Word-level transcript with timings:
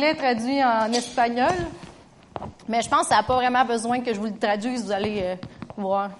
anglais 0.00 0.14
traduit 0.14 0.62
en 0.64 0.92
espagnol. 0.92 1.52
Mais 2.68 2.82
je 2.82 2.88
pense 2.88 3.02
que 3.02 3.08
ça 3.08 3.16
n'a 3.16 3.22
pas 3.22 3.34
vraiment 3.36 3.64
besoin 3.64 4.00
que 4.00 4.14
je 4.14 4.18
vous 4.18 4.26
le 4.26 4.38
traduise, 4.38 4.84
vous 4.84 4.92
allez 4.92 5.20
euh, 5.22 5.34
voir. 5.76 6.10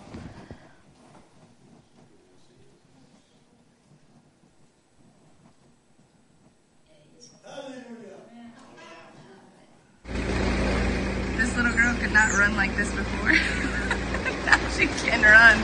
This 11.39 11.57
little 11.57 11.73
girl 11.73 11.95
could 12.01 12.13
not 12.13 12.33
run 12.39 12.57
like 12.57 12.77
this 12.77 12.91
before. 12.93 13.33
now 14.47 14.59
she 14.77 14.87
can 15.09 15.23
run. 15.23 15.57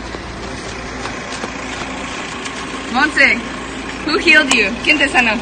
Monse, 2.95 3.39
who 4.07 4.19
healed 4.19 4.55
you? 4.55 4.71
¿Quién 4.85 4.99
te 4.99 5.09
sanó? 5.09 5.37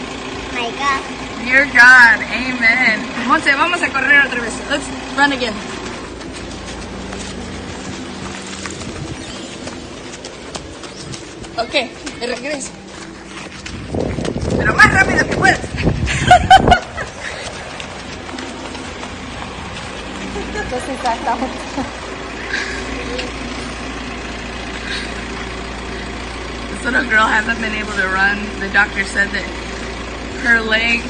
My 0.54 0.70
God. 0.70 1.13
Your 1.46 1.66
God. 1.66 2.20
Amen. 2.32 3.28
Monse, 3.28 3.54
vamos 3.54 3.82
a 3.82 3.88
correr 3.88 4.20
otra 4.24 4.40
vez. 4.40 4.54
Let's 4.70 4.84
run 5.16 5.32
again. 5.32 5.54
Ok, 11.56 11.72
de 12.20 12.26
regreso. 12.26 12.70
Pero 14.56 14.74
más 14.74 14.92
rápido 14.92 15.28
que 15.28 15.36
puedas. 15.36 15.60
C'est 20.74 21.02
sa 21.02 21.14
tante. 21.24 21.46
This 26.70 26.84
little 26.84 27.04
girl 27.04 27.26
hasn't 27.26 27.60
been 27.60 27.74
able 27.74 27.92
to 27.92 28.08
run. 28.08 28.38
The 28.58 28.68
doctor 28.70 29.04
said 29.04 29.30
that 29.30 29.44
her 30.42 30.60
leg 30.60 31.00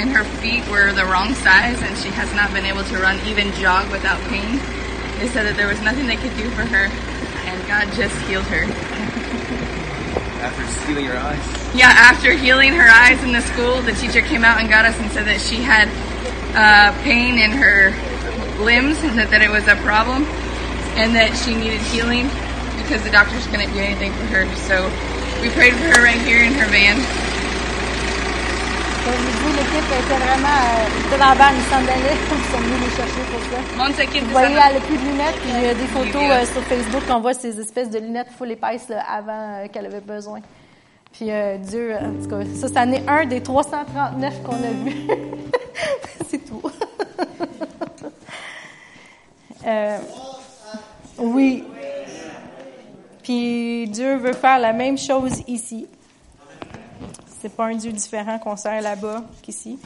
and 0.00 0.10
her 0.10 0.24
feet 0.40 0.66
were 0.68 0.92
the 0.94 1.04
wrong 1.04 1.34
size 1.34 1.76
and 1.82 1.96
she 1.98 2.08
has 2.08 2.32
not 2.34 2.50
been 2.54 2.64
able 2.64 2.82
to 2.84 2.96
run, 2.96 3.20
even 3.28 3.52
jog 3.52 3.90
without 3.92 4.18
pain. 4.32 4.56
They 5.20 5.28
said 5.28 5.44
that 5.44 5.56
there 5.56 5.68
was 5.68 5.80
nothing 5.82 6.06
they 6.06 6.16
could 6.16 6.34
do 6.40 6.48
for 6.56 6.64
her 6.64 6.88
and 7.44 7.60
God 7.68 7.84
just 7.92 8.16
healed 8.24 8.48
her. 8.48 8.64
After 10.40 10.64
healing 10.88 11.04
her 11.04 11.18
eyes. 11.18 11.76
Yeah, 11.76 11.92
after 11.92 12.32
healing 12.32 12.72
her 12.72 12.88
eyes 12.88 13.22
in 13.22 13.32
the 13.32 13.42
school, 13.42 13.82
the 13.82 13.92
teacher 13.92 14.22
came 14.22 14.42
out 14.42 14.58
and 14.58 14.70
got 14.70 14.86
us 14.86 14.98
and 14.98 15.10
said 15.12 15.26
that 15.26 15.38
she 15.38 15.56
had 15.56 15.84
uh, 16.56 16.96
pain 17.04 17.36
in 17.36 17.52
her 17.52 17.92
limbs 18.64 19.04
and 19.04 19.18
that, 19.18 19.28
that 19.30 19.42
it 19.42 19.50
was 19.50 19.68
a 19.68 19.76
problem 19.84 20.24
and 20.96 21.14
that 21.14 21.36
she 21.36 21.54
needed 21.54 21.80
healing 21.92 22.24
because 22.80 23.04
the 23.04 23.10
doctors 23.12 23.46
couldn't 23.48 23.70
do 23.76 23.78
anything 23.78 24.12
for 24.16 24.24
her. 24.32 24.48
So 24.64 24.88
we 25.44 25.52
prayed 25.52 25.76
for 25.76 25.92
her 25.92 26.02
right 26.02 26.20
here 26.20 26.42
in 26.42 26.54
her 26.54 26.66
van. 26.72 27.19
Comme 29.04 29.14
je 29.14 29.24
vous 29.26 29.50
dis, 29.50 29.56
l'équipe 29.56 29.90
était 29.90 30.18
vraiment. 30.24 30.48
euh, 30.48 31.18
la 31.18 31.34
van, 31.34 31.50
ils 31.56 31.68
s'en 31.70 31.76
allaient. 31.76 32.18
Ils 32.30 32.56
sont 32.56 32.62
venus 32.62 32.80
les 32.84 32.96
chercher 32.96 33.24
pour 33.30 33.40
ça. 33.50 33.58
Monse, 33.76 34.06
¿quién 34.10 34.24
Vous 34.24 34.30
voyez, 34.30 34.46
elle 34.48 34.74
n'a 34.74 34.80
plus 34.80 34.96
de 34.96 35.02
lunettes, 35.04 35.36
puis 35.40 35.50
il 35.54 35.62
y 35.62 35.68
a 35.68 35.74
des 35.74 35.86
photos 35.86 36.22
euh, 36.22 36.44
sur 36.52 36.62
Facebook 36.64 37.02
qu'on 37.06 37.20
voit 37.20 37.34
ces 37.34 37.60
espèces 37.60 37.90
de 37.90 37.98
lunettes 37.98 38.28
full 38.36 38.50
épaisses 38.50 38.88
là, 38.88 39.02
avant 39.08 39.32
euh, 39.64 39.68
qu'elle 39.68 39.86
avait 39.86 40.00
besoin. 40.00 40.40
Puis 41.12 41.30
euh, 41.30 41.56
Dieu, 41.58 41.94
euh, 41.94 41.98
en 41.98 42.22
tout 42.22 42.28
cas, 42.28 42.44
ça, 42.56 42.68
c'en 42.68 42.92
est 42.92 43.08
un 43.08 43.26
des 43.26 43.42
339 43.42 44.42
qu'on 44.42 44.52
a 44.52 44.70
vus. 44.84 45.06
C'est 46.28 46.44
tout. 46.44 46.62
Euh, 49.66 49.98
oui. 51.18 51.64
Puis 53.22 53.86
Dieu 53.88 54.16
veut 54.16 54.32
faire 54.32 54.58
la 54.58 54.72
même 54.72 54.96
chose 54.96 55.42
ici. 55.46 55.86
C'est 57.40 57.54
pas 57.54 57.66
un 57.66 57.74
Dieu 57.74 57.92
différent 57.92 58.38
qu'on 58.38 58.56
sert 58.56 58.82
là-bas 58.82 59.24
qu'ici. 59.42 59.78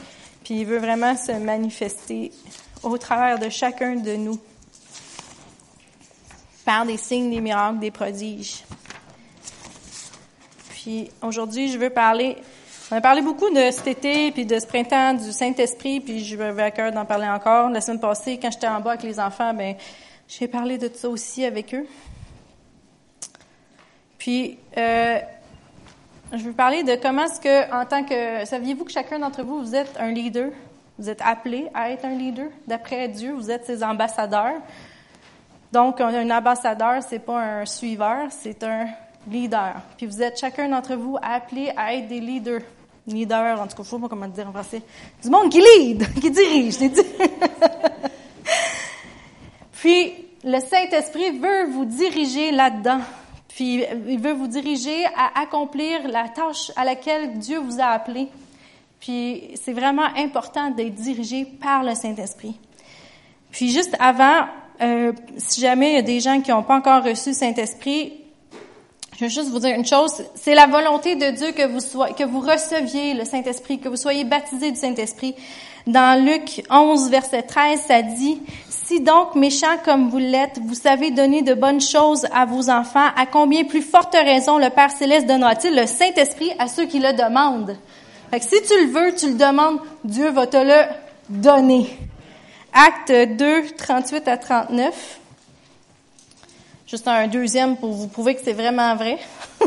Puis 0.43 0.59
il 0.59 0.65
veut 0.65 0.77
vraiment 0.77 1.15
se 1.15 1.31
manifester 1.31 2.31
au 2.83 2.97
travers 2.97 3.39
de 3.39 3.49
chacun 3.49 3.95
de 3.95 4.15
nous 4.15 4.39
par 6.65 6.85
des 6.85 6.97
signes, 6.97 7.29
des 7.29 7.41
miracles, 7.41 7.79
des 7.79 7.91
prodiges. 7.91 8.63
Puis 10.71 11.09
aujourd'hui, 11.21 11.71
je 11.71 11.77
veux 11.77 11.89
parler. 11.89 12.37
On 12.91 12.95
a 12.97 13.01
parlé 13.01 13.21
beaucoup 13.21 13.49
de 13.49 13.71
cet 13.71 13.87
été, 13.87 14.31
puis 14.31 14.45
de 14.45 14.59
ce 14.59 14.67
printemps 14.67 15.13
du 15.13 15.31
Saint-Esprit, 15.31 15.99
puis 15.99 16.23
je 16.23 16.35
vais 16.35 16.61
à 16.61 16.71
cœur 16.71 16.91
d'en 16.91 17.05
parler 17.05 17.27
encore. 17.27 17.69
La 17.69 17.81
semaine 17.81 17.99
passée, 17.99 18.37
quand 18.39 18.51
j'étais 18.51 18.67
en 18.67 18.81
bas 18.81 18.91
avec 18.91 19.03
les 19.03 19.19
enfants, 19.19 19.53
ben 19.53 19.75
j'ai 20.27 20.47
parlé 20.47 20.77
de 20.77 20.89
ça 20.93 21.09
aussi 21.09 21.45
avec 21.45 21.73
eux. 21.73 21.87
Puis, 24.17 24.57
euh, 24.77 25.19
je 26.37 26.43
veux 26.43 26.53
parler 26.53 26.83
de 26.83 26.95
comment 26.95 27.23
est-ce 27.23 27.39
que, 27.39 27.73
en 27.73 27.85
tant 27.85 28.03
que, 28.03 28.45
saviez-vous 28.45 28.85
que 28.85 28.91
chacun 28.91 29.19
d'entre 29.19 29.43
vous, 29.43 29.59
vous 29.59 29.75
êtes 29.75 29.95
un 29.99 30.11
leader? 30.11 30.49
Vous 30.97 31.09
êtes 31.09 31.21
appelé 31.21 31.67
à 31.73 31.91
être 31.91 32.05
un 32.05 32.15
leader. 32.15 32.47
D'après 32.67 33.07
Dieu, 33.07 33.33
vous 33.33 33.51
êtes 33.51 33.65
ses 33.65 33.83
ambassadeurs. 33.83 34.61
Donc, 35.71 35.99
un 35.99 36.29
ambassadeur, 36.29 37.03
c'est 37.03 37.19
pas 37.19 37.39
un 37.39 37.65
suiveur, 37.65 38.27
c'est 38.29 38.63
un 38.63 38.87
leader. 39.29 39.73
Puis 39.97 40.05
vous 40.05 40.21
êtes 40.21 40.39
chacun 40.39 40.69
d'entre 40.69 40.95
vous 40.95 41.17
appelé 41.21 41.71
à 41.75 41.93
être 41.93 42.07
des 42.07 42.19
leaders. 42.19 42.61
Leader, 43.07 43.59
en 43.59 43.67
tout 43.67 43.75
cas, 43.75 43.83
je 43.83 43.89
sais 43.89 43.99
pas 43.99 44.07
comment 44.07 44.27
dire 44.27 44.47
en 44.47 44.51
français. 44.51 44.81
Du 45.21 45.29
monde 45.29 45.51
qui 45.51 45.59
lead, 45.59 46.07
qui 46.21 46.31
dirige, 46.31 46.73
c'est 46.73 46.89
dit. 46.89 47.01
Puis, 49.73 50.13
le 50.43 50.59
Saint-Esprit 50.59 51.37
veut 51.37 51.65
vous 51.71 51.85
diriger 51.85 52.51
là-dedans. 52.51 53.01
Puis, 53.55 53.85
il 54.09 54.19
veut 54.19 54.33
vous 54.33 54.47
diriger 54.47 55.05
à 55.15 55.39
accomplir 55.39 56.05
la 56.09 56.27
tâche 56.27 56.73
à 56.75 56.83
laquelle 56.83 57.39
Dieu 57.39 57.57
vous 57.57 57.79
a 57.79 57.85
appelé. 57.85 58.27
Puis, 58.99 59.43
c'est 59.55 59.71
vraiment 59.71 60.07
important 60.17 60.71
d'être 60.71 60.95
dirigé 60.95 61.45
par 61.45 61.81
le 61.81 61.95
Saint-Esprit. 61.95 62.59
Puis, 63.51 63.71
juste 63.71 63.95
avant, 63.97 64.47
euh, 64.81 65.13
si 65.37 65.61
jamais 65.61 65.91
il 65.91 65.95
y 65.95 65.99
a 65.99 66.01
des 66.01 66.19
gens 66.19 66.41
qui 66.41 66.51
n'ont 66.51 66.63
pas 66.63 66.75
encore 66.75 67.01
reçu 67.01 67.29
le 67.29 67.35
Saint-Esprit, 67.35 68.11
je 69.17 69.23
veux 69.23 69.31
juste 69.31 69.49
vous 69.49 69.59
dire 69.59 69.73
une 69.73 69.85
chose, 69.85 70.25
c'est 70.35 70.53
la 70.53 70.67
volonté 70.67 71.15
de 71.15 71.31
Dieu 71.31 71.53
que 71.53 71.65
vous 71.65 71.79
soyez, 71.79 72.13
que 72.13 72.25
vous 72.25 72.41
receviez 72.41 73.13
le 73.13 73.23
Saint-Esprit, 73.23 73.79
que 73.79 73.87
vous 73.87 73.95
soyez 73.95 74.25
baptisés 74.25 74.71
du 74.71 74.77
Saint-Esprit. 74.77 75.33
Dans 75.87 76.21
Luc 76.25 76.65
11, 76.69 77.09
verset 77.09 77.43
13, 77.43 77.79
ça 77.87 78.01
dit, 78.01 78.41
Si 78.85 79.01
donc, 79.01 79.33
méchants 79.33 79.79
comme 79.83 80.09
vous 80.11 80.19
l'êtes, 80.19 80.59
vous 80.63 80.75
savez 80.75 81.09
donner 81.09 81.41
de 81.41 81.55
bonnes 81.55 81.81
choses 81.81 82.27
à 82.31 82.45
vos 82.45 82.69
enfants, 82.69 83.07
à 83.15 83.25
combien 83.25 83.63
plus 83.63 83.81
forte 83.81 84.13
raison 84.13 84.59
le 84.59 84.69
Père 84.69 84.91
Céleste 84.91 85.25
donnera-t-il 85.25 85.75
le 85.75 85.87
Saint-Esprit 85.87 86.51
à 86.59 86.67
ceux 86.67 86.85
qui 86.85 86.99
le 86.99 87.13
demandent? 87.13 87.75
Fait 88.29 88.39
que 88.39 88.45
si 88.45 88.61
tu 88.61 88.85
le 88.85 88.91
veux, 88.91 89.15
tu 89.15 89.29
le 89.29 89.37
demandes, 89.37 89.79
Dieu 90.03 90.29
va 90.29 90.45
te 90.45 90.57
le 90.57 90.83
donner. 91.29 91.97
Acte 92.73 93.11
2, 93.11 93.71
38 93.75 94.27
à 94.27 94.37
39. 94.37 95.19
Juste 96.85 97.07
un 97.07 97.27
deuxième 97.27 97.77
pour 97.77 97.91
vous 97.91 98.07
prouver 98.07 98.35
que 98.35 98.41
c'est 98.43 98.53
vraiment 98.53 98.95
vrai. 98.95 99.17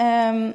euh, 0.00 0.52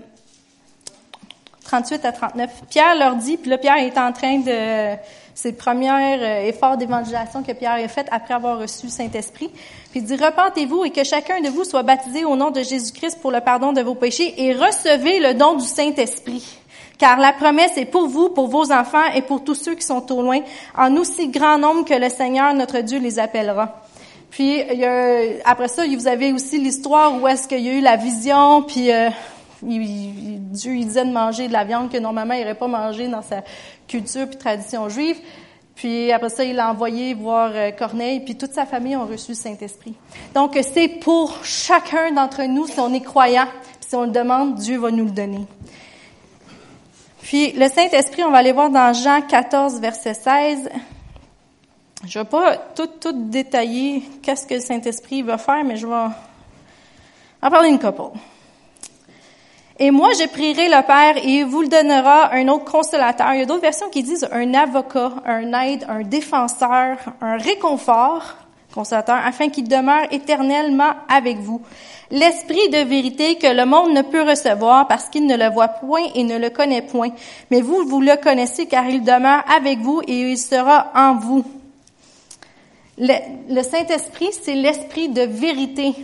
38 1.63 2.05
à 2.05 2.11
39. 2.11 2.49
Pierre 2.71 2.95
leur 2.95 3.17
dit, 3.17 3.37
puis 3.37 3.51
là, 3.51 3.59
Pierre 3.59 3.77
est 3.77 3.99
en 3.99 4.11
train 4.11 4.39
de... 4.39 4.97
C'est 5.33 5.51
le 5.51 5.55
premier 5.55 5.89
euh, 5.89 6.47
effort 6.47 6.77
d'évangélisation 6.77 7.43
que 7.43 7.51
Pierre 7.53 7.73
a 7.73 7.87
fait 7.87 8.07
après 8.11 8.33
avoir 8.33 8.59
reçu 8.59 8.87
le 8.87 8.91
Saint-Esprit. 8.91 9.49
Puis 9.91 10.01
il 10.01 10.03
dit, 10.03 10.15
repentez-vous 10.15 10.85
et 10.85 10.89
que 10.89 11.03
chacun 11.03 11.41
de 11.41 11.49
vous 11.49 11.63
soit 11.63 11.83
baptisé 11.83 12.25
au 12.25 12.35
nom 12.35 12.51
de 12.51 12.61
Jésus-Christ 12.61 13.19
pour 13.21 13.31
le 13.31 13.41
pardon 13.41 13.73
de 13.73 13.81
vos 13.81 13.95
péchés 13.95 14.33
et 14.37 14.53
recevez 14.53 15.19
le 15.19 15.33
don 15.33 15.55
du 15.55 15.65
Saint-Esprit. 15.65 16.57
Car 16.97 17.17
la 17.17 17.33
promesse 17.33 17.77
est 17.77 17.85
pour 17.85 18.07
vous, 18.07 18.29
pour 18.29 18.47
vos 18.47 18.71
enfants 18.71 19.11
et 19.15 19.23
pour 19.23 19.43
tous 19.43 19.55
ceux 19.55 19.75
qui 19.75 19.85
sont 19.85 20.11
au 20.11 20.21
loin, 20.21 20.41
en 20.77 20.95
aussi 20.97 21.29
grand 21.29 21.57
nombre 21.57 21.83
que 21.83 21.95
le 21.95 22.09
Seigneur, 22.09 22.53
notre 22.53 22.79
Dieu, 22.79 22.99
les 22.99 23.17
appellera. 23.17 23.81
Puis 24.29 24.61
il 24.71 24.79
y 24.79 24.85
a, 24.85 25.41
après 25.45 25.67
ça, 25.67 25.83
vous 25.85 26.07
avez 26.07 26.31
aussi 26.31 26.57
l'histoire 26.57 27.21
où 27.21 27.27
est-ce 27.27 27.47
qu'il 27.47 27.59
y 27.59 27.69
a 27.69 27.73
eu 27.73 27.81
la 27.81 27.97
vision, 27.97 28.61
puis 28.63 28.91
euh, 28.91 29.09
il- 29.69 30.49
Dieu 30.51 30.75
il 30.75 30.85
disait 30.87 31.05
de 31.05 31.11
manger 31.11 31.47
de 31.47 31.53
la 31.53 31.63
viande 31.63 31.91
que 31.91 31.97
normalement 31.97 32.33
il 32.33 32.41
n'aurait 32.41 32.55
pas 32.55 32.67
mangé 32.67 33.07
dans 33.07 33.21
sa 33.21 33.41
culture 33.87 34.27
puis 34.27 34.37
tradition 34.37 34.89
juive. 34.89 35.17
Puis 35.75 36.11
après 36.11 36.29
ça, 36.29 36.43
il 36.43 36.55
l'a 36.55 36.69
envoyé 36.69 37.13
voir 37.13 37.51
euh, 37.53 37.71
Corneille, 37.71 38.19
puis 38.19 38.35
toute 38.37 38.53
sa 38.53 38.65
famille 38.65 38.95
ont 38.95 39.05
reçu 39.07 39.31
le 39.31 39.35
Saint-Esprit. 39.37 39.95
Donc 40.35 40.57
c'est 40.73 40.87
pour 40.99 41.43
chacun 41.43 42.11
d'entre 42.11 42.43
nous, 42.43 42.67
si 42.67 42.79
on 42.79 42.93
est 42.93 43.01
croyant, 43.01 43.47
puis 43.79 43.89
si 43.89 43.95
on 43.95 44.03
le 44.03 44.11
demande, 44.11 44.55
Dieu 44.55 44.77
va 44.77 44.91
nous 44.91 45.05
le 45.05 45.11
donner. 45.11 45.45
Puis 47.21 47.51
le 47.53 47.67
Saint-Esprit, 47.69 48.23
on 48.23 48.31
va 48.31 48.39
aller 48.39 48.51
voir 48.51 48.69
dans 48.69 48.93
Jean 48.93 49.21
14, 49.21 49.79
verset 49.79 50.13
16. 50.13 50.69
Je 52.05 52.19
vais 52.19 52.25
pas 52.25 52.57
tout, 52.57 52.87
tout 52.99 53.13
détailler 53.29 54.03
qu'est-ce 54.21 54.45
que 54.47 54.55
le 54.55 54.59
Saint-Esprit 54.59 55.21
va 55.21 55.37
faire, 55.37 55.63
mais 55.63 55.77
je 55.77 55.85
vais 55.87 55.93
en 55.93 57.49
parler 57.49 57.69
une 57.69 57.79
couple. 57.79 58.17
Et 59.83 59.89
moi, 59.89 60.11
je 60.13 60.27
prierai 60.27 60.67
le 60.67 60.85
Père 60.85 61.17
et 61.17 61.39
il 61.39 61.45
vous 61.45 61.63
le 61.63 61.67
donnera 61.67 62.31
un 62.35 62.47
autre 62.49 62.65
consolateur. 62.65 63.33
Il 63.33 63.39
y 63.39 63.41
a 63.41 63.47
d'autres 63.47 63.63
versions 63.63 63.89
qui 63.89 64.03
disent 64.03 64.29
un 64.31 64.53
avocat, 64.53 65.11
un 65.25 65.51
aide, 65.63 65.87
un 65.89 66.03
défenseur, 66.03 66.97
un 67.19 67.37
réconfort. 67.37 68.35
consolateur, 68.75 69.15
afin 69.25 69.49
qu'il 69.49 69.67
demeure 69.67 70.05
éternellement 70.11 70.91
avec 71.09 71.39
vous. 71.39 71.61
L'esprit 72.11 72.69
de 72.69 72.87
vérité 72.87 73.37
que 73.37 73.47
le 73.47 73.65
monde 73.65 73.91
ne 73.91 74.03
peut 74.03 74.21
recevoir 74.21 74.87
parce 74.87 75.09
qu'il 75.09 75.25
ne 75.25 75.35
le 75.35 75.49
voit 75.51 75.69
point 75.69 76.03
et 76.13 76.23
ne 76.23 76.37
le 76.37 76.51
connaît 76.51 76.83
point. 76.83 77.09
Mais 77.49 77.61
vous, 77.61 77.83
vous 77.87 78.01
le 78.01 78.15
connaissez 78.21 78.67
car 78.67 78.87
il 78.87 79.01
demeure 79.01 79.43
avec 79.51 79.79
vous 79.79 80.03
et 80.07 80.13
il 80.13 80.37
sera 80.37 80.91
en 80.93 81.15
vous. 81.15 81.43
Le, 82.99 83.15
le 83.49 83.63
Saint-Esprit, 83.63 84.29
c'est 84.43 84.53
l'esprit 84.53 85.09
de 85.09 85.23
vérité. 85.23 85.95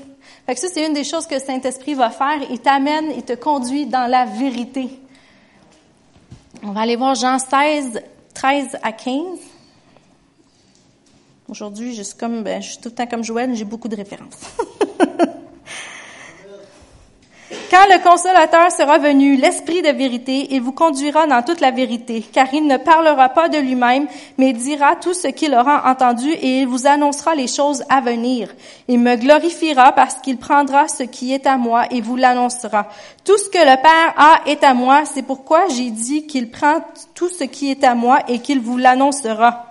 Fait 0.47 0.55
que 0.55 0.61
ça, 0.61 0.69
c'est 0.73 0.87
une 0.87 0.93
des 0.93 1.03
choses 1.03 1.27
que 1.27 1.35
le 1.35 1.41
Saint-Esprit 1.41 1.93
va 1.93 2.09
faire. 2.09 2.39
Il 2.49 2.59
t'amène, 2.59 3.11
il 3.17 3.23
te 3.23 3.33
conduit 3.33 3.85
dans 3.85 4.09
la 4.09 4.23
vérité. 4.23 4.87
On 6.63 6.71
va 6.71 6.81
aller 6.81 6.95
voir 6.95 7.15
Jean 7.15 7.37
16, 7.37 8.01
13 8.33 8.77
à 8.81 8.93
15. 8.93 9.39
Aujourd'hui, 11.49 11.93
je 11.93 12.01
suis 12.01 12.15
comme, 12.15 12.43
ben, 12.43 12.61
je 12.61 12.69
suis 12.69 12.77
tout 12.77 12.87
le 12.87 12.95
temps 12.95 13.07
comme 13.07 13.25
Joël, 13.25 13.53
j'ai 13.55 13.65
beaucoup 13.65 13.89
de 13.89 13.97
références. 13.97 14.39
Quand 17.69 17.85
le 17.89 18.01
consolateur 18.01 18.71
sera 18.71 18.97
venu, 18.97 19.35
l'Esprit 19.35 19.81
de 19.81 19.89
vérité, 19.89 20.47
il 20.51 20.61
vous 20.61 20.71
conduira 20.71 21.27
dans 21.27 21.43
toute 21.43 21.59
la 21.59 21.71
vérité, 21.71 22.23
car 22.31 22.47
il 22.53 22.65
ne 22.65 22.77
parlera 22.77 23.27
pas 23.27 23.49
de 23.49 23.57
lui-même, 23.57 24.07
mais 24.37 24.53
dira 24.53 24.95
tout 24.95 25.13
ce 25.13 25.27
qu'il 25.27 25.53
aura 25.53 25.91
entendu 25.91 26.29
et 26.29 26.61
il 26.61 26.67
vous 26.67 26.87
annoncera 26.87 27.35
les 27.35 27.47
choses 27.47 27.83
à 27.89 27.99
venir. 27.99 28.47
Il 28.87 28.99
me 28.99 29.17
glorifiera 29.17 29.91
parce 29.91 30.15
qu'il 30.15 30.37
prendra 30.37 30.87
ce 30.87 31.03
qui 31.03 31.33
est 31.33 31.45
à 31.45 31.57
moi 31.57 31.83
et 31.91 31.99
vous 31.99 32.15
l'annoncera. 32.15 32.87
Tout 33.25 33.37
ce 33.37 33.49
que 33.49 33.57
le 33.57 33.81
Père 33.81 34.13
a 34.15 34.49
est 34.49 34.63
à 34.63 34.73
moi, 34.73 35.03
c'est 35.03 35.23
pourquoi 35.23 35.67
j'ai 35.67 35.89
dit 35.89 36.25
qu'il 36.25 36.49
prend 36.49 36.79
tout 37.15 37.29
ce 37.29 37.43
qui 37.43 37.69
est 37.69 37.83
à 37.83 37.95
moi 37.95 38.19
et 38.29 38.39
qu'il 38.39 38.61
vous 38.61 38.77
l'annoncera. 38.77 39.66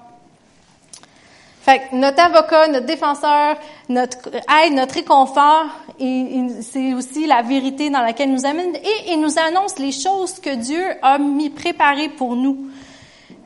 Fait 1.67 1.81
que 1.81 1.97
notre 1.97 2.21
avocat, 2.21 2.69
notre 2.69 2.87
défenseur, 2.87 3.57
notre 3.89 4.29
aide, 4.29 4.75
notre 4.75 4.95
réconfort, 4.95 5.67
c'est 5.99 6.95
aussi 6.95 7.27
la 7.27 7.43
vérité 7.43 7.91
dans 7.91 8.03
laquelle 8.03 8.33
nous 8.33 8.47
amène 8.47 8.77
et 8.77 9.13
il 9.13 9.21
nous 9.21 9.37
annonce 9.37 9.77
les 9.81 9.91
choses 9.91 10.39
que 10.39 10.55
Dieu 10.55 10.81
a 11.03 11.19
mis 11.19 11.51
préparées 11.51 12.11
pour 12.11 12.37
nous. 12.37 12.69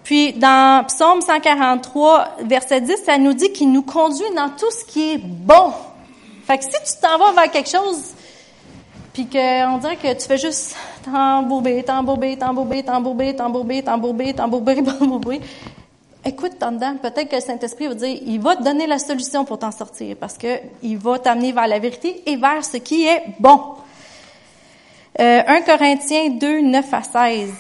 Puis 0.05 0.35
dans 0.35 0.85
Psaume 0.87 1.23
143, 1.23 2.37
verset 2.45 2.83
10, 2.83 3.05
ça 3.07 3.17
nous 3.17 3.33
dit 3.33 3.53
qu'il 3.53 3.73
nous 3.73 3.81
conduit 3.81 4.31
dans 4.37 4.51
tout 4.51 4.71
ce 4.71 4.85
qui 4.85 5.13
est 5.13 5.19
bon. 5.19 5.73
Fait 6.47 6.59
que 6.59 6.65
si 6.65 6.71
tu 6.73 7.01
t'en 7.01 7.17
vas 7.17 7.33
vers 7.33 7.51
quelque 7.51 7.71
chose, 7.71 8.03
puis 9.15 9.25
qu'on 9.31 9.79
dirait 9.79 9.97
que 9.97 10.13
tu 10.13 10.27
fais 10.27 10.37
juste 10.37 10.77
t'embourber, 11.07 11.83
t'embourber, 11.85 12.37
t'embourber, 12.37 12.83
t'embourber, 12.83 13.35
t'embourber, 13.35 13.83
t'embourber, 13.83 14.35
t'embourber, 14.35 14.83
t'embourber, 14.99 15.41
écoute 16.25 16.63
en 16.63 16.79
peut-être 16.79 17.29
que 17.29 17.37
le 17.37 17.41
Saint-Esprit 17.41 17.87
va 17.87 17.95
dire, 17.95 18.19
il 18.27 18.41
va 18.41 18.57
te 18.57 18.63
donner 18.63 18.87
la 18.87 18.99
solution 18.99 19.45
pour 19.45 19.59
t'en 19.59 19.71
sortir 19.71 20.17
parce 20.19 20.37
que 20.37 20.61
il 20.83 20.99
va 20.99 21.19
t'amener 21.19 21.53
vers 21.53 21.67
la 21.67 21.79
vérité 21.79 22.23
et 22.27 22.37
vers 22.37 22.65
ce 22.65 22.77
qui 22.77 23.07
est 23.07 23.23
bon. 23.39 23.61
Euh, 25.19 25.43
1 25.47 25.63
Corinthiens 25.63 26.31
2, 26.31 26.61
9 26.63 26.95
à 26.95 27.03
16. 27.03 27.53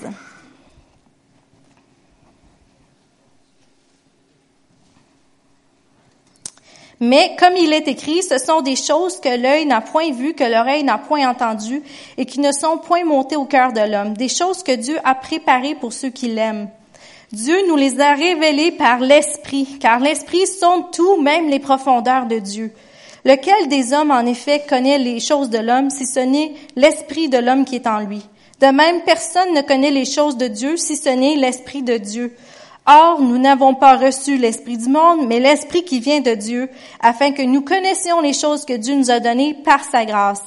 Mais 7.02 7.34
comme 7.38 7.56
il 7.56 7.72
est 7.72 7.88
écrit, 7.88 8.22
ce 8.22 8.36
sont 8.36 8.60
des 8.60 8.76
choses 8.76 9.20
que 9.20 9.34
l'œil 9.34 9.64
n'a 9.64 9.80
point 9.80 10.12
vues, 10.12 10.34
que 10.34 10.44
l'oreille 10.44 10.84
n'a 10.84 10.98
point 10.98 11.26
entendues, 11.26 11.82
et 12.18 12.26
qui 12.26 12.40
ne 12.40 12.52
sont 12.52 12.76
point 12.76 13.04
montées 13.04 13.36
au 13.36 13.46
cœur 13.46 13.72
de 13.72 13.80
l'homme, 13.80 14.12
des 14.12 14.28
choses 14.28 14.62
que 14.62 14.72
Dieu 14.72 14.98
a 15.02 15.14
préparées 15.14 15.74
pour 15.74 15.94
ceux 15.94 16.10
qui 16.10 16.28
l'aiment. 16.28 16.68
Dieu 17.32 17.56
nous 17.68 17.76
les 17.76 18.00
a 18.00 18.14
révélés 18.14 18.72
par 18.72 18.98
l'Esprit, 18.98 19.78
car 19.78 20.00
l'Esprit 20.00 20.48
sonde 20.48 20.90
tout, 20.90 21.20
même 21.22 21.48
les 21.48 21.60
profondeurs 21.60 22.26
de 22.26 22.40
Dieu. 22.40 22.72
Lequel 23.24 23.68
des 23.68 23.92
hommes, 23.92 24.10
en 24.10 24.26
effet, 24.26 24.64
connaît 24.68 24.98
les 24.98 25.20
choses 25.20 25.48
de 25.48 25.58
l'homme, 25.58 25.90
si 25.90 26.06
ce 26.06 26.18
n'est 26.18 26.54
l'Esprit 26.74 27.28
de 27.28 27.38
l'homme 27.38 27.64
qui 27.64 27.76
est 27.76 27.86
en 27.86 28.00
lui? 28.00 28.20
De 28.60 28.66
même, 28.66 29.02
personne 29.02 29.54
ne 29.54 29.60
connaît 29.60 29.92
les 29.92 30.06
choses 30.06 30.36
de 30.36 30.48
Dieu, 30.48 30.76
si 30.76 30.96
ce 30.96 31.08
n'est 31.08 31.36
l'Esprit 31.36 31.84
de 31.84 31.98
Dieu. 31.98 32.34
Or, 32.86 33.20
nous 33.20 33.38
n'avons 33.38 33.74
pas 33.74 33.96
reçu 33.96 34.36
l'Esprit 34.36 34.78
du 34.78 34.88
monde, 34.88 35.28
mais 35.28 35.38
l'Esprit 35.38 35.84
qui 35.84 36.00
vient 36.00 36.20
de 36.20 36.34
Dieu, 36.34 36.68
afin 36.98 37.30
que 37.30 37.42
nous 37.42 37.62
connaissions 37.62 38.20
les 38.20 38.32
choses 38.32 38.64
que 38.64 38.72
Dieu 38.72 38.96
nous 38.96 39.12
a 39.12 39.20
données 39.20 39.54
par 39.54 39.84
sa 39.84 40.04
grâce. 40.04 40.42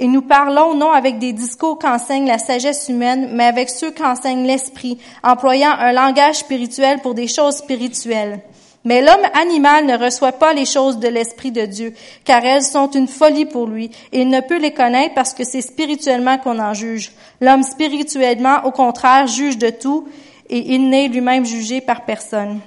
Et 0.00 0.06
nous 0.06 0.22
parlons 0.22 0.74
non 0.74 0.92
avec 0.92 1.18
des 1.18 1.32
discours 1.32 1.78
qu'enseigne 1.78 2.26
la 2.26 2.38
sagesse 2.38 2.88
humaine, 2.88 3.30
mais 3.32 3.44
avec 3.44 3.68
ceux 3.68 3.90
qu'enseigne 3.90 4.46
l'esprit, 4.46 4.98
employant 5.24 5.72
un 5.72 5.92
langage 5.92 6.36
spirituel 6.36 7.00
pour 7.00 7.14
des 7.14 7.26
choses 7.26 7.56
spirituelles. 7.56 8.40
Mais 8.84 9.02
l'homme 9.02 9.26
animal 9.34 9.86
ne 9.86 9.98
reçoit 9.98 10.32
pas 10.32 10.54
les 10.54 10.64
choses 10.64 10.98
de 10.98 11.08
l'Esprit 11.08 11.50
de 11.50 11.66
Dieu, 11.66 11.94
car 12.24 12.44
elles 12.44 12.62
sont 12.62 12.88
une 12.92 13.08
folie 13.08 13.44
pour 13.44 13.66
lui, 13.66 13.90
et 14.12 14.20
il 14.20 14.28
ne 14.28 14.40
peut 14.40 14.58
les 14.58 14.72
connaître 14.72 15.14
parce 15.14 15.34
que 15.34 15.44
c'est 15.44 15.60
spirituellement 15.60 16.38
qu'on 16.38 16.60
en 16.60 16.74
juge. 16.74 17.10
L'homme 17.40 17.64
spirituellement, 17.64 18.64
au 18.64 18.70
contraire, 18.70 19.26
juge 19.26 19.58
de 19.58 19.70
tout, 19.70 20.08
et 20.48 20.74
il 20.74 20.88
n'est 20.88 21.08
lui-même 21.08 21.44
jugé 21.44 21.80
par 21.80 22.04
personne. 22.04 22.60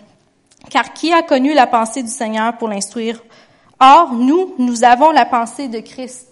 Car 0.70 0.94
qui 0.94 1.14
a 1.14 1.24
connu 1.24 1.54
la 1.54 1.66
pensée 1.66 2.04
du 2.04 2.12
Seigneur 2.12 2.58
pour 2.58 2.68
l'instruire? 2.68 3.24
Or, 3.80 4.14
nous, 4.14 4.54
nous 4.60 4.84
avons 4.84 5.12
la 5.12 5.26
pensée 5.26 5.70
de 5.70 5.80
Christ. 5.80 6.31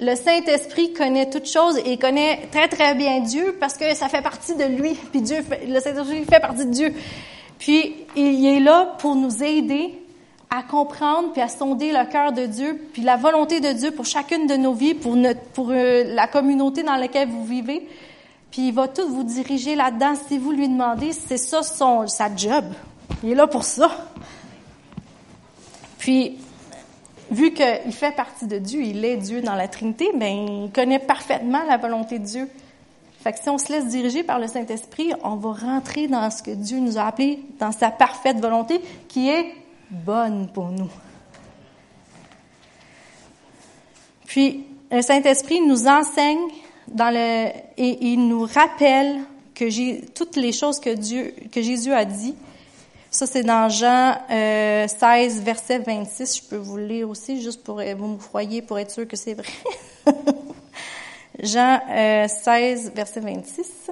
Le 0.00 0.14
Saint-Esprit 0.14 0.94
connaît 0.94 1.28
toutes 1.28 1.48
choses 1.48 1.78
et 1.84 1.98
connaît 1.98 2.48
très, 2.50 2.68
très 2.68 2.94
bien 2.94 3.20
Dieu 3.20 3.56
parce 3.60 3.76
que 3.76 3.94
ça 3.94 4.08
fait 4.08 4.22
partie 4.22 4.54
de 4.54 4.64
lui. 4.64 4.94
Puis 4.94 5.20
Dieu, 5.20 5.44
le 5.66 5.78
Saint-Esprit 5.78 6.24
fait 6.24 6.40
partie 6.40 6.64
de 6.64 6.70
Dieu. 6.70 6.94
Puis 7.58 7.94
il 8.16 8.46
est 8.46 8.60
là 8.60 8.94
pour 8.98 9.14
nous 9.14 9.42
aider 9.42 9.94
à 10.48 10.62
comprendre 10.62 11.32
puis 11.32 11.42
à 11.42 11.48
sonder 11.48 11.92
le 11.92 12.10
cœur 12.10 12.32
de 12.32 12.46
Dieu, 12.46 12.88
puis 12.92 13.02
la 13.02 13.16
volonté 13.16 13.60
de 13.60 13.72
Dieu 13.72 13.92
pour 13.92 14.06
chacune 14.06 14.46
de 14.46 14.54
nos 14.54 14.72
vies, 14.72 14.94
pour 14.94 15.16
pour 15.54 15.68
euh, 15.70 16.02
la 16.14 16.26
communauté 16.26 16.82
dans 16.82 16.96
laquelle 16.96 17.28
vous 17.28 17.44
vivez. 17.44 17.86
Puis 18.50 18.68
il 18.68 18.74
va 18.74 18.88
tout 18.88 19.06
vous 19.06 19.22
diriger 19.22 19.76
là-dedans 19.76 20.14
si 20.28 20.38
vous 20.38 20.50
lui 20.50 20.68
demandez. 20.68 21.12
C'est 21.12 21.36
ça 21.36 21.62
son 21.62 22.06
sa 22.08 22.34
job. 22.34 22.64
Il 23.22 23.32
est 23.32 23.34
là 23.34 23.46
pour 23.46 23.64
ça. 23.64 23.90
Puis 25.98 26.38
vu 27.30 27.52
qu'il 27.52 27.92
fait 27.92 28.14
partie 28.14 28.46
de 28.46 28.58
Dieu, 28.58 28.82
il 28.82 29.04
est 29.04 29.16
Dieu 29.16 29.40
dans 29.40 29.54
la 29.54 29.68
Trinité, 29.68 30.10
ben 30.14 30.64
il 30.64 30.70
connaît 30.72 30.98
parfaitement 30.98 31.62
la 31.64 31.76
volonté 31.76 32.18
de 32.18 32.24
Dieu. 32.24 32.48
Fait 33.22 33.32
que 33.32 33.38
si 33.38 33.48
on 33.50 33.58
se 33.58 33.70
laisse 33.70 33.86
diriger 33.86 34.22
par 34.22 34.38
le 34.38 34.46
Saint-Esprit, 34.46 35.12
on 35.22 35.36
va 35.36 35.52
rentrer 35.52 36.08
dans 36.08 36.30
ce 36.30 36.42
que 36.42 36.52
Dieu 36.52 36.78
nous 36.78 36.96
a 36.96 37.02
appelé, 37.02 37.40
dans 37.58 37.72
sa 37.72 37.90
parfaite 37.90 38.38
volonté, 38.38 38.80
qui 39.08 39.28
est 39.28 39.54
bonne 39.90 40.48
pour 40.48 40.68
nous. 40.68 40.90
Puis, 44.26 44.64
le 44.90 45.02
Saint-Esprit 45.02 45.60
nous 45.60 45.86
enseigne 45.86 46.48
dans 46.88 47.10
le, 47.10 47.50
et 47.76 48.12
il 48.12 48.26
nous 48.26 48.46
rappelle 48.46 49.20
que 49.54 50.06
toutes 50.14 50.36
les 50.36 50.52
choses 50.52 50.80
que 50.80 50.94
Dieu, 50.94 51.34
que 51.52 51.60
Jésus 51.60 51.92
a 51.92 52.04
dit, 52.04 52.34
ça, 53.10 53.26
c'est 53.26 53.42
dans 53.42 53.68
Jean 53.68 54.18
euh, 54.30 54.86
16, 54.86 55.42
verset 55.42 55.80
26. 55.80 56.36
Je 56.36 56.42
peux 56.48 56.56
vous 56.56 56.76
le 56.76 56.86
lire 56.86 57.10
aussi, 57.10 57.42
juste 57.42 57.64
pour 57.64 57.82
vous 57.82 58.06
me 58.06 58.18
croyez, 58.18 58.62
pour 58.62 58.78
être 58.78 58.92
sûr 58.92 59.06
que 59.08 59.16
c'est 59.16 59.34
vrai. 59.34 59.48
Jean 61.42 61.80
euh, 61.90 62.28
16, 62.28 62.92
verset 62.94 63.20
26. 63.20 63.90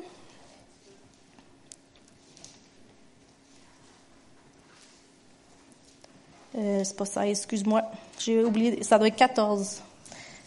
Euh, 6.56 6.84
c'est 6.84 6.96
pas 6.96 7.04
ça, 7.04 7.26
excuse-moi. 7.26 7.82
J'ai 8.20 8.44
oublié, 8.44 8.84
ça 8.84 8.98
doit 8.98 9.08
être 9.08 9.16
14. 9.16 9.82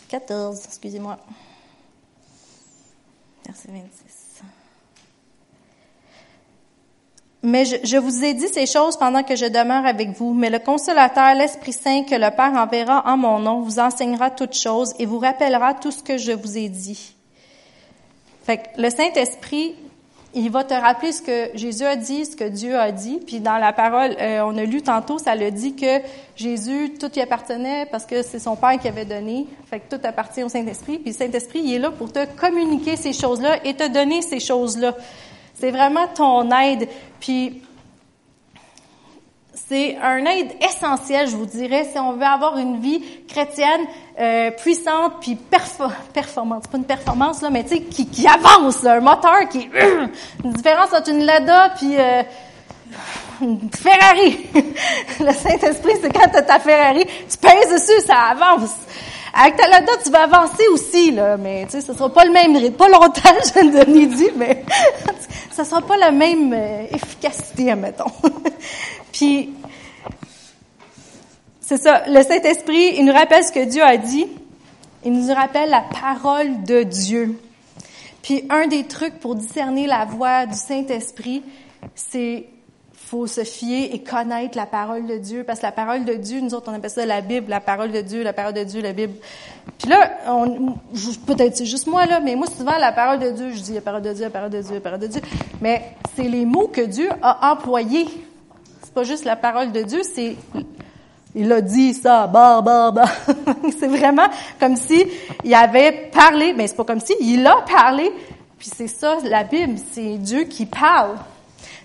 14, 0.08 0.62
excusez-moi. 0.66 1.20
Verset 3.46 3.70
26. 3.70 4.21
Mais 7.44 7.66
je, 7.66 7.98
vous 7.98 8.24
ai 8.24 8.36
dit 8.36 8.48
ces 8.50 8.68
choses 8.68 8.98
pendant 8.98 9.24
que 9.24 9.36
je 9.36 9.48
demeure 9.48 9.86
avec 9.86 10.10
vous. 10.12 10.34
Mais 10.34 10.52
le 10.52 10.60
consolateur, 10.60 11.34
l'Esprit 11.34 11.74
Saint 11.74 12.04
que 12.04 12.14
le 12.14 12.30
Père 12.36 12.54
enverra 12.54 13.04
en 13.08 13.18
mon 13.18 13.40
nom, 13.40 13.62
vous 13.62 13.80
enseignera 13.80 14.30
toutes 14.30 14.56
choses 14.56 14.94
et 15.00 15.08
vous 15.08 15.18
rappellera 15.18 15.74
tout 15.74 15.92
ce 15.92 16.04
que 16.04 16.18
je 16.18 16.34
vous 16.34 16.58
ai 16.58 16.70
dit. 16.70 17.16
Fait 18.44 18.58
que 18.58 18.82
le 18.82 18.92
Saint-Esprit, 18.92 19.74
il 20.36 20.52
va 20.52 20.64
te 20.64 20.74
rappeler 20.76 21.12
ce 21.12 21.24
que 21.24 21.58
Jésus 21.58 21.84
a 21.84 21.96
dit, 21.96 22.26
ce 22.26 22.36
que 22.36 22.44
Dieu 22.44 22.78
a 22.78 22.92
dit. 22.92 23.20
Puis 23.26 23.40
dans 23.40 23.58
la 23.58 23.74
parole, 23.74 24.16
euh, 24.22 24.44
on 24.46 24.56
a 24.58 24.64
lu 24.64 24.84
tantôt, 24.84 25.18
ça 25.18 25.36
le 25.36 25.50
dit 25.50 25.76
que 25.76 26.00
Jésus, 26.36 26.94
tout 27.00 27.12
y 27.16 27.22
appartenait 27.22 27.88
parce 27.88 28.06
que 28.06 28.22
c'est 28.22 28.40
son 28.40 28.56
Père 28.56 28.80
qui 28.80 28.88
avait 28.88 29.06
donné. 29.06 29.48
Fait 29.68 29.80
que 29.80 29.96
tout 29.96 30.02
appartient 30.06 30.44
au 30.44 30.50
Saint-Esprit. 30.50 31.00
Puis 31.00 31.12
le 31.12 31.18
Saint-Esprit, 31.18 31.62
il 31.64 31.74
est 31.74 31.80
là 31.80 31.90
pour 31.90 32.14
te 32.14 32.24
communiquer 32.40 32.98
ces 32.98 33.14
choses-là 33.14 33.66
et 33.66 33.74
te 33.74 33.88
donner 33.88 34.22
ces 34.22 34.40
choses-là. 34.40 34.96
C'est 35.54 35.72
vraiment 35.72 36.08
ton 36.08 36.50
aide. 36.52 36.88
Puis, 37.20 37.62
c'est 39.54 39.98
un 40.02 40.26
aide 40.26 40.52
essentiel, 40.62 41.28
je 41.28 41.36
vous 41.36 41.46
dirais, 41.46 41.88
si 41.92 41.98
on 41.98 42.14
veut 42.14 42.24
avoir 42.24 42.58
une 42.58 42.80
vie 42.80 43.04
chrétienne 43.28 43.82
euh, 44.20 44.52
puissante 44.52 45.14
puis 45.22 45.36
performante. 45.36 46.64
C'est 46.64 46.72
pas 46.72 46.78
une 46.78 46.86
performance, 46.86 47.42
là, 47.42 47.50
mais 47.50 47.64
tu 47.64 47.76
sais, 47.76 47.82
qui, 47.82 48.08
qui 48.08 48.28
avance, 48.28 48.84
un 48.86 49.00
moteur 49.00 49.48
qui... 49.50 49.70
une 50.44 50.54
différence 50.54 50.94
entre 50.94 51.10
une 51.10 51.24
Lada 51.24 51.74
puis... 51.78 51.96
Euh, 51.98 52.24
une 53.42 53.70
Ferrari. 53.72 54.40
le 55.20 55.32
Saint-Esprit, 55.32 55.94
c'est 56.02 56.14
quand 56.14 56.30
tu 56.30 56.46
ta 56.46 56.60
Ferrari, 56.60 57.06
tu 57.06 57.38
pèses 57.38 57.72
dessus, 57.72 58.06
ça 58.06 58.32
avance. 58.32 58.76
Avec 59.34 59.56
ta 59.56 59.68
Lada, 59.68 59.94
tu 60.04 60.10
vas 60.12 60.24
avancer 60.24 60.68
aussi, 60.74 61.12
là, 61.12 61.38
mais 61.38 61.66
tu 61.66 61.72
sais, 61.72 61.82
ce 61.82 61.94
sera 61.94 62.12
pas 62.12 62.26
le 62.26 62.32
même 62.32 62.56
rythme. 62.56 62.76
Pas 62.76 62.90
longtemps, 62.90 63.30
je 63.56 63.64
ne 63.64 64.06
dit, 64.06 64.30
mais 64.36 64.66
ça 65.52 65.64
sera 65.64 65.82
pas 65.82 65.98
la 65.98 66.12
même 66.12 66.54
euh, 66.54 66.86
efficacité, 66.92 67.72
admettons. 67.72 68.12
Puis, 69.14 69.52
c'est 71.62 71.78
ça, 71.78 72.04
le 72.08 72.22
Saint-Esprit, 72.24 72.96
il 72.98 73.06
nous 73.06 73.14
rappelle 73.14 73.44
ce 73.44 73.52
que 73.52 73.64
Dieu 73.64 73.84
a 73.84 73.96
dit. 73.96 74.28
Il 75.06 75.14
nous 75.14 75.34
rappelle 75.34 75.70
la 75.70 75.82
parole 75.82 76.64
de 76.64 76.84
Dieu. 76.84 77.40
Puis, 78.22 78.46
un 78.50 78.68
des 78.68 78.84
trucs 78.84 79.20
pour 79.20 79.36
discerner 79.36 79.88
la 79.88 80.06
voix 80.06 80.46
du 80.46 80.58
Saint-Esprit, 80.58 81.42
c'est 81.96 82.46
faut 83.12 83.28
se 83.28 83.44
fier 83.44 83.94
et 83.94 84.00
connaître 84.00 84.58
la 84.58 84.66
parole 84.66 85.06
de 85.06 85.18
Dieu, 85.18 85.44
parce 85.44 85.60
que 85.60 85.66
la 85.66 85.74
parole 85.74 86.06
de 86.06 86.14
Dieu, 86.14 86.40
nous 86.40 86.54
autres, 86.54 86.72
on 86.72 86.74
appelle 86.74 86.90
ça 86.90 87.06
la 87.06 87.20
Bible, 87.20 87.50
la 87.50 87.60
parole 87.60 87.92
de 87.92 88.00
Dieu, 88.00 88.24
la 88.24 88.32
parole 88.32 88.54
de 88.54 88.64
Dieu, 88.64 88.82
la 88.82 88.94
Bible. 88.94 89.16
Puis 89.78 89.90
là, 89.90 90.12
peut-être 91.28 91.58
c'est 91.58 91.66
juste 91.66 91.88
moi, 91.88 92.06
là, 92.06 92.22
mais 92.22 92.36
moi, 92.36 92.48
souvent, 92.48 92.78
la 92.78 92.94
parole 92.94 93.20
de 93.20 93.32
Dieu, 93.32 93.52
je 93.54 93.60
dis 93.60 93.74
la 93.74 93.82
parole 93.82 94.02
de 94.02 94.14
Dieu, 94.14 94.24
la 94.24 94.30
parole 94.30 94.50
de 94.50 94.62
Dieu, 94.62 94.76
la 94.76 94.80
parole 94.80 95.00
de 95.00 95.08
Dieu, 95.08 95.22
mais 95.60 95.82
c'est 96.16 96.30
les 96.30 96.46
mots 96.46 96.70
que 96.70 96.80
Dieu 96.80 97.10
a 97.22 97.52
employés. 97.52 98.08
C'est 98.82 98.94
pas 98.94 99.04
juste 99.04 99.26
la 99.26 99.36
parole 99.36 99.74
de 99.74 99.82
Dieu, 99.82 100.04
c'est 100.04 100.38
il 101.36 101.52
a 101.52 101.60
dit 101.60 101.94
ça, 101.94 102.28
bah, 102.28 102.62
bah, 102.62 102.92
bah. 102.92 103.12
c'est 103.78 103.88
vraiment 103.88 104.28
comme 104.58 104.78
si 104.78 105.06
il 105.44 105.54
avait 105.54 106.10
parlé, 106.14 106.54
mais 106.54 106.68
c'est 106.68 106.78
pas 106.78 106.86
comme 106.86 107.02
si, 107.02 107.14
il 107.20 107.46
a 107.46 107.58
parlé. 107.70 108.10
Puis 108.58 108.70
c'est 108.74 108.88
ça, 108.88 109.18
la 109.26 109.44
Bible, 109.44 109.78
c'est 109.92 110.18
Dieu 110.18 110.44
qui 110.44 110.66
parle. 110.66 111.18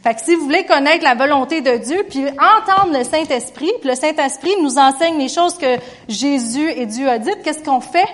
Fait 0.07 0.15
que 0.15 0.21
si 0.21 0.37
vous 0.37 0.45
voulez 0.45 0.65
connaître 0.65 1.03
la 1.03 1.17
volonté 1.17 1.63
de 1.63 1.79
Dieu, 1.79 2.07
puis 2.09 2.27
entendre 2.29 2.97
le 2.97 3.03
Saint-Esprit, 3.03 3.73
puis 3.81 3.91
le 3.91 3.97
Saint-Esprit 3.97 4.53
nous 4.63 4.79
enseigne 4.79 5.19
les 5.19 5.27
choses 5.29 5.59
que 5.59 5.79
Jésus 6.07 6.71
et 6.71 6.87
Dieu 6.87 7.09
a 7.09 7.19
dites, 7.19 7.43
qu'est-ce 7.43 7.65
qu'on 7.65 7.81
fait? 7.81 8.07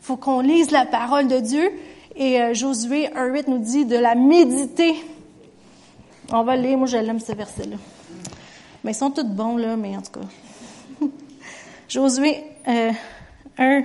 faut 0.00 0.16
qu'on 0.16 0.40
lise 0.40 0.70
la 0.70 0.86
parole 0.86 1.28
de 1.28 1.40
Dieu. 1.40 1.70
Et 2.16 2.40
euh, 2.40 2.54
Josué 2.54 3.08
1.8 3.08 3.44
nous 3.48 3.58
dit 3.58 3.84
de 3.84 3.98
la 3.98 4.14
méditer. 4.14 4.94
On 6.32 6.44
va 6.44 6.56
lire, 6.56 6.78
moi 6.78 6.86
je 6.86 6.96
l'aime 6.96 7.20
ce 7.20 7.32
verset-là. 7.32 7.76
Mais 8.82 8.92
ils 8.92 8.94
sont 8.94 9.10
tous 9.10 9.24
bons, 9.24 9.58
là, 9.58 9.76
mais 9.76 9.94
en 9.98 10.00
tout 10.00 10.18
cas. 10.18 11.06
Josué 11.90 12.42
euh, 12.68 12.90
1, 13.58 13.82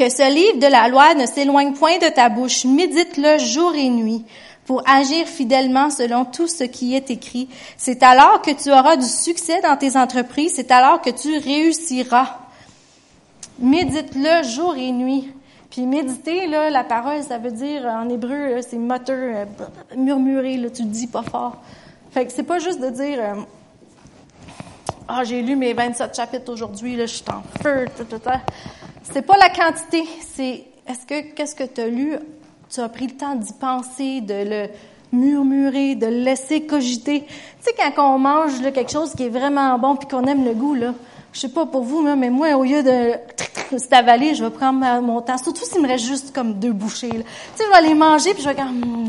Que 0.00 0.08
ce 0.08 0.32
livre 0.32 0.58
de 0.58 0.66
la 0.66 0.88
loi 0.88 1.12
ne 1.12 1.26
s'éloigne 1.26 1.74
point 1.74 1.98
de 1.98 2.08
ta 2.08 2.30
bouche, 2.30 2.64
médite-le 2.64 3.36
jour 3.36 3.74
et 3.74 3.90
nuit 3.90 4.24
pour 4.64 4.82
agir 4.88 5.26
fidèlement 5.26 5.90
selon 5.90 6.24
tout 6.24 6.48
ce 6.48 6.64
qui 6.64 6.94
est 6.94 7.10
écrit. 7.10 7.50
C'est 7.76 8.02
alors 8.02 8.40
que 8.40 8.50
tu 8.50 8.70
auras 8.70 8.96
du 8.96 9.04
succès 9.04 9.60
dans 9.60 9.76
tes 9.76 9.98
entreprises, 9.98 10.54
c'est 10.56 10.70
alors 10.70 11.02
que 11.02 11.10
tu 11.10 11.36
réussiras. 11.36 12.38
Médite-le 13.58 14.42
jour 14.48 14.74
et 14.74 14.90
nuit. 14.90 15.34
Puis 15.68 15.82
méditer, 15.82 16.46
là, 16.46 16.70
la 16.70 16.82
parole, 16.82 17.22
ça 17.22 17.36
veut 17.36 17.52
dire 17.52 17.84
en 17.84 18.08
hébreu, 18.08 18.62
c'est 18.62 18.78
moteur, 18.78 19.18
euh, 19.18 19.44
murmurer, 19.98 20.56
là, 20.56 20.70
tu 20.70 20.84
le 20.84 20.88
dis 20.88 21.08
pas 21.08 21.22
fort. 21.24 21.58
Fait 22.10 22.24
que 22.24 22.32
c'est 22.32 22.44
pas 22.44 22.58
juste 22.58 22.80
de 22.80 22.88
dire 22.88 23.18
euh, 23.20 23.34
Ah, 25.06 25.24
j'ai 25.24 25.42
lu 25.42 25.56
mes 25.56 25.74
27 25.74 26.16
chapitres 26.16 26.50
aujourd'hui, 26.50 26.96
là, 26.96 27.04
je 27.04 27.16
suis 27.16 27.24
en 27.28 27.42
feu, 27.62 27.84
c'est 29.12 29.22
pas 29.22 29.36
la 29.36 29.50
quantité, 29.50 30.04
c'est 30.34 30.64
est-ce 30.86 31.06
que 31.06 31.34
qu'est-ce 31.34 31.54
que 31.54 31.64
tu 31.64 31.80
as 31.80 31.88
lu, 31.88 32.16
tu 32.68 32.80
as 32.80 32.88
pris 32.88 33.06
le 33.06 33.16
temps 33.16 33.34
d'y 33.34 33.52
penser, 33.52 34.20
de 34.20 34.34
le 34.34 34.68
murmurer, 35.12 35.96
de 35.96 36.06
le 36.06 36.22
laisser 36.22 36.66
cogiter. 36.66 37.24
Tu 37.24 37.28
sais 37.60 37.74
quand 37.76 38.14
on 38.14 38.18
mange 38.18 38.60
là, 38.62 38.70
quelque 38.70 38.92
chose 38.92 39.12
qui 39.14 39.24
est 39.24 39.28
vraiment 39.28 39.78
bon 39.78 39.96
puis 39.96 40.08
qu'on 40.08 40.24
aime 40.24 40.44
le 40.44 40.54
goût 40.54 40.74
là, 40.74 40.94
je 41.32 41.40
sais 41.40 41.48
pas 41.48 41.66
pour 41.66 41.82
vous 41.82 42.02
mais 42.16 42.30
moi 42.30 42.54
au 42.56 42.64
lieu 42.64 42.82
de 42.82 43.12
avaler, 43.92 44.34
je 44.34 44.44
vais 44.44 44.50
prendre 44.50 45.00
mon 45.00 45.20
temps. 45.20 45.38
Surtout 45.38 45.64
s'il 45.64 45.82
me 45.82 45.88
reste 45.88 46.06
juste 46.06 46.32
comme 46.32 46.54
deux 46.54 46.72
bouchées. 46.72 47.10
Tu 47.10 47.16
sais, 47.56 47.64
je 47.64 47.70
vais 47.70 47.76
aller 47.76 47.94
manger 47.94 48.34
puis 48.34 48.42
je 48.42 48.48
vais 48.48 48.62
hmm, 48.62 49.08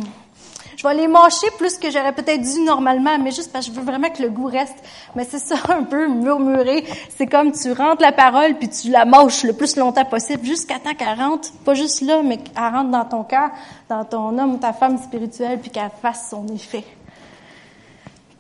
je 0.82 0.88
vais 0.88 0.96
les 0.96 1.08
mâcher 1.08 1.46
plus 1.60 1.78
que 1.78 1.92
j'aurais 1.92 2.12
peut-être 2.12 2.42
dû 2.42 2.62
normalement, 2.62 3.20
mais 3.20 3.30
juste 3.30 3.52
parce 3.52 3.68
que 3.68 3.72
je 3.72 3.80
veux 3.80 3.86
vraiment 3.86 4.10
que 4.10 4.20
le 4.24 4.30
goût 4.30 4.48
reste. 4.48 4.76
Mais 5.16 5.28
c'est 5.30 5.38
ça 5.38 5.56
un 5.70 5.84
peu 5.84 6.08
murmurer. 6.08 6.84
C'est 7.16 7.28
comme 7.28 7.52
tu 7.52 7.72
rentres 7.72 8.02
la 8.02 8.12
parole 8.12 8.56
puis 8.56 8.68
tu 8.68 8.90
la 8.90 9.06
mâches 9.06 9.44
le 9.44 9.54
plus 9.54 9.76
longtemps 9.76 10.06
possible 10.06 10.44
jusqu'à 10.44 10.80
temps 10.80 10.96
qu'elle 10.96 11.20
rentre, 11.20 11.52
pas 11.66 11.76
juste 11.76 12.02
là, 12.02 12.24
mais 12.24 12.38
qu'elle 12.38 12.64
rentre 12.64 12.90
dans 12.90 13.06
ton 13.06 13.24
cœur, 13.24 13.52
dans 13.90 14.06
ton 14.06 14.40
homme 14.40 14.56
ou 14.56 14.58
ta 14.58 14.74
femme 14.74 14.98
spirituelle 14.98 15.60
puis 15.60 15.70
qu'elle 15.70 15.92
fasse 16.02 16.32
son 16.32 16.48
effet. 16.48 16.84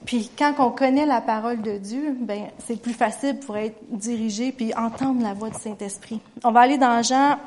Puis 0.05 0.31
quand 0.35 0.55
on 0.57 0.71
connaît 0.71 1.05
la 1.05 1.21
parole 1.21 1.61
de 1.61 1.77
Dieu, 1.77 2.17
ben 2.19 2.47
c'est 2.65 2.81
plus 2.81 2.93
facile 2.93 3.37
pour 3.37 3.55
être 3.55 3.77
dirigé 3.91 4.51
puis 4.51 4.73
entendre 4.73 5.21
la 5.21 5.35
voix 5.35 5.51
du 5.51 5.59
Saint-Esprit. 5.59 6.19
On 6.43 6.51
va 6.51 6.61
aller 6.61 6.79
dans 6.79 7.03
Jean 7.03 7.37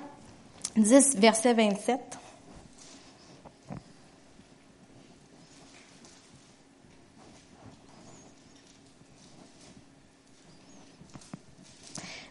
10 0.77 1.17
verset 1.17 1.53
27. 1.53 2.19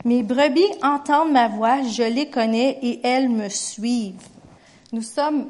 Mes 0.05 0.22
brebis 0.22 0.67
entendent 0.81 1.31
ma 1.31 1.48
voix, 1.48 1.81
je 1.83 2.03
les 2.03 2.29
connais 2.29 2.77
et 2.81 3.00
elles 3.05 3.29
me 3.29 3.48
suivent. 3.48 4.27
Nous 4.91 5.01
sommes 5.01 5.48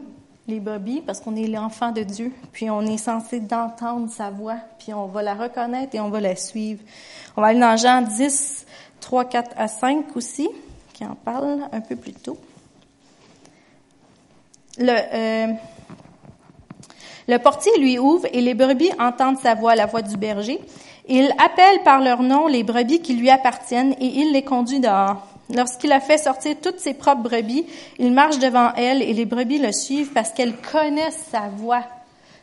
les 0.48 0.60
brebis 0.60 1.02
parce 1.02 1.22
qu'on 1.22 1.36
est 1.36 1.48
l'enfant 1.48 1.92
de 1.92 2.04
Dieu, 2.04 2.32
puis 2.52 2.70
on 2.70 2.82
est 2.82 2.98
censé 2.98 3.40
d'entendre 3.40 4.12
sa 4.12 4.30
voix, 4.30 4.58
puis 4.78 4.94
on 4.94 5.08
va 5.08 5.24
la 5.24 5.34
reconnaître 5.34 5.96
et 5.96 6.00
on 6.00 6.10
va 6.10 6.20
la 6.22 6.36
suivre. 6.36 6.82
On 7.36 7.42
va 7.42 7.48
aller 7.48 7.60
dans 7.60 7.78
Jean 7.78 8.02
10, 8.04 8.66
3, 9.00 9.26
4 9.26 9.52
à 9.58 9.68
5 9.68 10.16
aussi, 10.16 10.48
qui 10.94 11.04
en 11.04 11.16
parle 11.16 11.68
un 11.72 11.82
peu 11.82 11.96
plus 11.96 12.14
tôt. 12.14 12.38
Le, 14.78 14.92
euh, 14.92 15.54
le 17.28 17.38
portier 17.38 17.72
lui 17.80 17.98
ouvre 17.98 18.28
et 18.32 18.42
les 18.42 18.54
brebis 18.54 18.92
entendent 19.00 19.40
sa 19.40 19.56
voix, 19.56 19.76
la 19.76 19.86
voix 19.86 20.02
du 20.02 20.18
berger. 20.18 20.60
Il 21.08 21.34
appelle 21.38 21.84
par 21.84 22.00
leur 22.00 22.24
nom 22.24 22.48
les 22.48 22.64
brebis 22.64 23.02
qui 23.02 23.14
lui 23.14 23.30
appartiennent 23.30 23.94
et 24.00 24.06
il 24.06 24.32
les 24.32 24.44
conduit 24.44 24.80
dehors. 24.80 25.28
Lorsqu'il 25.54 25.92
a 25.92 26.00
fait 26.00 26.18
sortir 26.18 26.56
toutes 26.62 26.80
ses 26.80 26.94
propres 26.94 27.24
brebis, 27.24 27.66
il 28.00 28.14
marche 28.14 28.40
devant 28.40 28.74
elles 28.76 29.02
et 29.02 29.14
les 29.14 29.26
brebis 29.26 29.60
le 29.60 29.72
suivent 29.72 30.14
parce 30.14 30.32
qu'elles 30.32 30.56
connaissent 30.56 31.28
sa 31.30 31.50
voix. 31.50 31.84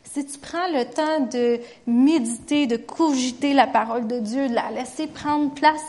Si 0.04 0.26
tu 0.26 0.38
prends 0.38 0.68
le 0.72 0.84
temps 0.84 1.26
de 1.32 1.60
méditer, 1.86 2.66
de 2.66 2.76
cogiter 2.76 3.54
la 3.54 3.66
parole 3.66 4.06
de 4.06 4.18
Dieu, 4.18 4.48
de 4.48 4.54
la 4.54 4.70
laisser 4.70 5.06
prendre 5.06 5.50
place, 5.52 5.84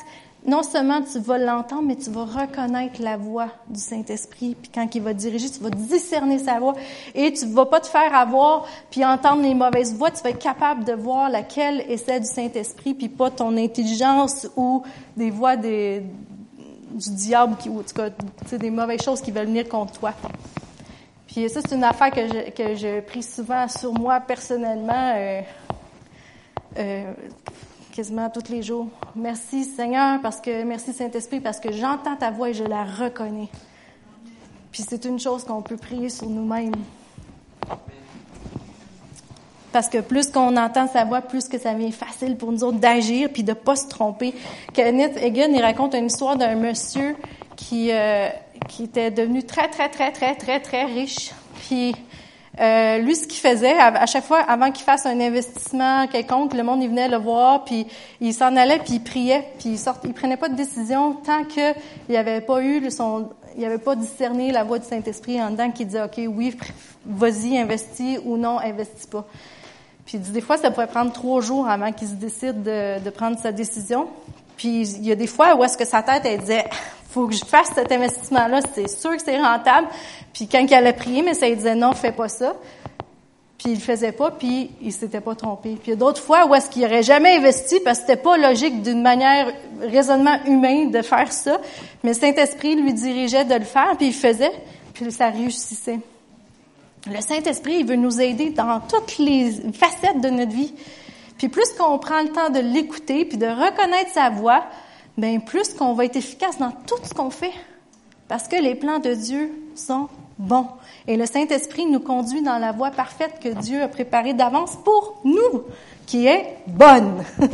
non 0.46 0.64
seulement 0.64 1.02
tu 1.02 1.20
vas 1.20 1.38
l'entendre, 1.38 1.84
mais 1.84 1.96
tu 1.96 2.10
vas 2.10 2.26
reconnaître 2.26 3.02
la 3.02 3.16
voix 3.16 3.50
du 3.70 3.80
Saint-Esprit. 3.80 4.56
Puis 4.60 4.72
quand 4.74 4.88
il 4.96 5.02
va 5.02 5.14
diriger, 5.14 5.50
tu 5.50 5.60
vas 5.60 5.70
discerner 5.70 6.40
sa 6.40 6.60
voix 6.60 6.74
et 7.14 7.32
tu 7.32 7.46
vas 7.48 7.66
pas 7.68 7.80
te 7.80 7.88
faire 7.88 8.14
avoir 8.16 8.66
puis 8.90 9.06
entendre 9.06 9.44
les 9.44 9.54
mauvaises 9.54 9.94
voix. 9.96 10.10
Tu 10.10 10.24
vas 10.24 10.32
être 10.32 10.40
capable 10.40 10.84
de 10.84 10.94
voir 10.94 11.30
laquelle 11.30 11.82
est 11.82 11.98
celle 11.98 12.22
du 12.22 12.28
Saint-Esprit, 12.28 12.96
puis 12.96 13.10
pas 13.10 13.30
ton 13.30 13.56
intelligence 13.56 14.48
ou 14.56 14.82
des 15.16 15.30
voix 15.30 15.56
du 15.56 16.02
diable, 16.96 17.56
ou 17.68 17.80
en 17.80 17.84
tout 17.84 17.94
cas, 17.94 18.10
des 18.58 18.72
mauvaises 18.72 19.04
choses 19.04 19.22
qui 19.22 19.32
veulent 19.32 19.46
venir 19.46 19.70
contre 19.70 20.00
toi. 20.00 20.14
Puis 21.28 21.48
ça, 21.50 21.62
c'est 21.62 21.76
une 21.76 21.84
affaire 21.84 22.12
que 22.12 22.28
je, 22.28 22.50
que 22.52 22.76
je 22.76 23.00
prie 23.02 23.24
souvent 23.24 23.68
sur 23.68 23.94
moi 23.94 24.20
personnellement. 24.20 25.14
Euh, 25.16 25.42
euh, 26.78 27.14
quasiment 27.92 28.30
tous 28.30 28.52
les 28.52 28.64
jours. 28.64 28.88
Merci 29.16 29.66
Seigneur 29.66 30.22
parce 30.22 30.40
que 30.40 30.64
merci 30.64 30.94
Saint-Esprit 30.94 31.40
parce 31.40 31.60
que 31.60 31.72
j'entends 31.72 32.16
ta 32.16 32.32
voix 32.32 32.50
et 32.50 32.54
je 32.54 32.64
la 32.64 32.84
reconnais. 32.84 33.50
Puis 34.72 34.84
c'est 34.88 35.06
une 35.06 35.20
chose 35.20 35.44
qu'on 35.44 35.62
peut 35.62 35.78
prier 35.78 36.10
sur 36.10 36.28
nous-mêmes. 36.28 36.76
Parce 39.72 39.88
que 39.88 40.00
plus 40.00 40.30
qu'on 40.30 40.58
entend 40.58 40.88
sa 40.88 41.06
voix, 41.06 41.22
plus 41.22 41.48
que 41.48 41.58
ça 41.58 41.74
devient 41.74 41.92
facile 41.92 42.36
pour 42.36 42.52
nous 42.52 42.64
autres 42.64 42.80
d'agir 42.80 43.30
puis 43.32 43.44
de 43.44 43.54
pas 43.54 43.76
se 43.76 43.88
tromper. 43.88 44.34
Kenneth 44.74 45.18
Egan, 45.22 45.54
il 45.54 45.62
raconte 45.62 45.94
une 45.94 46.08
histoire 46.08 46.38
d'un 46.38 46.56
monsieur 46.56 47.16
qui, 47.56 47.90
euh, 47.92 48.30
qui 48.68 48.84
était 48.84 49.12
devenu 49.12 49.44
très, 49.44 49.70
très, 49.70 49.90
très, 49.90 50.12
très, 50.12 50.36
très, 50.36 50.60
très 50.60 50.86
riche. 50.86 51.32
Puis 51.68 51.96
euh, 52.62 53.00
lui, 53.00 53.16
ce 53.16 53.26
qu'il 53.26 53.40
faisait, 53.40 53.78
à, 53.80 54.06
chaque 54.06 54.26
fois, 54.26 54.40
avant 54.40 54.72
qu'il 54.72 54.86
fasse 54.86 55.06
un 55.06 55.20
investissement 55.20 56.06
quelconque, 56.08 56.54
le 56.54 56.62
monde 56.62 56.84
il 56.84 56.90
venait 56.90 57.08
le 57.08 57.18
voir, 57.18 57.64
puis 57.64 57.88
il 58.20 58.34
s'en 58.34 58.56
allait, 58.56 58.78
puis 58.78 58.94
il 58.96 59.04
priait, 59.04 59.46
puis 59.58 59.70
il, 59.70 59.80
sort, 59.80 59.98
il 60.04 60.14
prenait 60.14 60.38
pas 60.38 60.48
de 60.48 60.56
décision 60.56 61.14
tant 61.14 61.44
qu'il 61.44 61.74
n'y 62.10 62.18
avait 62.18 62.42
pas 62.42 62.62
eu 62.62 62.92
son, 62.92 63.30
il 63.58 63.66
avait 63.66 63.80
pas 63.80 63.96
discerné 63.96 64.52
la 64.52 64.64
voix 64.64 64.78
du 64.78 64.86
Saint-Esprit 64.86 65.42
en 65.42 65.50
dedans 65.50 65.72
qui 65.72 65.86
disait, 65.86 66.04
OK, 66.04 66.20
oui, 66.28 66.56
vas-y, 67.06 67.58
investis 67.58 68.20
ou 68.26 68.38
non, 68.38 68.60
investis 68.60 69.08
pas. 69.08 69.26
Puis 70.06 70.20
des 70.20 70.42
fois, 70.42 70.58
ça 70.58 70.70
pourrait 70.70 70.88
prendre 70.88 71.12
trois 71.12 71.42
jours 71.42 71.68
avant 71.68 71.92
qu'il 71.92 72.08
se 72.08 72.14
décide 72.14 72.62
de, 72.62 73.00
de 73.04 73.10
prendre 73.10 73.40
sa 73.40 73.52
décision. 73.52 74.08
Puis 74.58 74.88
il 74.88 75.06
y 75.08 75.12
a 75.12 75.16
des 75.16 75.28
fois 75.28 75.56
où 75.56 75.64
est-ce 75.64 75.78
que 75.78 75.86
sa 75.86 76.04
tête, 76.04 76.24
elle 76.26 76.40
disait, 76.42 76.66
faut 77.12 77.28
que 77.28 77.34
je 77.34 77.44
fasse 77.44 77.70
cet 77.76 77.92
investissement-là, 77.92 78.62
c'est 78.74 78.88
sûr 78.88 79.12
que 79.12 79.22
c'est 79.22 79.40
rentable. 79.40 79.88
Puis 80.34 80.48
quand 80.48 80.66
elle 80.72 80.88
a 80.88 80.94
prié, 80.94 81.22
mais 81.22 81.34
ça 81.34 81.48
lui 81.48 81.58
disait 81.58 81.76
non, 81.76 81.92
fais 81.94 82.14
pas 82.14 82.30
ça. 82.30 82.56
puis 83.58 83.72
il 83.72 83.76
le 83.76 83.82
faisait 83.82 84.14
pas, 84.14 84.32
puis 84.32 84.72
il 84.82 84.94
s'était 84.94 85.20
pas 85.20 85.36
trompé. 85.36 85.78
Puis 85.82 85.92
il 85.92 85.98
d'autres 85.98 86.22
fois 86.22 86.48
où 86.48 86.56
est-ce 86.56 86.70
qu'il 86.70 86.86
aurait 86.86 87.04
jamais 87.04 87.36
investi 87.36 87.82
parce 87.82 88.00
que 88.00 88.08
c'était 88.08 88.22
pas 88.22 88.38
logique 88.38 88.82
d'une 88.82 89.02
manière 89.02 89.52
raisonnement 89.82 90.38
humain 90.46 90.86
de 90.86 91.02
faire 91.02 91.34
ça, 91.34 91.60
mais 92.04 92.14
Saint-Esprit 92.14 92.76
lui 92.76 92.94
dirigeait 92.94 93.46
de 93.46 93.56
le 93.56 93.66
faire, 93.66 93.98
puis 93.98 94.08
il 94.08 94.14
faisait, 94.14 94.52
puis 94.94 95.12
ça 95.12 95.30
réussissait. 95.30 96.00
Le 97.08 97.20
Saint-Esprit, 97.20 97.78
il 97.80 97.86
veut 97.86 97.96
nous 97.96 98.22
aider 98.22 98.52
dans 98.52 98.80
toutes 98.80 99.18
les 99.18 99.52
facettes 99.74 100.22
de 100.22 100.30
notre 100.30 100.52
vie. 100.52 100.74
Puis 101.38 101.50
plus 101.50 101.74
qu'on 101.78 101.98
prend 101.98 102.22
le 102.22 102.30
temps 102.30 102.50
de 102.52 102.60
l'écouter, 102.60 103.26
puis 103.26 103.38
de 103.38 103.48
reconnaître 103.48 104.12
sa 104.14 104.30
voix, 104.30 104.64
ben 105.18 105.42
plus 105.42 105.74
qu'on 105.74 105.94
va 105.94 106.06
être 106.06 106.16
efficace 106.16 106.58
dans 106.58 106.72
tout 106.72 107.00
ce 107.04 107.14
qu'on 107.14 107.30
fait. 107.30 107.54
Parce 108.28 108.48
que 108.48 108.56
les 108.56 108.76
plans 108.76 109.00
de 109.00 109.14
Dieu 109.14 109.52
sont 109.76 110.08
bons. 110.38 110.68
Et 111.08 111.18
le 111.18 111.26
Saint-Esprit 111.26 111.86
nous 111.86 112.00
conduit 112.00 112.42
dans 112.42 112.58
la 112.58 112.72
voie 112.72 112.92
parfaite 112.92 113.40
que 113.42 113.50
Dieu 113.50 113.82
a 113.82 113.88
préparée 113.88 114.34
d'avance 114.34 114.78
pour 114.84 115.22
nous, 115.24 115.64
qui 116.06 116.28
est 116.28 116.58
bonne. 116.68 117.24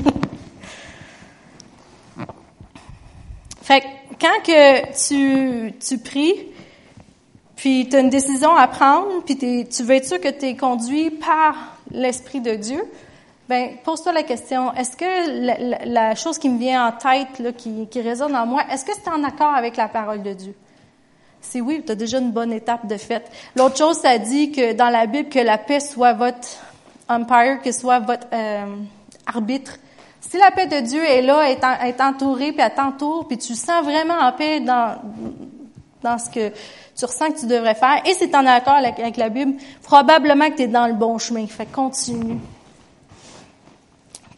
fait 3.61 3.81
que 3.81 3.85
quand 4.19 4.43
que 4.43 4.93
tu, 5.07 5.73
tu 5.79 5.97
pries, 5.97 6.47
puis 7.55 7.87
tu 7.89 7.95
as 7.95 7.99
une 7.99 8.09
décision 8.09 8.55
à 8.55 8.67
prendre, 8.67 9.23
puis 9.25 9.35
tu 9.35 9.83
veux 9.83 9.95
être 9.95 10.05
sûr 10.05 10.21
que 10.21 10.29
tu 10.29 10.45
es 10.45 10.55
conduit 10.55 11.09
par 11.09 11.77
l'Esprit 11.91 12.39
de 12.39 12.53
Dieu, 12.55 12.83
ben 13.49 13.77
pose-toi 13.83 14.11
la 14.11 14.23
question, 14.23 14.73
est-ce 14.73 14.97
que 14.97 15.85
la, 15.85 16.15
chose 16.15 16.37
qui 16.37 16.49
me 16.49 16.59
vient 16.59 16.87
en 16.87 16.91
tête, 16.91 17.39
là, 17.39 17.53
qui, 17.53 17.87
qui 17.87 18.01
résonne 18.01 18.35
en 18.35 18.45
moi, 18.45 18.63
est-ce 18.69 18.83
que 18.83 18.91
c'est 18.93 19.09
en 19.09 19.23
accord 19.23 19.53
avec 19.53 19.77
la 19.77 19.87
parole 19.87 20.21
de 20.21 20.33
Dieu? 20.33 20.55
Si 21.39 21.61
oui, 21.61 21.81
tu 21.85 21.95
déjà 21.95 22.19
une 22.19 22.31
bonne 22.31 22.51
étape 22.51 22.87
de 22.87 22.97
fait. 22.97 23.23
L'autre 23.55 23.77
chose, 23.77 23.97
ça 23.99 24.17
dit 24.17 24.51
que 24.51 24.73
dans 24.73 24.89
la 24.89 25.05
Bible, 25.05 25.29
que 25.29 25.39
la 25.39 25.57
paix 25.57 25.79
soit 25.79 26.11
votre 26.13 26.47
umpire, 27.07 27.61
que 27.63 27.71
soit 27.71 27.99
votre 27.99 28.27
euh, 28.33 28.65
arbitre. 29.25 29.77
Si 30.19 30.37
la 30.37 30.51
paix 30.51 30.67
de 30.67 30.81
Dieu 30.81 31.01
est 31.01 31.21
là, 31.21 31.49
est, 31.49 31.61
est 31.85 32.01
entourée, 32.01 32.51
puis 32.51 32.61
elle 32.61 32.73
t'entoure, 32.73 33.27
puis 33.29 33.37
tu 33.37 33.55
sens 33.55 33.81
vraiment 33.85 34.19
en 34.19 34.33
paix 34.33 34.59
dans, 34.59 34.97
dans 36.03 36.17
ce 36.17 36.29
que 36.29 36.49
tu 36.97 37.05
ressens 37.05 37.31
que 37.31 37.39
tu 37.39 37.45
devrais 37.45 37.75
faire, 37.75 38.01
et 38.05 38.13
c'est 38.13 38.35
en 38.35 38.45
accord 38.45 38.73
avec, 38.73 38.99
avec 38.99 39.15
la 39.15 39.29
Bible, 39.29 39.53
probablement 39.83 40.49
que 40.49 40.55
tu 40.55 40.63
es 40.63 40.67
dans 40.67 40.87
le 40.87 40.93
bon 40.95 41.17
chemin. 41.17 41.47
Fait 41.47 41.65
continue. 41.65 42.39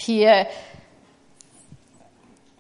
Puis 0.09 0.25
euh, 0.25 0.43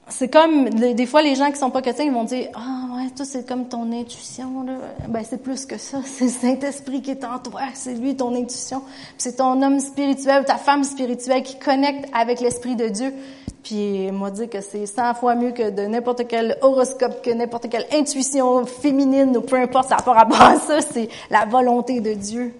c'est 0.07 0.27
comme 0.27 0.69
des 0.69 1.05
fois 1.07 1.23
les 1.23 1.33
gens 1.33 1.49
qui 1.49 1.57
sont 1.57 1.71
pas 1.71 1.81
chrétiens 1.81 2.05
ils 2.05 2.11
vont 2.11 2.23
dire 2.23 2.49
ah 2.53 2.95
ouais 2.95 3.09
toi 3.09 3.25
c'est 3.25 3.49
comme 3.49 3.67
ton 3.67 3.91
intuition 3.91 4.61
là. 4.61 4.73
Ben 5.07 5.23
c'est 5.27 5.41
plus 5.41 5.65
que 5.65 5.79
ça. 5.79 5.97
C'est 6.05 6.25
le 6.25 6.29
Saint 6.29 6.59
Esprit 6.59 7.01
qui 7.01 7.09
est 7.09 7.23
en 7.23 7.39
toi. 7.39 7.61
C'est 7.73 7.95
lui 7.95 8.15
ton 8.15 8.35
intuition. 8.35 8.83
C'est 9.17 9.37
ton 9.37 9.59
homme 9.63 9.79
spirituel 9.79 10.45
ta 10.45 10.57
femme 10.57 10.83
spirituelle 10.83 11.41
qui 11.41 11.57
connecte 11.57 12.07
avec 12.13 12.39
l'esprit 12.39 12.75
de 12.75 12.87
Dieu 12.87 13.15
puis 13.63 14.11
moi 14.11 14.29
dire 14.29 14.47
que 14.47 14.61
c'est 14.61 14.85
100 14.85 15.15
fois 15.15 15.33
mieux 15.33 15.51
que 15.51 15.87
n'importe 15.87 16.27
quel 16.27 16.55
horoscope 16.61 17.23
que 17.23 17.31
n'importe 17.31 17.67
quelle 17.67 17.87
intuition 17.91 18.63
féminine 18.67 19.35
ou 19.35 19.41
peu 19.41 19.55
importe 19.55 19.89
ça 19.89 19.95
pas 19.95 20.13
rapport 20.13 20.39
à 20.39 20.59
ça. 20.59 20.81
C'est 20.81 21.09
la 21.31 21.45
volonté 21.45 21.99
de 21.99 22.13
Dieu 22.13 22.53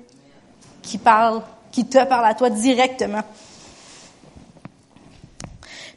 qui 0.81 0.97
parle 0.97 1.43
qui 1.71 1.85
te 1.85 2.03
parle 2.05 2.25
à 2.25 2.33
toi 2.33 2.49
directement 2.49 3.21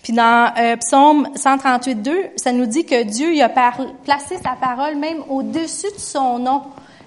puis 0.03 0.13
dans 0.13 0.53
euh, 0.59 0.77
Psaume 0.77 1.29
138, 1.37 1.95
2, 2.03 2.23
ça 2.37 2.53
nous 2.53 2.67
dit 2.67 2.85
que 2.85 3.05
Dieu 3.05 3.41
a 3.41 3.49
placé 3.49 4.37
sa 4.39 4.57
parole 4.61 4.97
même 4.97 5.23
au-dessus 5.29 5.93
de 5.95 5.99
son 6.01 6.41
nom. 6.41 6.63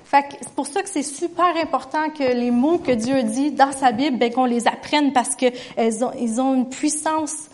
Fait 0.06 0.26
c'est 0.40 0.54
pour 0.54 0.68
ça 0.68 0.82
que 0.82 0.88
c'est 0.88 1.04
super 1.04 1.58
important 1.62 2.10
que 2.10 2.24
les 2.24 2.52
mots 2.52 2.78
que 2.78 2.92
Dieu 2.92 3.24
dit 3.24 3.52
dans 3.52 3.74
sa 3.74 3.92
Bible, 3.92 4.18
ben, 4.18 4.32
qu'on 4.32 4.46
les 4.46 4.68
apprenne 4.68 5.12
parce 5.12 5.36
que 5.36 5.48
elles 5.76 6.06
ont, 6.06 6.12
ils 6.18 6.40
ont 6.40 6.56
une 6.56 6.70
puissance 6.70 7.50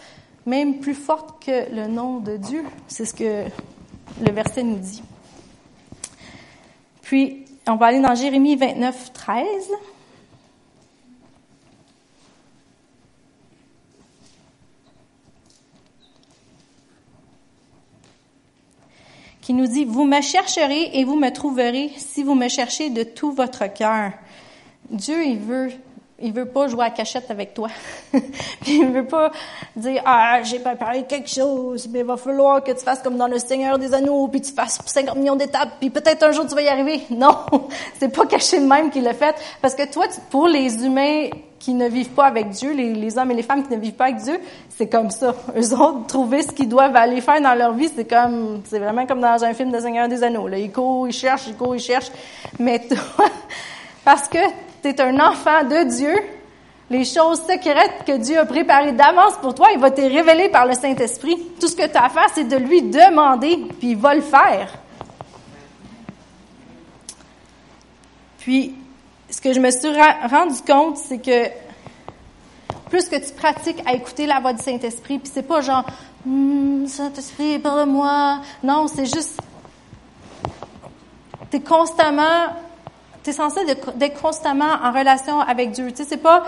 même 0.46 0.80
plus 0.80 0.94
forte 0.94 1.44
que 1.44 1.74
le 1.74 1.88
nom 1.88 2.20
de 2.20 2.38
Dieu. 2.38 2.64
C'est 2.88 3.06
ce 3.06 3.14
que 3.14 3.46
le 4.24 4.32
verset 4.32 4.64
nous 4.64 4.78
dit. 4.78 5.02
Puis, 7.02 7.46
on 7.68 7.76
va 7.76 7.88
aller 7.88 8.00
dans 8.00 8.16
Jérémie 8.16 8.56
29, 8.56 9.14
13. 9.14 9.46
Qui 19.42 19.54
nous 19.54 19.68
dit, 19.68 19.86
vous 19.86 20.06
me 20.06 20.22
chercherez 20.22 20.92
et 20.94 21.04
vous 21.04 21.16
me 21.16 21.32
trouverez 21.32 21.92
si 21.98 22.24
vous 22.24 22.36
me 22.36 22.48
cherchez 22.48 22.90
de 22.90 23.04
tout 23.04 23.32
votre 23.32 23.72
cœur. 23.74 24.12
Dieu, 24.90 25.26
il 25.26 25.40
veut, 25.40 25.72
il 26.22 26.34
veut 26.34 26.46
pas 26.46 26.68
jouer 26.68 26.86
à 26.86 26.90
cachette 26.90 27.30
avec 27.30 27.54
toi. 27.54 27.70
il 28.68 28.92
veut 28.92 29.06
pas 29.06 29.32
dire, 29.76 30.02
ah, 30.06 30.42
j'ai 30.44 30.60
préparé 30.60 31.04
quelque 31.04 31.30
chose, 31.30 31.88
mais 31.92 32.00
il 32.00 32.06
va 32.06 32.18
falloir 32.18 32.64
que 32.64 32.72
tu 32.72 32.84
fasses 32.84 33.02
comme 33.02 33.18
dans 33.18 33.28
le 33.28 33.40
Seigneur 33.40 33.78
des 33.78 33.94
Anneaux, 33.94 34.28
puis 34.28 34.42
tu 34.42 34.52
fasses 34.52 34.80
50 34.86 35.16
millions 35.18 35.36
d'étapes, 35.36 35.70
puis 35.80 35.90
peut-être 35.90 36.24
un 36.24 36.32
jour 36.32 36.46
tu 36.48 36.56
vas 36.56 36.62
y 36.62 36.68
arriver. 36.68 37.02
Non, 37.12 37.38
c'est 38.00 38.10
pas 38.10 38.26
caché 38.26 38.60
de 38.60 38.66
même 38.66 38.90
qu'il 38.90 39.04
l'a 39.04 39.14
fait, 39.14 39.36
parce 39.62 39.76
que 39.76 39.92
toi, 39.92 40.06
pour 40.30 40.48
les 40.48 40.84
humains 40.84 41.30
qui 41.60 41.74
ne 41.76 41.88
vivent 41.88 42.10
pas 42.10 42.26
avec 42.26 42.50
Dieu, 42.50 42.74
les, 42.74 42.94
les, 42.94 43.18
hommes 43.20 43.30
et 43.30 43.36
les 43.36 43.44
femmes 43.44 43.64
qui 43.64 43.72
ne 43.74 43.80
vivent 43.80 43.94
pas 43.94 44.06
avec 44.06 44.18
Dieu, 44.18 44.40
c'est 44.70 44.88
comme 44.88 45.12
ça. 45.12 45.36
Eux 45.56 45.74
autres, 45.74 46.08
trouver 46.08 46.42
ce 46.42 46.48
qu'ils 46.48 46.68
doivent 46.68 46.96
aller 46.96 47.22
faire 47.22 47.40
dans 47.40 47.54
leur 47.54 47.74
vie, 47.74 47.90
c'est 47.96 48.10
comme, 48.10 48.62
c'est 48.66 48.80
vraiment 48.80 49.06
comme 49.06 49.22
dans 49.22 49.44
un 49.44 49.54
film 49.54 49.72
de 49.72 49.80
Seigneur 49.80 50.08
des 50.08 50.24
Anneaux. 50.24 50.48
Là, 50.48 50.58
ils 50.58 50.72
courent, 50.72 51.08
ils 51.08 51.14
cherchent, 51.14 51.48
ils 51.48 51.56
courent, 51.56 51.76
ils 51.76 51.82
cherchent. 51.82 52.12
Mais 52.58 52.80
toi, 52.80 53.26
parce 54.04 54.28
que 54.28 54.40
tu 54.82 54.90
es 54.90 55.02
un 55.02 55.20
enfant 55.20 55.64
de 55.64 55.84
Dieu, 55.90 56.16
les 56.90 57.06
choses 57.06 57.42
secrètes 57.42 58.04
que 58.06 58.18
Dieu 58.18 58.38
a 58.40 58.46
préparées 58.46 58.92
d'avance 58.92 59.38
pour 59.42 59.56
toi, 59.56 59.70
il 59.74 59.80
va 59.80 59.92
te 59.92 60.02
révéler 60.02 60.50
par 60.50 60.66
le 60.66 60.74
Saint-Esprit. 60.74 61.38
Tout 61.60 61.68
ce 61.68 61.76
que 61.76 61.88
tu 61.88 61.98
as 61.98 62.06
à 62.06 62.10
faire, 62.10 62.28
c'est 62.34 62.44
de 62.44 62.58
lui 62.58 62.82
demander, 62.82 63.58
puis 63.80 63.92
il 63.92 63.98
va 63.98 64.14
le 64.14 64.22
faire. 64.22 64.74
Puis, 68.40 68.76
ce 69.30 69.40
que 69.40 69.54
je 69.54 69.60
me 69.60 69.72
suis 69.72 69.90
rendu 69.90 70.62
compte, 70.68 70.98
c'est 70.98 71.20
que 71.20 71.48
plus 72.90 73.08
que 73.08 73.16
tu 73.26 73.34
pratiques 73.34 73.82
à 73.86 73.94
écouter 73.94 74.26
la 74.26 74.40
voix 74.40 74.52
du 74.52 74.62
Saint-Esprit, 74.62 75.20
puis 75.20 75.32
c'est 75.34 75.48
pas 75.48 75.62
genre 75.62 75.86
hm, 76.26 76.88
Saint-Esprit, 76.88 77.60
parle-moi. 77.60 78.42
Non, 78.64 78.88
c'est 78.88 79.06
juste 79.06 79.40
tu 81.52 81.58
es 81.58 81.60
constamment 81.60 82.56
tu 83.24 83.30
es 83.30 83.34
censé 83.34 83.60
d'être 83.66 84.22
constamment 84.22 84.74
en 84.84 84.92
relation 84.92 85.40
avec 85.40 85.72
Dieu. 85.72 85.92
Tu 85.92 85.98
sais, 85.98 86.06
c'est 86.06 86.18
pas 86.18 86.44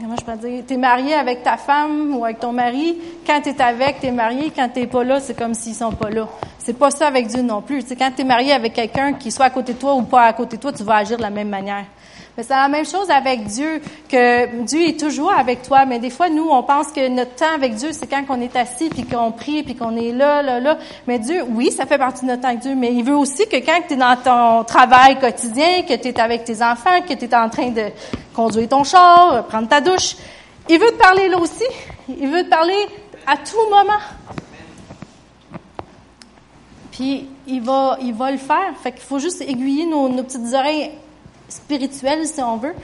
comment 0.00 0.16
je 0.16 0.24
peux 0.24 0.48
dire, 0.48 0.64
tu 0.66 0.76
marié 0.76 1.14
avec 1.14 1.42
ta 1.42 1.56
femme 1.56 2.16
ou 2.16 2.24
avec 2.24 2.40
ton 2.40 2.52
mari, 2.52 2.96
quand 3.26 3.40
tu 3.42 3.50
avec, 3.60 4.00
tu 4.00 4.06
es 4.06 4.10
marié, 4.10 4.52
quand 4.54 4.68
tu 4.68 4.86
pas 4.86 5.04
là, 5.04 5.20
c'est 5.20 5.36
comme 5.36 5.54
s'ils 5.54 5.74
sont 5.74 5.92
pas 5.92 6.10
là. 6.10 6.26
C'est 6.58 6.78
pas 6.78 6.90
ça 6.90 7.06
avec 7.06 7.26
Dieu 7.26 7.42
non 7.42 7.62
plus. 7.62 7.82
Tu 7.82 7.90
sais, 7.90 7.96
quand 7.96 8.10
tu 8.14 8.24
marié 8.24 8.52
avec 8.52 8.74
quelqu'un 8.74 9.14
qui 9.14 9.30
soit 9.30 9.46
à 9.46 9.50
côté 9.50 9.74
de 9.74 9.78
toi 9.78 9.94
ou 9.94 10.02
pas 10.02 10.24
à 10.24 10.32
côté 10.32 10.56
de 10.56 10.62
toi, 10.62 10.72
tu 10.72 10.82
vas 10.82 10.96
agir 10.96 11.16
de 11.16 11.22
la 11.22 11.30
même 11.30 11.48
manière. 11.48 11.84
Mais 12.40 12.44
c'est 12.44 12.54
la 12.54 12.68
même 12.68 12.86
chose 12.86 13.10
avec 13.10 13.44
Dieu, 13.44 13.82
que 14.08 14.62
Dieu 14.62 14.88
est 14.88 14.98
toujours 14.98 15.30
avec 15.30 15.60
toi, 15.60 15.84
mais 15.84 15.98
des 15.98 16.08
fois, 16.08 16.30
nous, 16.30 16.48
on 16.48 16.62
pense 16.62 16.86
que 16.86 17.06
notre 17.06 17.34
temps 17.34 17.54
avec 17.54 17.74
Dieu, 17.74 17.90
c'est 17.92 18.06
quand 18.06 18.24
on 18.30 18.40
est 18.40 18.56
assis, 18.56 18.88
puis 18.88 19.04
qu'on 19.04 19.30
prie, 19.30 19.62
puis 19.62 19.74
qu'on 19.74 19.94
est 19.94 20.10
là, 20.10 20.40
là, 20.40 20.58
là. 20.58 20.78
Mais 21.06 21.18
Dieu, 21.18 21.44
oui, 21.50 21.70
ça 21.70 21.84
fait 21.84 21.98
partie 21.98 22.22
de 22.22 22.30
notre 22.30 22.40
temps 22.40 22.48
avec 22.48 22.60
Dieu, 22.60 22.74
mais 22.74 22.94
il 22.94 23.04
veut 23.04 23.14
aussi 23.14 23.46
que 23.46 23.56
quand 23.56 23.82
tu 23.86 23.92
es 23.92 23.96
dans 23.98 24.16
ton 24.16 24.64
travail 24.64 25.18
quotidien, 25.18 25.82
que 25.82 25.92
tu 25.96 26.08
es 26.08 26.18
avec 26.18 26.44
tes 26.44 26.62
enfants, 26.62 27.02
que 27.06 27.12
tu 27.12 27.26
es 27.26 27.34
en 27.34 27.50
train 27.50 27.68
de 27.68 27.88
conduire 28.34 28.70
ton 28.70 28.84
char, 28.84 29.44
prendre 29.44 29.68
ta 29.68 29.82
douche, 29.82 30.16
il 30.70 30.80
veut 30.80 30.92
te 30.92 30.98
parler 30.98 31.28
là 31.28 31.36
aussi. 31.36 31.66
Il 32.08 32.26
veut 32.26 32.44
te 32.44 32.48
parler 32.48 32.86
à 33.26 33.36
tout 33.36 33.68
moment. 33.68 34.00
Puis 36.90 37.28
il 37.46 37.60
va, 37.60 37.98
il 38.00 38.14
va 38.14 38.30
le 38.30 38.38
faire. 38.38 38.72
Fait 38.82 38.92
qu'il 38.92 39.02
faut 39.02 39.18
juste 39.18 39.42
aiguiller 39.42 39.84
nos, 39.84 40.08
nos 40.08 40.22
petites 40.22 40.54
oreilles 40.54 40.92
spirituelle, 41.50 42.26
si 42.26 42.40
on 42.42 42.56
veut. 42.56 42.74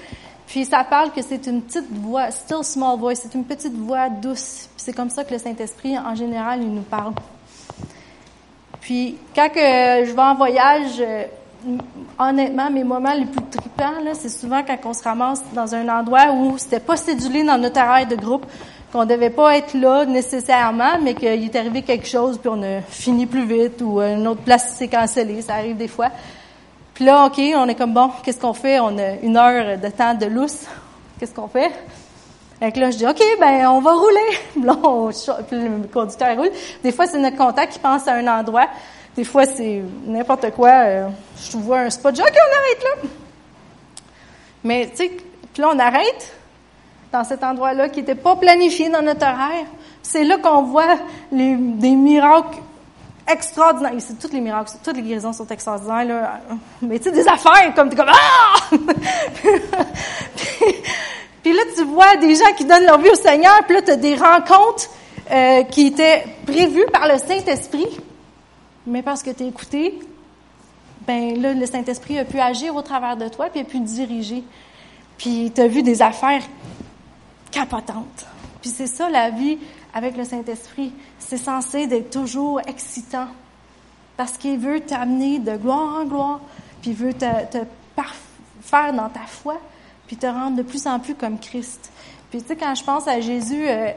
Puis 0.47 0.65
ça 0.65 0.85
parle 0.85 1.11
que 1.11 1.23
c'est 1.23 1.47
une 1.47 1.63
petite 1.63 1.91
voix, 1.91 2.31
still 2.31 2.63
small 2.63 2.99
voice, 2.99 3.17
c'est 3.17 3.35
une 3.35 3.45
petite 3.45 3.75
voix 3.75 4.09
douce. 4.09 4.69
Puis 4.75 4.85
c'est 4.85 4.93
comme 4.93 5.11
ça 5.11 5.25
que 5.25 5.33
le 5.33 5.39
Saint-Esprit, 5.39 5.99
en 5.99 6.15
général, 6.15 6.63
il 6.63 6.73
nous 6.73 6.83
parle. 6.83 7.15
Puis 8.81 9.17
quand 9.35 9.49
que 9.49 10.05
je 10.05 10.13
vais 10.13 10.23
en 10.23 10.35
voyage, 10.37 11.01
euh, 11.01 11.25
honnêtement, 12.19 12.71
mes 12.71 12.85
moments 12.85 13.13
les 13.13 13.25
plus 13.25 13.43
tripants, 13.51 13.95
c'est 14.13 14.29
souvent 14.29 14.63
quand 14.63 14.79
on 14.85 14.95
se 14.95 15.03
ramasse 15.03 15.43
dans 15.53 15.75
un 15.75 15.89
endroit 15.89 16.33
où 16.33 16.57
c'était 16.59 16.79
pas 16.79 16.97
cédulé 16.97 17.43
dans 17.43 17.59
notre 17.59 17.81
horaire 17.81 18.07
de 18.07 18.15
groupe, 18.15 18.47
qu'on 18.93 19.05
devait 19.05 19.31
pas 19.31 19.57
être 19.57 19.75
là 19.75 20.05
nécessairement, 20.05 20.99
mais 21.03 21.15
qu'il 21.15 21.27
est 21.27 21.57
arrivé 21.57 21.83
quelque 21.83 22.07
chose, 22.07 22.39
puis 22.39 22.49
on 22.49 22.63
a 22.63 22.81
fini 22.83 23.27
plus 23.27 23.45
vite, 23.45 23.83
ou 23.83 24.01
une 24.01 24.27
autre 24.29 24.43
place 24.43 24.75
s'est 24.77 24.89
cancellée, 24.89 25.43
ça 25.43 25.55
arrive 25.55 25.77
des 25.77 25.89
fois. 25.89 26.11
Puis 26.97 27.05
là, 27.05 27.27
OK, 27.27 27.39
on 27.39 27.69
est 27.69 27.75
comme, 27.75 27.93
bon, 27.93 28.11
qu'est-ce 28.23 28.41
qu'on 28.41 28.55
fait? 28.55 28.81
On 28.81 28.97
a 28.97 29.17
une 29.23 29.37
heure 29.37 29.77
de 29.77 29.89
temps 29.89 30.15
de 30.15 30.25
lousse. 30.25 30.65
Qu'est-ce 31.21 31.35
qu'on 31.35 31.47
fait? 31.47 31.71
Et 32.63 32.71
là, 32.71 32.91
je 32.91 32.97
dis, 32.97 33.07
OK, 33.07 33.23
ben, 33.39 33.67
on 33.67 33.83
va 33.83 33.93
rouler. 33.93 34.31
Puis 35.47 35.59
le 35.59 35.87
conducteur 35.93 36.39
roule. 36.39 36.51
Des 36.83 36.93
fois, 36.93 37.07
c'est 37.07 37.19
notre 37.19 37.37
contact 37.37 37.75
qui 37.75 37.79
pense 37.81 38.09
à 38.09 38.15
un 38.15 38.27
endroit. 38.27 38.69
Des 39.15 39.25
fois, 39.25 39.45
c'est 39.45 39.83
n'importe 40.07 40.51
quoi. 40.53 40.71
Euh, 40.71 41.09
je 41.39 41.59
vois 41.59 41.81
un 41.81 41.91
spot, 41.91 42.17
je 42.17 42.23
dis, 42.23 42.27
OK, 42.27 42.35
on 42.35 42.57
arrête 42.57 42.83
là. 42.83 43.09
Mais, 44.65 44.89
tu 44.89 44.97
sais, 44.97 45.11
puis 45.53 45.63
là, 45.63 45.73
on 45.75 45.79
arrête 45.79 46.35
dans 47.13 47.25
cet 47.25 47.45
endroit-là 47.45 47.91
qui 47.91 48.01
n'était 48.01 48.15
pas 48.15 48.37
planifié 48.37 48.89
dans 48.89 49.03
notre 49.03 49.27
horaire. 49.27 49.67
C'est 50.03 50.25
là 50.25 50.39
qu'on 50.39 50.63
voit 50.63 50.97
les, 51.31 51.57
des 51.57 51.95
miracles 51.95 52.57
extraordinaires. 53.29 53.93
C'est 53.99 54.19
toutes 54.19 54.33
les 54.33 54.41
miracles, 54.41 54.73
toutes 54.83 54.97
les 54.97 55.03
guérisons 55.03 55.33
sont 55.33 55.47
extraordinaires, 55.49 56.05
là. 56.05 56.41
Mais 56.83 56.99
tu 56.99 57.05
sais, 57.05 57.13
des 57.13 57.27
affaires 57.27 57.75
comme, 57.75 57.95
comme, 57.95 58.09
ah! 58.09 58.57
puis, 61.43 61.53
là, 61.53 61.63
tu 61.77 61.85
vois 61.85 62.17
des 62.17 62.35
gens 62.35 62.53
qui 62.57 62.65
donnent 62.65 62.85
leur 62.85 62.99
vie 62.99 63.11
au 63.11 63.17
Seigneur, 63.17 63.59
puis 63.67 63.77
là, 63.77 63.83
tu 63.83 63.91
as 63.91 63.97
des 63.97 64.15
rencontres 64.15 64.89
euh, 65.31 65.63
qui 65.65 65.89
étaient 65.89 66.25
prévues 66.47 66.87
par 66.93 67.09
le 67.09 67.19
Saint-Esprit. 67.19 67.89
Mais 68.87 69.03
parce 69.03 69.23
que 69.23 69.31
tu 69.31 69.45
écouté, 69.45 69.99
ben 71.07 71.41
là, 71.41 71.53
le 71.53 71.67
Saint-Esprit 71.67 72.19
a 72.19 72.25
pu 72.25 72.39
agir 72.39 72.75
au 72.75 72.83
travers 72.83 73.17
de 73.17 73.29
toi, 73.29 73.49
puis 73.51 73.61
a 73.61 73.65
pu 73.65 73.81
diriger. 73.81 74.45
Puis 75.19 75.51
tu 75.55 75.61
as 75.61 75.69
vu 75.69 75.83
des 75.83 76.03
affaires 76.03 76.43
capotantes. 77.51 78.27
Puis 78.61 78.71
c'est 78.71 78.87
ça 78.87 79.09
la 79.09 79.31
vie 79.31 79.59
avec 79.95 80.17
le 80.17 80.25
Saint-Esprit. 80.25 80.93
C'est 81.19 81.39
censé 81.39 81.83
être 81.83 82.11
toujours 82.11 82.61
excitant. 82.67 83.29
Parce 84.17 84.39
qu'il 84.39 84.59
veut 84.59 84.81
t'amener 84.81 85.39
de 85.39 85.57
gloire 85.57 86.01
en 86.01 86.05
gloire, 86.05 86.41
puis 86.81 86.91
il 86.91 86.97
veut 86.97 87.13
te, 87.13 87.47
te 87.51 87.59
faire 88.63 88.93
dans 88.93 89.09
ta 89.09 89.21
foi, 89.21 89.61
puis 90.07 90.17
te 90.17 90.27
rendre 90.27 90.57
de 90.57 90.63
plus 90.63 90.87
en 90.87 90.99
plus 90.99 91.15
comme 91.15 91.39
Christ. 91.39 91.91
Puis 92.31 92.43
tu 92.43 92.49
sais, 92.49 92.57
quand 92.57 92.75
je 92.75 92.85
pense 92.85 93.07
à 93.09 93.21
Jésus, 93.21 93.69
euh, 93.69 93.91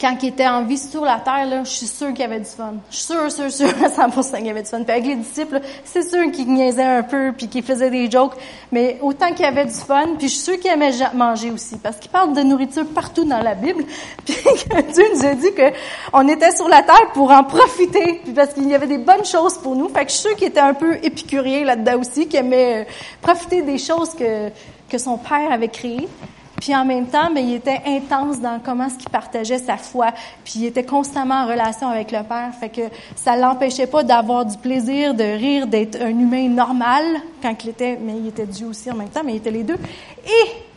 quand 0.00 0.16
il 0.22 0.30
était 0.30 0.46
en 0.46 0.64
vie 0.64 0.78
sur 0.78 1.04
la 1.04 1.18
terre, 1.18 1.46
là, 1.46 1.64
je 1.64 1.70
suis 1.70 1.86
sûre 1.86 2.08
qu'il 2.08 2.20
y 2.20 2.24
avait 2.24 2.40
du 2.40 2.46
fun. 2.46 2.74
Je 2.90 2.96
suis 2.96 3.06
sûre, 3.06 3.30
sûre, 3.30 3.50
sûre, 3.50 3.68
à 3.84 3.88
100% 3.88 4.36
qu'il 4.36 4.46
y 4.46 4.50
avait 4.50 4.62
du 4.62 4.68
fun. 4.68 4.82
Puis 4.82 4.92
avec 4.92 5.06
les 5.06 5.16
disciples, 5.16 5.60
c'est 5.84 6.02
sûr 6.02 6.30
qu'ils 6.32 6.52
niaisaient 6.52 6.82
un 6.82 7.02
peu, 7.02 7.32
puis 7.36 7.48
qu'ils 7.48 7.62
faisaient 7.62 7.90
des 7.90 8.10
jokes, 8.10 8.34
mais 8.72 8.98
autant 9.02 9.28
qu'il 9.28 9.44
y 9.44 9.48
avait 9.48 9.64
du 9.64 9.74
fun, 9.74 10.16
puis 10.18 10.28
je 10.28 10.34
suis 10.34 10.42
sûre 10.42 10.60
qu'il 10.60 10.70
aimait 10.70 10.92
manger 11.14 11.50
aussi, 11.50 11.76
parce 11.76 11.96
qu'il 11.96 12.10
parle 12.10 12.34
de 12.34 12.42
nourriture 12.42 12.86
partout 12.86 13.24
dans 13.24 13.40
la 13.40 13.54
Bible, 13.54 13.84
puis 14.24 14.34
que 14.34 14.92
Dieu 14.92 15.04
nous 15.14 15.24
a 15.24 15.34
dit 15.34 15.52
que 15.54 15.72
on 16.12 16.26
était 16.28 16.52
sur 16.52 16.68
la 16.68 16.82
terre 16.82 17.12
pour 17.14 17.30
en 17.30 17.44
profiter, 17.44 18.20
puis 18.24 18.32
parce 18.32 18.54
qu'il 18.54 18.68
y 18.68 18.74
avait 18.74 18.86
des 18.86 18.98
bonnes 18.98 19.24
choses 19.24 19.58
pour 19.58 19.74
nous. 19.74 19.88
Fait 19.88 20.04
que 20.04 20.10
je 20.10 20.16
suis 20.16 20.28
sûre 20.28 20.36
qu'il 20.36 20.48
était 20.48 20.60
un 20.60 20.74
peu 20.74 20.96
épicurien 21.02 21.64
là-dedans 21.64 22.00
aussi, 22.00 22.26
qu'il 22.26 22.40
aimait 22.40 22.82
euh, 22.82 22.90
profiter 23.20 23.62
des 23.62 23.78
choses 23.78 24.14
que, 24.14 24.48
que 24.88 24.98
son 24.98 25.18
père 25.18 25.50
avait 25.50 25.68
créées. 25.68 26.08
Puis 26.60 26.74
en 26.74 26.84
même 26.84 27.06
temps, 27.06 27.30
ben, 27.32 27.46
il 27.46 27.54
était 27.54 27.80
intense 27.86 28.40
dans 28.40 28.60
comment 28.64 28.88
ce 28.88 28.96
qu'il 28.96 29.10
partageait 29.10 29.58
sa 29.58 29.76
foi. 29.76 30.08
Puis 30.44 30.54
il 30.56 30.64
était 30.66 30.84
constamment 30.84 31.42
en 31.42 31.46
relation 31.46 31.88
avec 31.88 32.10
le 32.10 32.22
Père. 32.22 32.50
Fait 32.58 32.68
que 32.68 32.82
ça 33.16 33.36
l'empêchait 33.36 33.86
pas 33.86 34.02
d'avoir 34.02 34.44
du 34.44 34.56
plaisir, 34.58 35.14
de 35.14 35.24
rire, 35.24 35.66
d'être 35.66 36.00
un 36.00 36.10
humain 36.10 36.48
normal 36.48 37.04
quand 37.42 37.54
il 37.64 37.70
était, 37.70 37.98
mais 38.00 38.14
il 38.18 38.28
était 38.28 38.46
Dieu 38.46 38.66
aussi 38.66 38.90
en 38.90 38.96
même 38.96 39.08
temps, 39.08 39.22
mais 39.24 39.34
il 39.34 39.36
était 39.36 39.50
les 39.50 39.62
deux. 39.62 39.78
Et 40.26 40.68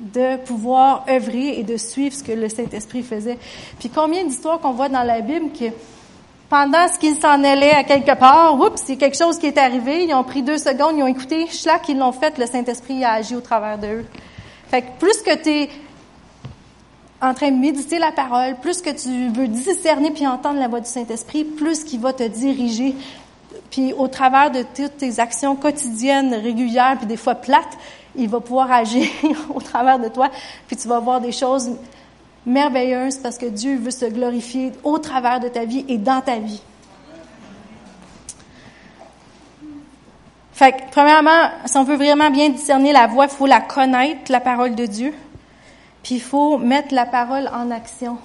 de 0.00 0.36
pouvoir 0.36 1.04
œuvrer 1.08 1.58
et 1.58 1.62
de 1.62 1.76
suivre 1.76 2.14
ce 2.14 2.22
que 2.22 2.32
le 2.32 2.48
Saint-Esprit 2.48 3.02
faisait. 3.02 3.38
Puis 3.78 3.88
combien 3.88 4.24
d'histoires 4.24 4.60
qu'on 4.60 4.72
voit 4.72 4.88
dans 4.88 5.02
la 5.02 5.20
Bible 5.20 5.50
que 5.58 5.66
pendant 6.48 6.86
ce 6.92 6.98
qu'ils 6.98 7.16
s'en 7.16 7.42
allaient 7.42 7.74
à 7.74 7.82
quelque 7.82 8.16
part, 8.16 8.54
oups, 8.60 8.80
c'est 8.84 8.96
quelque 8.96 9.16
chose 9.16 9.38
qui 9.38 9.46
est 9.46 9.58
arrivé, 9.58 10.04
ils 10.04 10.14
ont 10.14 10.22
pris 10.22 10.42
deux 10.42 10.58
secondes, 10.58 10.96
ils 10.96 11.02
ont 11.02 11.08
écouté, 11.08 11.46
schlac, 11.48 11.88
ils 11.88 11.98
l'ont 11.98 12.12
fait, 12.12 12.38
le 12.38 12.46
Saint-Esprit 12.46 13.04
a 13.04 13.12
agi 13.12 13.34
au 13.34 13.40
travers 13.40 13.78
d'eux. 13.78 14.04
Fait 14.70 14.82
que 14.82 14.98
plus 14.98 15.22
que 15.22 15.34
tu 15.36 15.50
es 15.50 15.70
en 17.20 17.34
train 17.34 17.50
de 17.50 17.56
méditer 17.56 17.98
la 17.98 18.12
parole, 18.12 18.56
plus 18.56 18.82
que 18.82 18.90
tu 18.90 19.28
veux 19.32 19.48
discerner 19.48 20.10
puis 20.10 20.26
entendre 20.26 20.58
la 20.58 20.68
voix 20.68 20.80
du 20.80 20.88
Saint-Esprit, 20.88 21.44
plus 21.44 21.84
qu'il 21.84 22.00
va 22.00 22.12
te 22.12 22.24
diriger. 22.24 22.94
Puis 23.70 23.92
au 23.92 24.08
travers 24.08 24.50
de 24.50 24.62
toutes 24.62 24.98
tes 24.98 25.18
actions 25.18 25.56
quotidiennes, 25.56 26.34
régulières, 26.34 26.96
puis 26.98 27.06
des 27.06 27.16
fois 27.16 27.34
plates, 27.34 27.76
il 28.16 28.28
va 28.28 28.40
pouvoir 28.40 28.70
agir 28.70 29.08
au 29.54 29.60
travers 29.60 29.98
de 29.98 30.08
toi, 30.08 30.30
puis 30.66 30.76
tu 30.76 30.88
vas 30.88 31.00
voir 31.00 31.20
des 31.20 31.32
choses 31.32 31.70
merveilleuses 32.44 33.16
parce 33.16 33.38
que 33.38 33.46
Dieu 33.46 33.76
veut 33.76 33.90
se 33.90 34.06
glorifier 34.06 34.72
au 34.84 34.98
travers 34.98 35.40
de 35.40 35.48
ta 35.48 35.64
vie 35.64 35.84
et 35.88 35.98
dans 35.98 36.20
ta 36.20 36.38
vie. 36.38 36.62
Fait 40.56 40.72
que, 40.72 40.90
premièrement, 40.90 41.50
si 41.66 41.76
on 41.76 41.84
veut 41.84 41.96
vraiment 41.96 42.30
bien 42.30 42.48
discerner 42.48 42.90
la 42.90 43.06
voix, 43.06 43.26
il 43.26 43.30
faut 43.30 43.44
la 43.44 43.60
connaître, 43.60 44.32
la 44.32 44.40
parole 44.40 44.74
de 44.74 44.86
Dieu. 44.86 45.12
Puis 46.02 46.14
il 46.14 46.20
faut 46.22 46.56
mettre 46.56 46.94
la 46.94 47.04
parole 47.04 47.50
en 47.52 47.70
action. 47.70 48.16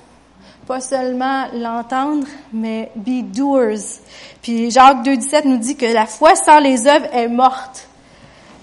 Pas 0.65 0.79
seulement 0.79 1.47
l'entendre, 1.53 2.25
mais 2.53 2.89
be 2.95 3.21
doers. 3.21 3.99
Puis 4.41 4.71
Jacques 4.71 5.03
2,17 5.03 5.45
nous 5.45 5.57
dit 5.57 5.75
que 5.75 5.85
la 5.85 6.05
foi 6.05 6.35
sans 6.35 6.59
les 6.59 6.87
œuvres 6.87 7.07
est 7.11 7.27
morte. 7.27 7.89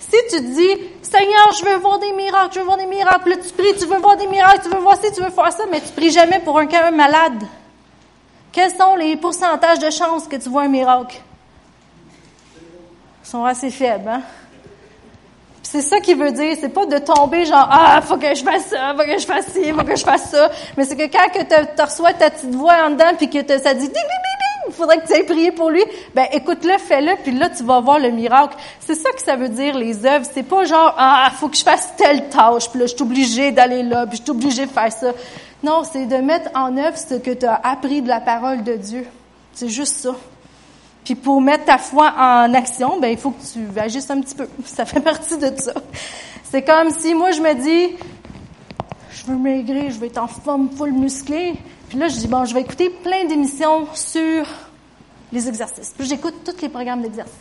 Si 0.01 0.17
tu 0.31 0.41
dis, 0.41 0.81
Seigneur, 1.03 1.53
je 1.59 1.67
veux 1.67 1.77
voir 1.77 1.99
des 1.99 2.13
miracles, 2.13 2.55
je 2.55 2.61
veux 2.61 2.65
voir 2.65 2.79
des 2.79 2.87
miracles, 2.87 3.29
là 3.29 3.37
tu 3.37 3.53
pries, 3.53 3.79
tu 3.79 3.85
veux 3.85 3.99
voir 3.99 4.17
des 4.17 4.29
miracles, 4.29 4.61
tu 4.63 4.71
veux 4.71 4.81
voir 4.81 4.97
ci, 4.97 5.13
tu 5.13 5.21
veux 5.21 5.29
faire 5.29 5.53
ça, 5.53 5.65
mais 5.71 5.83
tu 5.83 5.93
pries 5.93 6.11
jamais 6.11 6.39
pour 6.39 6.59
un 6.59 6.65
cas 6.65 6.91
malade. 6.91 7.45
Quels 8.51 8.75
sont 8.75 8.97
les 8.97 9.15
pourcentages 9.17 9.79
de 9.79 9.91
chances 9.91 10.27
que 10.27 10.37
tu 10.37 10.49
vois 10.49 10.63
un 10.63 10.69
miracle? 10.69 11.21
Sont 13.29 13.45
assez 13.45 13.71
faibles, 13.71 14.09
hein? 14.09 14.23
C'est 15.63 15.83
ça 15.83 16.01
qui 16.01 16.15
veut 16.15 16.33
dire, 16.33 16.57
c'est 16.59 16.71
pas 16.71 16.87
de 16.87 16.97
tomber 16.97 17.45
genre 17.45 17.69
ah 17.71 18.01
faut 18.01 18.17
que 18.17 18.35
je 18.35 18.43
fasse 18.43 18.69
ça, 18.69 18.95
faut 18.97 19.05
que 19.05 19.19
je 19.19 19.27
fasse 19.27 19.49
ci, 19.49 19.71
faut 19.71 19.85
que 19.85 19.97
je 19.97 20.05
fasse 20.05 20.31
ça, 20.31 20.51
mais 20.79 20.85
c'est 20.87 20.97
que 20.97 21.03
quand 21.03 21.29
que 21.31 21.45
tu 21.45 21.83
reçois 21.83 22.15
ta 22.15 22.31
petite 22.31 22.55
voix 22.55 22.87
en 22.87 22.91
dedans 22.91 23.13
puis 23.19 23.29
que 23.29 23.39
ça 23.59 23.75
dit 23.75 23.81
ding 23.81 23.93
ding 23.93 23.93
ding 23.93 24.69
il 24.69 24.73
faudrait 24.73 24.99
que 24.99 25.07
tu 25.07 25.13
aies 25.13 25.25
prié 25.25 25.53
pour 25.53 25.69
lui, 25.69 25.83
ben 26.15 26.27
écoute-le, 26.33 26.79
fais-le 26.79 27.17
puis 27.23 27.33
là 27.33 27.51
tu 27.51 27.65
vas 27.65 27.81
voir 27.81 27.99
le 27.99 28.11
miracle. 28.11 28.57
C'est 28.81 28.95
ça 28.95 29.11
que 29.11 29.21
ça 29.21 29.37
veut 29.37 29.51
dire 29.51 29.77
les 29.77 30.07
œuvres, 30.07 30.25
c'est 30.33 30.43
pas 30.43 30.65
genre 30.65 30.95
ah 30.97 31.31
faut 31.39 31.49
que 31.49 31.57
je 31.59 31.63
fasse 31.63 31.95
telle 31.99 32.31
tâche 32.31 32.71
puis 32.71 32.81
là 32.81 32.87
je 32.87 32.95
suis 32.95 33.03
obligé 33.03 33.51
d'aller 33.53 33.83
là 33.83 34.07
puis 34.07 34.17
je 34.17 34.23
suis 34.23 34.31
obligé 34.31 34.65
de 34.65 34.71
faire 34.71 34.93
ça. 34.93 35.13
Non, 35.63 35.83
c'est 35.85 36.07
de 36.07 36.17
mettre 36.17 36.49
en 36.55 36.75
œuvre 36.79 36.97
ce 36.97 37.17
que 37.17 37.33
tu 37.33 37.45
as 37.45 37.61
appris 37.63 38.01
de 38.01 38.09
la 38.09 38.21
parole 38.21 38.63
de 38.63 38.75
Dieu. 38.75 39.07
C'est 39.53 39.69
juste 39.69 39.97
ça. 39.97 40.15
Puis 41.09 41.15
pour 41.15 41.41
mettre 41.41 41.65
ta 41.65 41.79
foi 41.79 42.13
en 42.19 42.53
action, 42.53 43.01
ben 43.01 43.09
il 43.09 43.17
faut 43.17 43.31
que 43.31 43.41
tu 43.43 43.81
agisses 43.81 44.11
un 44.11 44.21
petit 44.21 44.35
peu. 44.35 44.47
Ça 44.67 44.85
fait 44.85 45.01
partie 45.01 45.39
de 45.39 45.55
ça. 45.57 45.73
C'est 46.45 46.61
comme 46.61 46.91
si 46.91 47.15
moi 47.15 47.31
je 47.31 47.41
me 47.41 47.55
dis, 47.55 47.97
je 49.13 49.25
veux 49.25 49.39
maigrir, 49.39 49.91
je 49.91 49.99
veux 49.99 50.05
être 50.05 50.19
en 50.19 50.27
forme 50.27 50.69
full 50.69 50.93
musclée. 50.93 51.55
Puis 51.89 51.97
là 51.97 52.09
je 52.09 52.17
dis 52.17 52.29
bon, 52.29 52.45
je 52.45 52.53
vais 52.53 52.61
écouter 52.61 52.91
plein 52.91 53.25
d'émissions 53.25 53.87
sur 53.95 54.45
les 55.33 55.49
exercices. 55.49 55.95
Puis 55.97 56.07
j'écoute 56.07 56.35
tous 56.45 56.61
les 56.61 56.69
programmes 56.69 57.01
d'exercice. 57.01 57.33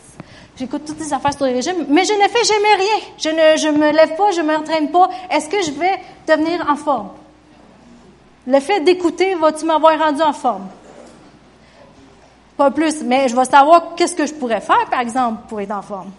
J'écoute 0.56 0.86
toutes 0.86 1.00
les 1.00 1.12
affaires 1.12 1.34
sur 1.34 1.44
le 1.44 1.52
régime, 1.52 1.84
mais 1.90 2.04
je 2.04 2.14
ne 2.14 2.26
fais 2.26 2.44
jamais 2.44 2.74
rien. 2.74 3.04
Je 3.18 3.28
ne, 3.28 3.58
je 3.58 3.78
me 3.78 3.92
lève 3.92 4.16
pas, 4.16 4.30
je 4.30 4.40
m'entraîne 4.40 4.90
pas. 4.90 5.10
Est-ce 5.30 5.50
que 5.50 5.60
je 5.60 5.72
vais 5.72 6.00
devenir 6.26 6.64
en 6.70 6.76
forme? 6.76 7.10
Le 8.46 8.60
fait 8.60 8.80
d'écouter, 8.80 9.34
vas-tu 9.34 9.66
m'avoir 9.66 9.98
rendu 9.98 10.22
en 10.22 10.32
forme? 10.32 10.68
Pas 12.58 12.72
plus, 12.72 13.02
mais 13.04 13.28
je 13.28 13.36
vais 13.36 13.44
savoir 13.44 13.94
qu'est-ce 13.94 14.16
que 14.16 14.26
je 14.26 14.34
pourrais 14.34 14.60
faire, 14.60 14.84
par 14.90 14.98
exemple, 14.98 15.42
pour 15.48 15.60
être 15.60 15.70
en 15.70 15.80
forme. 15.80 16.10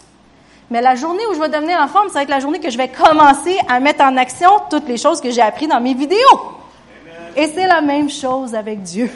Mais 0.70 0.80
la 0.80 0.94
journée 0.94 1.20
où 1.30 1.34
je 1.34 1.38
vais 1.38 1.50
devenir 1.50 1.78
en 1.78 1.86
forme, 1.86 2.08
ça 2.08 2.14
va 2.14 2.22
être 2.22 2.30
la 2.30 2.40
journée 2.40 2.58
que 2.60 2.70
je 2.70 2.78
vais 2.78 2.88
commencer 2.88 3.58
à 3.68 3.78
mettre 3.78 4.02
en 4.02 4.16
action 4.16 4.48
toutes 4.70 4.88
les 4.88 4.96
choses 4.96 5.20
que 5.20 5.30
j'ai 5.30 5.42
apprises 5.42 5.68
dans 5.68 5.82
mes 5.82 5.92
vidéos. 5.92 6.40
Et 7.36 7.46
c'est 7.48 7.66
la 7.66 7.82
même 7.82 8.08
chose 8.08 8.54
avec 8.54 8.82
Dieu. 8.82 9.10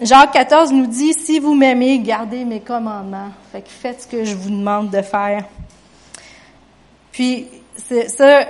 Jacques 0.00 0.32
14 0.32 0.72
nous 0.72 0.86
dit, 0.86 1.12
si 1.12 1.38
vous 1.38 1.54
m'aimez, 1.54 2.00
gardez 2.00 2.44
mes 2.44 2.60
commandements. 2.60 3.30
Fait 3.52 3.62
que 3.62 3.68
faites 3.68 4.02
ce 4.02 4.06
que 4.08 4.24
je 4.24 4.34
vous 4.34 4.50
demande 4.50 4.90
de 4.90 5.00
faire. 5.00 5.44
Puis, 7.12 7.46
c'est 7.76 8.08
ça, 8.08 8.46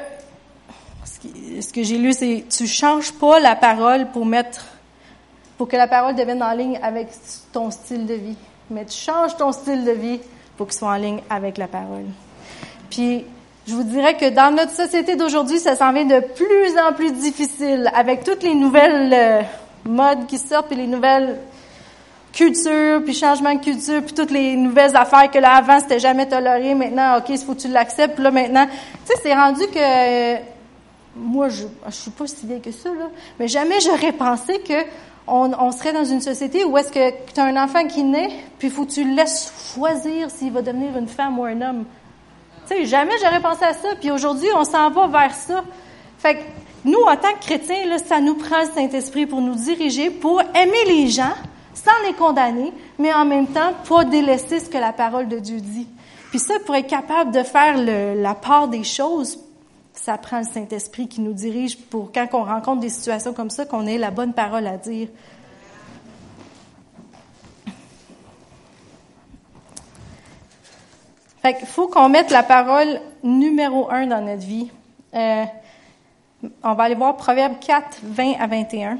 ce 1.04 1.72
que 1.72 1.82
j'ai 1.82 1.98
lu, 1.98 2.14
c'est, 2.14 2.46
tu 2.48 2.66
changes 2.66 3.12
pas 3.12 3.38
la 3.38 3.54
parole 3.54 4.10
pour 4.12 4.24
mettre 4.24 4.64
pour 5.56 5.68
que 5.68 5.76
la 5.76 5.86
parole 5.86 6.14
devienne 6.14 6.42
en 6.42 6.52
ligne 6.52 6.78
avec 6.82 7.08
ton 7.52 7.70
style 7.70 8.06
de 8.06 8.14
vie. 8.14 8.36
Mais 8.70 8.84
tu 8.84 8.96
changes 8.96 9.36
ton 9.36 9.52
style 9.52 9.84
de 9.84 9.92
vie 9.92 10.20
pour 10.56 10.66
qu'il 10.66 10.76
soit 10.76 10.90
en 10.90 10.96
ligne 10.96 11.20
avec 11.30 11.58
la 11.58 11.68
parole. 11.68 12.06
Puis, 12.90 13.24
je 13.66 13.74
vous 13.74 13.82
dirais 13.82 14.16
que 14.16 14.30
dans 14.30 14.54
notre 14.54 14.72
société 14.72 15.16
d'aujourd'hui, 15.16 15.58
ça 15.58 15.74
s'en 15.74 15.92
vient 15.92 16.04
de 16.04 16.20
plus 16.20 16.78
en 16.78 16.92
plus 16.92 17.12
difficile 17.12 17.90
avec 17.94 18.22
toutes 18.22 18.42
les 18.42 18.54
nouvelles 18.54 19.12
euh, 19.12 19.42
modes 19.84 20.26
qui 20.26 20.38
sortent, 20.38 20.68
puis 20.68 20.76
les 20.76 20.86
nouvelles 20.86 21.38
cultures, 22.32 23.02
puis 23.02 23.14
changements 23.14 23.54
de 23.54 23.60
culture, 23.60 24.02
puis 24.04 24.14
toutes 24.14 24.30
les 24.30 24.56
nouvelles 24.56 24.94
affaires 24.94 25.30
que 25.30 25.38
là 25.38 25.56
avant 25.56 25.80
c'était 25.80 25.98
jamais 25.98 26.26
toléré, 26.26 26.74
maintenant 26.74 27.18
ok, 27.18 27.30
il 27.30 27.38
faut 27.38 27.54
que 27.54 27.60
tu 27.60 27.68
l'acceptes, 27.68 28.18
là 28.18 28.30
maintenant, 28.30 28.66
tu 28.66 28.72
sais, 29.06 29.14
c'est 29.22 29.34
rendu 29.34 29.66
que 29.68 29.78
euh, 29.78 30.36
moi 31.16 31.48
je, 31.48 31.64
je 31.86 31.94
suis 31.94 32.10
pas 32.10 32.26
si 32.26 32.46
vieille 32.46 32.60
que 32.60 32.72
ça 32.72 32.90
là, 32.90 33.06
mais 33.40 33.48
jamais 33.48 33.80
j'aurais 33.80 34.12
pensé 34.12 34.60
que 34.60 34.74
on, 35.26 35.72
serait 35.72 35.92
dans 35.92 36.04
une 36.04 36.20
société 36.20 36.64
où 36.64 36.76
est-ce 36.78 36.92
que 36.92 37.10
tu 37.32 37.40
as 37.40 37.44
un 37.44 37.56
enfant 37.56 37.86
qui 37.86 38.04
naît, 38.04 38.30
puis 38.58 38.70
faut 38.70 38.84
que 38.84 38.92
tu 38.92 39.04
le 39.04 39.14
laisses 39.14 39.52
choisir 39.74 40.30
s'il 40.30 40.52
va 40.52 40.62
devenir 40.62 40.96
une 40.96 41.08
femme 41.08 41.38
ou 41.38 41.44
un 41.44 41.60
homme. 41.60 41.84
Tu 42.68 42.74
sais, 42.74 42.84
jamais 42.86 43.14
j'aurais 43.22 43.40
pensé 43.40 43.64
à 43.64 43.72
ça, 43.72 43.88
puis 44.00 44.10
aujourd'hui, 44.10 44.48
on 44.56 44.64
s'en 44.64 44.90
va 44.90 45.06
vers 45.06 45.34
ça. 45.34 45.64
Fait 46.18 46.36
que 46.36 46.40
nous, 46.84 47.00
en 47.00 47.16
tant 47.16 47.32
que 47.38 47.44
chrétiens, 47.44 47.86
là, 47.86 47.98
ça 47.98 48.20
nous 48.20 48.34
prend 48.34 48.60
le 48.60 48.70
Saint-Esprit 48.74 49.26
pour 49.26 49.40
nous 49.40 49.54
diriger, 49.54 50.10
pour 50.10 50.40
aimer 50.40 50.84
les 50.86 51.08
gens 51.08 51.34
sans 51.74 52.06
les 52.06 52.14
condamner, 52.14 52.72
mais 52.98 53.12
en 53.12 53.24
même 53.24 53.46
temps, 53.46 53.72
pas 53.88 54.04
délaisser 54.04 54.60
ce 54.60 54.70
que 54.70 54.78
la 54.78 54.92
parole 54.92 55.28
de 55.28 55.38
Dieu 55.38 55.60
dit. 55.60 55.86
Puis 56.30 56.38
ça, 56.38 56.54
pour 56.64 56.74
être 56.74 56.88
capable 56.88 57.32
de 57.32 57.42
faire 57.42 57.76
le, 57.76 58.20
la 58.20 58.34
part 58.34 58.68
des 58.68 58.84
choses, 58.84 59.38
ça 60.06 60.18
prend 60.18 60.38
le 60.38 60.44
Saint-Esprit 60.44 61.08
qui 61.08 61.20
nous 61.20 61.32
dirige 61.32 61.76
pour 61.76 62.12
quand 62.12 62.28
on 62.34 62.44
rencontre 62.44 62.80
des 62.80 62.90
situations 62.90 63.32
comme 63.32 63.50
ça, 63.50 63.66
qu'on 63.66 63.88
ait 63.88 63.98
la 63.98 64.12
bonne 64.12 64.34
parole 64.34 64.68
à 64.68 64.76
dire. 64.76 65.08
Fait 71.42 71.54
qu'il 71.58 71.66
faut 71.66 71.88
qu'on 71.88 72.08
mette 72.08 72.30
la 72.30 72.44
parole 72.44 73.00
numéro 73.24 73.90
un 73.90 74.06
dans 74.06 74.20
notre 74.20 74.46
vie. 74.46 74.70
Euh, 75.12 75.44
on 76.62 76.74
va 76.74 76.84
aller 76.84 76.94
voir 76.94 77.16
Proverbe 77.16 77.58
4, 77.58 77.98
20 78.04 78.34
à 78.38 78.46
21. 78.46 78.98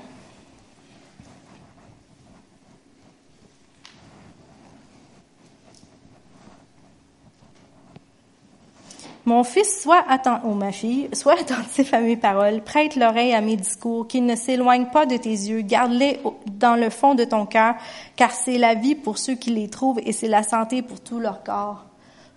Mon 9.27 9.43
fils, 9.43 9.83
sois 9.83 10.05
attentif, 10.09 10.45
ou 10.45 10.55
ma 10.55 10.71
fille, 10.71 11.09
sois 11.13 11.33
attentif 11.41 11.93
à 11.93 12.01
mes 12.01 12.17
paroles, 12.17 12.63
prête 12.63 12.95
l'oreille 12.95 13.35
à 13.35 13.41
mes 13.41 13.57
discours, 13.57 14.07
qu'ils 14.07 14.25
ne 14.25 14.37
s'éloignent 14.37 14.87
pas 14.87 15.05
de 15.05 15.17
tes 15.17 15.31
yeux, 15.31 15.63
garde-les 15.63 16.21
dans 16.47 16.77
le 16.77 16.91
fond 16.91 17.17
de 17.17 17.25
ton 17.25 17.45
cœur, 17.45 17.75
car 18.15 18.31
c'est 18.31 18.57
la 18.57 18.75
vie 18.75 18.95
pour 18.95 19.19
ceux 19.19 19.35
qui 19.35 19.51
les 19.51 19.69
trouvent 19.69 19.99
et 19.99 20.13
c'est 20.13 20.29
la 20.29 20.45
santé 20.45 20.81
pour 20.81 21.01
tout 21.01 21.19
leur 21.19 21.43
corps. 21.43 21.85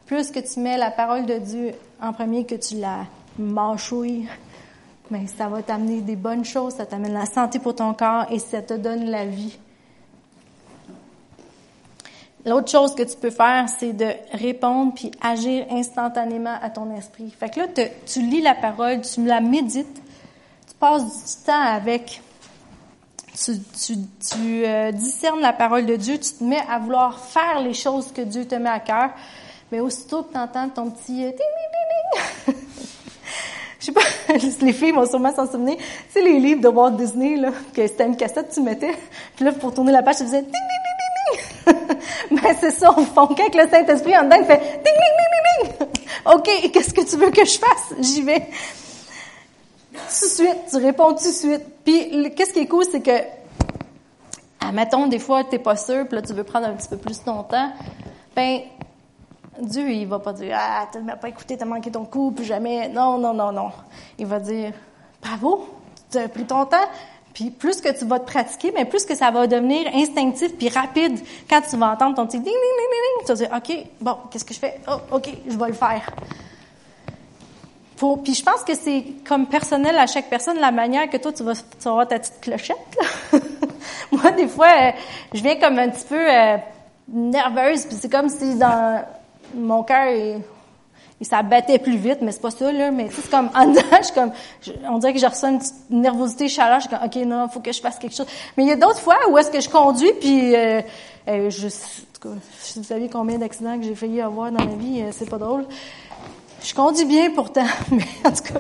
Plus 0.08 0.32
que 0.32 0.40
tu 0.40 0.60
mets 0.62 0.78
la 0.78 0.90
parole 0.90 1.28
de 1.28 1.38
Dieu 1.38 1.74
en 2.02 2.12
premier, 2.12 2.48
que 2.48 2.56
tu 2.56 2.78
la 2.78 3.06
mâchouilles, 3.38 4.28
mais 5.12 5.28
ça 5.28 5.48
va 5.48 5.62
t'amener 5.62 6.02
des 6.02 6.16
bonnes 6.16 6.44
choses, 6.44 6.74
ça 6.74 6.88
t'amène 6.88 7.14
la 7.14 7.28
santé 7.28 7.60
pour 7.60 7.76
ton 7.76 7.94
corps 7.94 8.26
et 8.32 8.40
ça 8.40 8.64
te 8.64 8.74
donne 8.74 9.06
la 9.06 9.28
vie. 9.28 9.60
L'autre 12.50 12.72
chose 12.72 12.96
que 12.96 13.04
tu 13.04 13.16
peux 13.16 13.30
faire, 13.30 13.68
c'est 13.78 13.94
de 13.94 14.08
répondre 14.32 14.94
puis 14.96 15.12
agir 15.22 15.68
instantanément 15.70 16.56
à 16.60 16.72
ton 16.72 16.92
esprit. 16.96 17.32
Fait 17.40 17.50
que 17.50 17.60
là, 17.60 17.68
tu 18.08 18.22
lis 18.24 18.42
la 18.42 18.56
parole, 18.56 19.02
tu 19.02 19.24
la 19.24 19.40
médites, 19.40 20.02
tu 20.68 20.74
passes 20.80 21.04
du 21.04 21.46
temps 21.46 21.62
avec, 21.62 22.24
tu, 23.40 23.52
tu, 23.80 23.94
tu 24.20 24.66
euh, 24.66 24.92
discernes 24.92 25.42
la 25.42 25.54
parole 25.54 25.86
de 25.86 25.96
Dieu, 25.96 26.18
tu 26.18 26.32
te 26.32 26.44
mets 26.44 26.64
à 26.68 26.80
vouloir 26.80 27.20
faire 27.20 27.60
les 27.62 27.76
choses 27.76 28.12
que 28.12 28.22
Dieu 28.22 28.46
te 28.46 28.56
met 28.56 28.70
à 28.70 28.80
cœur. 28.80 29.12
Mais 29.72 29.80
aussitôt 29.80 30.24
que 30.24 30.32
tu 30.34 30.40
entends 30.40 30.70
ton 30.70 30.90
petit 30.90 31.24
euh, 31.24 31.30
ding, 31.30 31.38
ding, 32.48 32.56
ding, 32.56 32.56
je 33.80 33.86
sais 33.86 33.92
pas, 33.92 34.02
les 34.66 34.74
filles 34.74 34.92
vont 34.92 35.06
sûrement 35.06 35.36
s'en 35.36 35.46
souvenir. 35.46 35.78
C'est 36.10 36.24
les 36.24 36.40
livres 36.40 36.62
de 36.62 36.68
Walt 36.68 36.92
Disney, 36.92 37.36
là, 37.36 37.52
que 37.76 37.86
c'était 37.86 38.08
une 38.08 38.18
cassette, 38.18 38.50
tu 38.52 38.62
mettais. 38.62 38.96
Puis 39.36 39.46
là, 39.46 39.52
pour 39.52 39.72
tourner 39.72 39.92
la 39.92 40.02
page, 40.02 40.18
tu 40.18 40.24
faisais 40.24 40.42
ding, 40.42 40.52
ding, 40.52 40.52
ding, 40.52 40.89
ben, 42.32 42.56
c'est 42.60 42.72
ça, 42.72 42.92
au 42.92 43.02
fond. 43.02 43.28
Quand 43.28 43.56
le 43.56 43.70
Saint-Esprit 43.70 44.18
en 44.18 44.24
dedans, 44.24 44.38
il 44.40 44.46
fait 44.46 44.58
ding, 44.58 44.84
ding, 44.84 45.14
ding, 45.18 45.70
ding, 45.70 45.78
ding. 45.80 45.88
OK, 46.34 46.72
qu'est-ce 46.72 46.94
que 46.94 47.10
tu 47.10 47.18
veux 47.18 47.32
que 47.32 47.46
je 47.46 47.58
fasse? 47.58 47.94
J'y 48.00 48.22
vais. 48.22 48.48
Tout 49.92 50.26
de 50.26 50.32
suite, 50.32 50.58
tu 50.70 50.78
réponds 50.78 51.14
tout 51.14 51.28
de 51.28 51.34
suite. 51.34 51.64
Puis, 51.84 52.34
qu'est-ce 52.36 52.54
qui 52.54 52.60
est 52.60 52.68
cool, 52.68 52.86
c'est 52.92 53.02
que, 53.02 53.12
admettons, 54.60 55.08
des 55.08 55.20
fois, 55.20 55.44
t'es 55.44 55.60
pas 55.60 55.76
sûr, 55.76 56.06
puis 56.08 56.16
là, 56.16 56.22
tu 56.22 56.34
veux 56.34 56.44
prendre 56.44 56.68
un 56.68 56.74
petit 56.74 56.88
peu 56.88 56.98
plus 56.98 57.24
ton 57.24 57.44
temps. 57.44 57.72
Ben, 58.36 58.62
Dieu, 59.60 59.90
il 59.90 60.08
va 60.08 60.20
pas 60.20 60.34
dire, 60.34 60.56
ah, 60.58 60.88
tu 60.92 61.00
m'as 61.00 61.16
pas 61.16 61.30
écouté, 61.30 61.58
t'as 61.58 61.66
manqué 61.66 61.92
ton 61.92 62.06
coup, 62.06 62.32
puis 62.32 62.46
jamais. 62.46 62.88
Non, 62.90 63.18
non, 63.18 63.34
non, 63.34 63.52
non. 63.52 63.72
Il 64.18 64.26
va 64.26 64.40
dire, 64.40 64.74
bravo, 65.22 65.68
tu 66.12 66.18
as 66.18 66.30
pris 66.30 66.46
ton 66.46 66.66
temps, 66.66 66.78
puis 67.34 67.52
plus 67.52 67.82
que 67.82 67.90
tu 67.98 68.06
vas 68.06 68.20
te 68.20 68.26
pratiquer, 68.26 68.72
mais 68.76 68.86
plus 68.86 69.06
que 69.06 69.16
ça 69.16 69.32
va 69.32 69.48
devenir 69.48 69.88
instinctif 69.94 70.56
puis 70.58 70.70
rapide 70.70 71.20
quand 71.50 71.62
tu 71.62 71.78
vas 71.78 71.92
entendre 71.92 72.16
ton 72.16 72.26
petit 72.26 72.40
ding 72.40 72.46
ding 72.46 72.54
ding 72.54 72.90
ding, 72.90 73.26
tu 73.26 73.28
vas 73.28 73.36
dire 73.36 73.50
OK, 73.56 73.88
bon, 74.02 74.18
qu'est-ce 74.30 74.46
que 74.46 74.54
je 74.54 74.60
fais? 74.60 74.80
Oh, 74.88 75.16
OK, 75.16 75.30
je 75.48 75.58
vais 75.58 75.68
le 75.68 75.74
faire. 75.74 76.12
puis 78.24 78.34
je 78.34 78.44
pense 78.44 78.64
que 78.64 78.76
c'est 78.76 79.04
comme 79.28 79.48
personnel 79.48 79.98
à 79.98 80.08
chaque 80.08 80.30
personne 80.30 80.58
la 80.60 80.72
manière 80.72 81.10
que 81.10 81.18
toi 81.18 81.32
tu 81.32 81.44
vas 81.44 81.54
avoir 81.86 82.08
ta 82.08 82.20
petite 82.20 82.42
clochette. 82.42 82.98
Moi 84.12 84.32
des 84.32 84.48
fois 84.48 84.68
euh, 84.68 84.92
je 85.34 85.42
viens 85.42 85.56
comme 85.56 85.78
un 85.80 85.90
petit 85.90 86.06
peu 86.06 86.30
euh, 86.30 86.58
nerveuse 87.08 87.86
puis 87.86 87.96
c'est 88.00 88.10
comme 88.10 88.30
si 88.30 88.56
dans 88.56 89.04
mon 89.54 89.84
cœur 89.84 90.42
et 91.22 91.26
ça 91.26 91.42
battait 91.42 91.80
plus 91.80 91.98
vite, 91.98 92.20
mais 92.22 92.32
c'est 92.32 92.42
pas 92.42 92.52
ça, 92.52 92.72
là. 92.72 92.92
Mais 92.92 93.10
c'est 93.12 93.30
comme, 93.30 93.50
en 93.54 93.68
dedans, 93.68 93.82
je 94.02 94.14
comme, 94.14 94.32
on 94.90 95.00
dirait 95.00 95.14
que 95.14 95.20
je 95.20 95.26
ressens 95.26 95.50
une 95.50 95.60
petite 95.60 95.90
nervosité, 95.90 96.48
chaleur. 96.48 96.80
Je 96.80 96.88
suis 96.88 96.90
comme, 96.90 97.06
OK, 97.06 97.16
non, 97.28 97.48
faut 97.50 97.60
que 97.60 97.74
je 97.74 97.82
fasse 97.82 98.00
quelque 98.00 98.16
chose. 98.16 98.28
Mais 98.56 98.64
il 98.64 98.70
y 98.70 98.72
a 98.72 98.78
d'autres 98.78 99.00
fois 99.00 99.18
où 99.30 99.38
est-ce 99.38 99.52
que 99.52 99.60
je 99.60 99.70
conduis, 99.70 100.14
puis 100.20 100.56
euh, 100.56 100.82
euh 101.28 101.50
je, 101.50 101.68
en 101.68 101.70
tout 102.14 102.30
cas, 102.30 102.36
si 102.60 102.80
vous 102.80 102.86
saviez 102.86 103.10
combien 103.10 103.38
d'accidents 103.38 103.78
que 103.78 103.84
j'ai 103.84 103.96
failli 103.96 104.22
avoir 104.22 104.52
dans 104.52 104.64
ma 104.64 104.76
vie, 104.76 105.02
euh, 105.02 105.10
c'est 105.12 105.30
pas 105.30 105.38
drôle. 105.38 105.66
Je 106.64 106.74
conduis 106.74 107.06
bien 107.06 107.32
pourtant, 107.32 107.66
mais 107.92 108.08
en 108.26 108.32
tout 108.32 108.54
cas. 108.54 108.60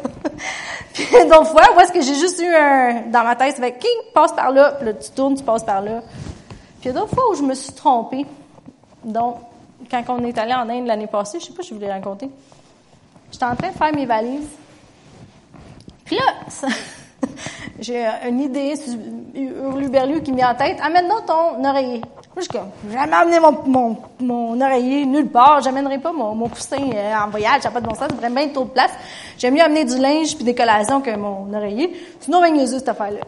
puis 0.93 1.05
d'autres 1.29 1.47
fois 1.51 1.63
où 1.75 1.79
est-ce 1.79 1.93
que 1.93 2.01
j'ai 2.01 2.15
juste 2.15 2.41
eu 2.41 2.53
un, 2.53 3.03
dans 3.07 3.23
ma 3.23 3.37
tête, 3.37 3.55
ça 3.55 3.61
fait, 3.61 3.77
qui 3.77 3.87
passe 4.13 4.33
par 4.33 4.51
là, 4.51 4.73
puis 4.73 4.85
là, 4.85 4.93
tu 4.93 5.11
tournes, 5.11 5.35
tu 5.35 5.43
passes 5.43 5.63
par 5.63 5.81
là. 5.81 6.01
Puis 6.81 6.89
il 6.89 6.93
y 6.93 6.97
a 6.97 6.99
d'autres 6.99 7.15
fois 7.15 7.31
où 7.31 7.35
je 7.35 7.43
me 7.43 7.53
suis 7.53 7.73
trompée. 7.73 8.25
Donc, 9.03 9.37
quand 9.89 10.03
on 10.09 10.23
est 10.23 10.37
allé 10.37 10.53
en 10.53 10.69
Inde 10.69 10.87
l'année 10.87 11.07
passée, 11.07 11.39
je 11.39 11.45
sais 11.45 11.53
pas 11.53 11.63
si 11.63 11.69
je 11.69 11.73
vous 11.75 11.79
l'ai 11.79 11.91
raconté. 11.91 12.29
J'étais 13.31 13.45
en 13.45 13.55
train 13.55 13.69
de 13.69 13.73
faire 13.73 13.93
mes 13.93 14.05
valises. 14.05 14.49
Puis 16.05 16.17
là, 16.17 16.67
j'ai 17.79 18.05
une 18.27 18.41
idée, 18.41 18.73
Hurluberlu 19.35 20.21
qui 20.21 20.31
me 20.31 20.37
met 20.37 20.45
en 20.45 20.55
tête. 20.55 20.77
Amène 20.81 21.07
donc 21.07 21.25
ton 21.25 21.63
oreiller. 21.63 22.01
Moi, 22.35 22.43
je 22.43 22.47
comme, 22.47 22.69
jamais 22.91 23.15
amené 23.15 23.39
mon, 23.39 23.51
mon, 23.65 23.97
mon 24.19 24.61
oreiller 24.61 25.05
nulle 25.05 25.27
part. 25.27 25.61
J'amènerai 25.61 25.99
pas 25.99 26.11
mon, 26.11 26.35
mon 26.35 26.47
coussin 26.47 26.77
euh, 26.77 27.13
en 27.15 27.29
voyage. 27.29 27.61
Ça 27.61 27.71
pas 27.71 27.81
de 27.81 27.87
bon 27.87 27.95
sens. 27.95 28.07
J'ai 28.21 28.29
bien 28.29 28.47
trop 28.49 28.65
de 28.65 28.69
place. 28.69 28.91
J'aime 29.37 29.55
mieux 29.55 29.63
amener 29.63 29.85
du 29.85 29.97
linge 29.97 30.35
puis 30.35 30.45
des 30.45 30.55
collations 30.55 31.01
que 31.01 31.15
mon 31.15 31.53
oreiller. 31.53 31.95
Sinon, 32.19 32.41
ben, 32.41 32.57
juste 32.59 32.79
cette 32.79 32.89
affaire-là. 32.89 33.19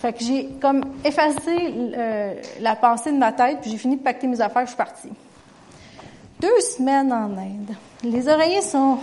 Fait 0.00 0.12
que 0.12 0.24
j'ai 0.24 0.48
comme 0.60 0.82
effacé 1.04 1.74
euh, 1.96 2.34
la 2.60 2.76
pensée 2.76 3.12
de 3.12 3.18
ma 3.18 3.32
tête 3.32 3.58
puis 3.60 3.70
j'ai 3.70 3.78
fini 3.78 3.96
de 3.96 4.02
pacter 4.02 4.26
mes 4.26 4.40
affaires. 4.40 4.62
Je 4.62 4.68
suis 4.68 4.76
partie. 4.76 5.08
Deux 6.40 6.60
semaines 6.60 7.12
en 7.12 7.36
Inde. 7.36 7.74
Les 8.02 8.28
oreillers 8.28 8.62
sont 8.62 8.98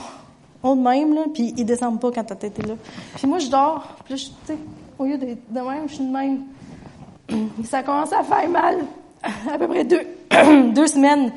de 0.74 0.82
même, 0.82 1.14
là, 1.14 1.22
puis 1.32 1.54
ils 1.56 1.66
descendent 1.66 2.00
pas 2.00 2.12
quand 2.12 2.24
ta 2.24 2.36
tête 2.36 2.58
est 2.58 2.68
là. 2.68 2.74
Puis 3.16 3.28
moi, 3.28 3.38
je 3.38 3.48
dors, 3.50 3.88
puis 4.06 4.16
là, 4.16 4.20
tu 4.20 4.54
sais, 4.54 4.58
au 4.98 5.06
lieu 5.06 5.18
de 5.18 5.60
même, 5.60 5.88
je 5.88 5.96
suis 5.96 6.04
de 6.04 6.12
même. 6.12 6.44
Ça 7.66 7.84
commence 7.84 8.12
à 8.14 8.24
faire 8.24 8.50
mal, 8.50 8.78
à 9.24 9.58
peu 9.60 9.68
près 9.68 9.84
deux, 9.84 10.02
deux 10.74 10.88
semaines 10.88 11.32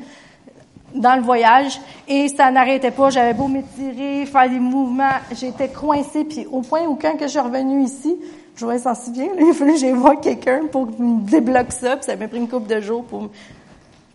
dans 0.95 1.17
le 1.17 1.23
voyage, 1.23 1.79
et 2.09 2.29
ça 2.29 2.51
n'arrêtait 2.51 2.91
pas. 2.91 3.11
J'avais 3.11 3.35
beau 3.35 3.47
m'étirer, 3.47 4.25
faire 4.25 4.49
des 4.49 4.59
mouvements, 4.59 5.19
j'étais 5.33 5.69
coincée, 5.69 6.25
puis 6.25 6.47
au 6.51 6.63
point 6.63 6.87
où 6.87 6.95
quand 6.95 7.15
je 7.21 7.27
suis 7.27 7.39
revenue 7.39 7.83
ici, 7.83 8.17
je 8.57 8.65
voyais 8.65 8.81
s'en 8.81 8.95
bien, 9.11 9.29
il 9.39 9.53
fallait 9.53 9.75
que 9.75 9.79
j'aille 9.79 9.93
voir 9.93 10.19
quelqu'un 10.19 10.63
pour 10.73 10.87
me 10.87 11.29
débloquer 11.29 11.71
ça, 11.73 11.97
puis 11.97 12.07
ça 12.07 12.17
m'a 12.17 12.27
pris 12.27 12.39
une 12.39 12.49
couple 12.49 12.75
de 12.75 12.81
jours 12.81 13.05
pour 13.05 13.29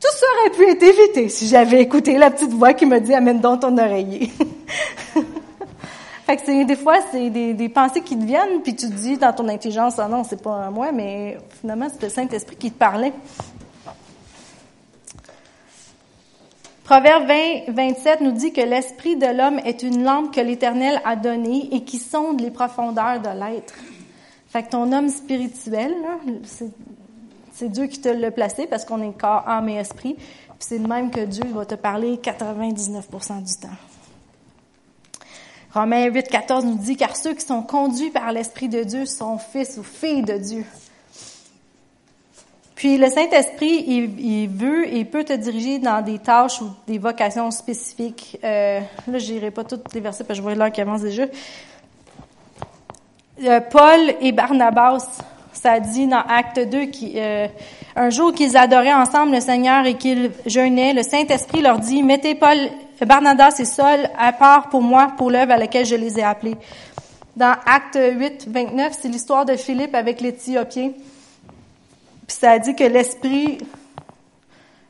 tout 0.04 0.18
ça 0.18 0.26
aurait 0.38 0.50
pu 0.50 0.70
être 0.70 0.84
évité 0.84 1.30
si 1.30 1.48
j'avais 1.48 1.82
écouté 1.82 2.18
la 2.18 2.30
petite 2.30 2.52
voix 2.52 2.74
qui 2.74 2.86
me 2.86 3.00
dit 3.00 3.14
amène 3.14 3.40
donc 3.40 3.62
ton 3.62 3.78
oreiller. 3.78 4.30
fait 6.26 6.36
que 6.36 6.42
c'est 6.46 6.66
des 6.66 6.76
fois 6.76 6.98
c'est 7.10 7.30
des, 7.30 7.70
pensées 7.70 8.02
qui 8.02 8.18
te 8.18 8.26
viennent 8.26 8.62
puis 8.62 8.76
tu 8.76 8.90
te 8.90 8.94
dis 8.94 9.18
dans 9.18 9.32
ton 9.32 9.48
intelligence 9.48 10.00
ah 10.00 10.10
non 10.10 10.26
c'est 10.26 10.42
pas 10.42 10.70
moi 10.70 10.92
mais 10.92 11.38
finalement 11.62 11.88
c'est 11.90 12.04
le 12.04 12.10
Saint 12.10 12.28
Esprit 12.28 12.58
qui 12.58 12.70
te 12.70 12.78
parlait. 12.78 13.14
Proverbe 16.84 17.26
20, 17.26 17.72
27 17.74 18.20
nous 18.20 18.34
dit 18.34 18.52
que 18.52 18.60
l'esprit 18.60 19.16
de 19.16 19.28
l'homme 19.28 19.60
est 19.60 19.84
une 19.84 20.04
lampe 20.04 20.36
que 20.36 20.42
l'Éternel 20.42 21.02
a 21.06 21.16
donnée 21.16 21.70
et 21.72 21.86
qui 21.86 21.98
sonde 21.98 22.42
les 22.42 22.52
profondeurs 22.52 23.22
de 23.22 23.30
l'être. 23.30 23.74
Fait 24.50 24.64
que 24.64 24.72
ton 24.72 24.92
homme 24.92 25.08
spirituel, 25.08 25.96
c'est 26.44 26.74
c'est 27.54 27.70
Dieu 27.70 27.86
qui 27.86 28.02
te 28.02 28.10
l'a 28.10 28.32
placé 28.32 28.66
parce 28.68 28.84
qu'on 28.84 29.02
est 29.02 29.18
corps, 29.18 29.48
âme 29.48 29.70
et 29.70 29.76
esprit. 29.76 30.16
Puis 30.16 30.58
c'est 30.60 30.80
de 30.80 30.88
même 30.88 31.12
que 31.12 31.22
Dieu 31.22 31.46
va 31.54 31.66
te 31.66 31.76
parler 31.76 32.18
99 32.18 33.08
du 33.10 33.56
temps. 33.56 33.70
Romains 35.74 36.06
8, 36.06 36.28
14 36.28 36.66
nous 36.66 36.78
dit, 36.78 36.98
car 36.98 37.16
ceux 37.16 37.34
qui 37.34 37.46
sont 37.46 37.64
conduits 37.64 38.12
par 38.12 38.32
l'Esprit 38.32 38.70
de 38.70 38.84
Dieu 38.84 39.06
sont 39.06 39.38
fils 39.38 39.78
ou 39.78 39.84
filles 39.84 40.22
de 40.22 40.38
Dieu. 40.38 40.66
Puis 42.76 42.98
le 42.98 43.10
Saint-Esprit, 43.10 43.86
il, 43.88 44.50
veut 44.50 44.94
et 44.94 45.06
peut 45.06 45.24
te 45.24 45.34
diriger 45.34 45.80
dans 45.80 46.04
des 46.04 46.20
tâches 46.20 46.62
ou 46.62 46.70
des 46.86 46.98
vocations 46.98 47.50
spécifiques. 47.50 48.38
Euh, 48.44 48.82
là, 49.08 49.18
je 49.18 49.32
n'irai 49.32 49.52
pas 49.52 49.64
tous 49.64 49.80
les 49.94 50.00
versets 50.00 50.24
parce 50.24 50.38
que 50.38 50.42
je 50.42 50.42
vois 50.42 50.54
l'heure 50.54 50.72
qui 50.72 50.82
avance 50.82 51.02
déjà. 51.02 51.24
Euh, 53.42 53.62
Paul 53.62 54.16
et 54.22 54.32
Barnabas 54.32 55.08
ça 55.54 55.80
dit 55.80 56.08
dans 56.08 56.22
Acte 56.22 56.60
2 56.60 56.86
qu'un 56.86 57.08
euh, 57.16 57.48
un 57.96 58.10
jour 58.10 58.34
qu'ils 58.34 58.58
adoraient 58.58 58.94
ensemble 58.94 59.34
le 59.34 59.42
Seigneur 59.42 59.86
et 59.86 59.96
qu'ils 59.96 60.32
jeûnaient, 60.46 60.94
le 60.94 61.04
Saint-Esprit 61.04 61.62
leur 61.62 61.80
dit, 61.80 62.04
mettez 62.04 62.36
Paul, 62.36 62.58
Barnabas 63.06 63.56
et 63.60 63.66
Saul 63.66 64.10
à 64.18 64.34
part 64.34 64.70
pour 64.70 64.82
moi, 64.82 65.14
pour 65.18 65.30
l'œuvre 65.30 65.52
à 65.54 65.58
laquelle 65.58 65.86
je 65.86 65.96
les 65.96 66.20
ai 66.20 66.24
appelés. 66.24 66.58
Dans 67.36 67.56
Acte 67.66 67.98
8, 67.98 68.48
29, 68.48 68.98
c'est 69.00 69.08
l'histoire 69.08 69.46
de 69.46 69.56
Philippe 69.56 69.96
avec 69.96 70.22
l'Éthiopien. 70.22 70.92
Puis 72.28 72.38
ça 72.40 72.60
dit 72.60 72.76
que 72.76 72.84
l'Esprit, 72.84 73.58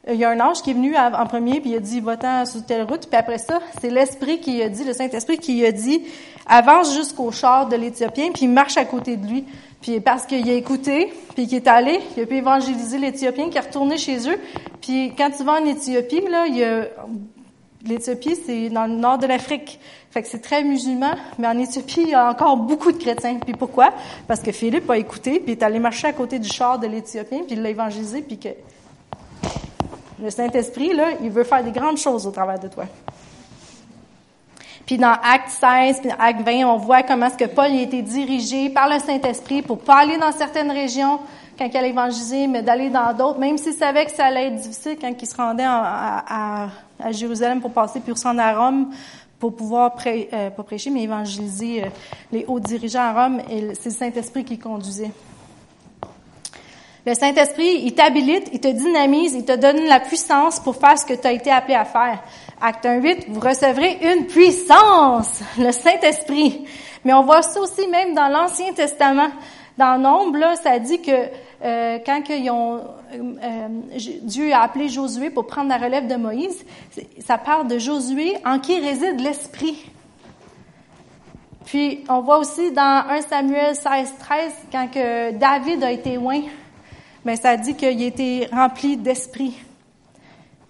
il 0.09 0.15
y 0.15 0.25
a 0.25 0.29
un 0.29 0.39
ange 0.39 0.61
qui 0.61 0.71
est 0.71 0.73
venu 0.73 0.95
en 0.97 1.25
premier, 1.25 1.61
puis 1.61 1.71
il 1.71 1.77
a 1.77 1.79
dit, 1.79 2.01
va-t'en 2.01 2.45
sur 2.45 2.65
telle 2.65 2.83
route. 2.83 3.07
Puis 3.07 3.17
après 3.17 3.37
ça, 3.37 3.59
c'est 3.79 3.89
l'Esprit 3.89 4.39
qui 4.39 4.61
a 4.61 4.67
dit, 4.67 4.83
le 4.83 4.93
Saint-Esprit 4.93 5.37
qui 5.37 5.65
a 5.65 5.71
dit, 5.71 6.03
avance 6.45 6.93
jusqu'au 6.93 7.31
char 7.31 7.69
de 7.69 7.77
l'Éthiopien, 7.77 8.31
puis 8.33 8.47
marche 8.47 8.77
à 8.77 8.85
côté 8.85 9.15
de 9.15 9.25
lui. 9.25 9.45
Puis 9.83 9.99
parce 9.99 10.25
qu'il 10.25 10.49
a 10.49 10.53
écouté, 10.53 11.11
puis 11.35 11.45
qu'il 11.45 11.57
est 11.57 11.67
allé, 11.67 11.99
il 12.15 12.23
a 12.23 12.25
pu 12.25 12.37
évangéliser 12.37 12.97
l'Éthiopien, 12.97 13.49
qui 13.49 13.57
est 13.57 13.61
retourné 13.61 13.97
chez 13.97 14.29
eux. 14.29 14.39
Puis 14.79 15.11
quand 15.17 15.29
tu 15.29 15.43
vas 15.43 15.61
en 15.61 15.65
Éthiopie, 15.65 16.21
là, 16.21 16.47
il 16.47 16.55
y 16.55 16.63
a 16.63 16.87
l'Éthiopie, 17.85 18.37
c'est 18.45 18.69
dans 18.69 18.85
le 18.85 18.95
nord 18.95 19.17
de 19.17 19.27
l'Afrique. 19.27 19.81
Fait 20.09 20.21
que 20.21 20.29
c'est 20.29 20.39
très 20.39 20.63
musulman, 20.63 21.15
mais 21.37 21.47
en 21.47 21.59
Éthiopie, 21.59 22.03
il 22.03 22.09
y 22.09 22.13
a 22.13 22.29
encore 22.29 22.55
beaucoup 22.55 22.93
de 22.93 22.97
chrétiens. 22.97 23.39
Puis 23.43 23.55
pourquoi? 23.55 23.89
Parce 24.25 24.39
que 24.39 24.53
Philippe 24.53 24.89
a 24.89 24.97
écouté, 24.97 25.41
puis 25.41 25.51
est 25.51 25.63
allé 25.63 25.79
marcher 25.79 26.07
à 26.07 26.13
côté 26.13 26.39
du 26.39 26.47
char 26.47 26.79
de 26.79 26.87
l'Éthiopien, 26.87 27.39
puis 27.39 27.57
il 27.57 27.61
l'a 27.61 27.69
évangélisé, 27.69 28.21
puis 28.21 28.39
que 28.39 28.49
le 30.21 30.29
Saint-Esprit, 30.29 30.93
là, 30.93 31.09
il 31.21 31.29
veut 31.29 31.43
faire 31.43 31.61
des 31.61 31.71
grandes 31.71 31.97
choses 31.97 32.25
au 32.25 32.31
travers 32.31 32.57
de 32.57 32.69
toi. 32.69 32.85
Puis 34.93 34.99
dans 34.99 35.17
Acte 35.23 35.49
16, 35.49 36.01
puis 36.01 36.11
Acte 36.19 36.41
20, 36.45 36.65
on 36.67 36.77
voit 36.77 37.01
comment 37.01 37.25
est-ce 37.25 37.37
que 37.39 37.49
Paul 37.49 37.65
a 37.65 37.81
été 37.81 38.03
dirigé 38.03 38.69
par 38.69 38.87
le 38.87 38.99
Saint-Esprit 38.99 39.63
pour 39.63 39.79
pas 39.79 40.01
aller 40.01 40.19
dans 40.19 40.31
certaines 40.31 40.69
régions 40.69 41.19
quand 41.57 41.65
il 41.65 41.75
allait 41.75 41.89
évangéliser, 41.89 42.45
mais 42.45 42.61
d'aller 42.61 42.91
dans 42.91 43.11
d'autres, 43.11 43.39
même 43.39 43.57
s'il 43.57 43.73
savait 43.73 44.05
que 44.05 44.11
ça 44.11 44.25
allait 44.25 44.49
être 44.49 44.57
difficile 44.57 44.97
quand 45.01 45.11
il 45.19 45.25
se 45.25 45.35
rendait 45.35 45.65
à, 45.65 46.67
Jérusalem 47.09 47.59
pour 47.59 47.71
passer, 47.71 48.01
puis 48.01 48.11
retourner 48.11 48.43
à 48.43 48.55
Rome 48.55 48.91
pour 49.39 49.55
pouvoir, 49.55 49.95
euh, 50.05 50.51
pas 50.51 50.61
prêcher, 50.61 50.91
mais 50.91 51.01
évangéliser 51.01 51.85
euh, 51.85 51.87
les 52.31 52.45
hauts 52.47 52.59
dirigeants 52.59 53.01
à 53.01 53.13
Rome, 53.13 53.41
et 53.49 53.73
c'est 53.73 53.89
le 53.89 53.95
Saint-Esprit 53.95 54.45
qui 54.45 54.59
conduisait. 54.59 55.09
Le 57.05 57.15
Saint-Esprit, 57.15 57.81
il 57.83 57.95
t'habilite, 57.95 58.47
il 58.53 58.59
te 58.59 58.67
dynamise, 58.67 59.33
il 59.33 59.43
te 59.43 59.55
donne 59.55 59.85
la 59.87 59.99
puissance 59.99 60.59
pour 60.59 60.75
faire 60.75 60.99
ce 60.99 61.05
que 61.05 61.15
tu 61.15 61.27
as 61.27 61.33
été 61.33 61.49
appelé 61.49 61.73
à 61.73 61.83
faire. 61.83 62.19
Acte 62.65 62.85
1, 62.85 63.01
8, 63.01 63.25
vous 63.27 63.41
recevrez 63.41 63.97
une 64.01 64.25
puissance, 64.25 65.41
le 65.57 65.73
Saint-Esprit. 65.73 66.63
Mais 67.03 67.11
on 67.11 67.25
voit 67.25 67.41
ça 67.41 67.59
aussi 67.59 67.85
même 67.87 68.13
dans 68.13 68.29
l'Ancien 68.29 68.71
Testament. 68.71 69.27
Dans 69.77 69.99
Nombre, 69.99 70.37
là, 70.37 70.55
ça 70.55 70.79
dit 70.79 71.01
que 71.01 71.11
euh, 71.11 71.99
quand 72.05 72.21
ils 72.29 72.49
ont, 72.49 72.77
euh, 72.77 73.33
euh, 73.43 73.67
Dieu 74.21 74.53
a 74.53 74.61
appelé 74.61 74.87
Josué 74.87 75.29
pour 75.29 75.45
prendre 75.45 75.67
la 75.67 75.77
relève 75.77 76.07
de 76.07 76.15
Moïse, 76.15 76.63
ça 77.19 77.37
parle 77.37 77.67
de 77.67 77.77
Josué 77.79 78.37
en 78.45 78.59
qui 78.59 78.79
réside 78.79 79.19
l'Esprit. 79.19 79.91
Puis 81.65 82.05
on 82.07 82.21
voit 82.21 82.37
aussi 82.37 82.71
dans 82.71 83.03
1 83.09 83.21
Samuel 83.23 83.75
16, 83.75 84.13
13, 84.19 84.53
quand 84.71 84.87
que 84.87 85.31
David 85.31 85.83
a 85.83 85.91
été 85.91 86.15
loin, 86.15 86.39
mais 87.25 87.35
ça 87.35 87.57
dit 87.57 87.75
qu'il 87.75 88.01
été 88.01 88.47
rempli 88.53 88.95
d'esprit. 88.95 89.53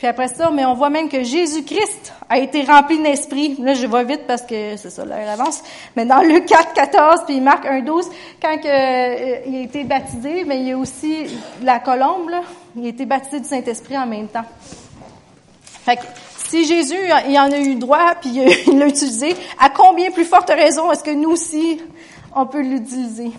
Puis 0.03 0.09
après 0.09 0.27
ça, 0.27 0.51
mais 0.51 0.65
on 0.65 0.73
voit 0.73 0.89
même 0.89 1.07
que 1.07 1.23
Jésus-Christ 1.23 2.11
a 2.27 2.37
été 2.37 2.63
rempli 2.63 3.01
d'esprit. 3.01 3.55
Là, 3.57 3.73
je 3.73 3.87
vais 3.87 4.03
vite 4.03 4.27
parce 4.27 4.41
que 4.41 4.75
c'est 4.75 4.89
ça, 4.89 5.05
l'heure 5.05 5.29
avance. 5.29 5.63
Mais 5.95 6.05
dans 6.05 6.21
Luc 6.21 6.45
4, 6.45 6.73
14, 6.73 7.21
puis 7.25 7.39
Marc 7.39 7.65
1, 7.65 7.83
12, 7.83 8.09
quand 8.41 8.57
euh, 8.65 9.37
il 9.47 9.55
a 9.55 9.61
été 9.61 9.85
baptisé, 9.85 10.43
mais 10.43 10.59
il 10.59 10.67
y 10.67 10.71
a 10.73 10.77
aussi 10.77 11.27
la 11.61 11.79
colombe, 11.79 12.31
là, 12.31 12.41
il 12.75 12.85
a 12.85 12.89
été 12.89 13.05
baptisé 13.05 13.39
du 13.39 13.47
Saint-Esprit 13.47 13.97
en 13.97 14.05
même 14.05 14.27
temps. 14.27 14.43
Fait 15.85 15.95
que, 15.95 16.01
si 16.49 16.65
Jésus, 16.65 16.99
il 17.29 17.39
en 17.39 17.49
a 17.49 17.57
eu 17.59 17.75
droit, 17.75 18.15
puis 18.19 18.41
il 18.67 18.79
l'a 18.79 18.87
utilisé, 18.89 19.37
à 19.57 19.69
combien 19.69 20.11
plus 20.11 20.25
forte 20.25 20.49
raison 20.49 20.91
est-ce 20.91 21.05
que 21.05 21.11
nous 21.11 21.29
aussi, 21.29 21.79
on 22.35 22.45
peut 22.45 22.61
l'utiliser? 22.61 23.31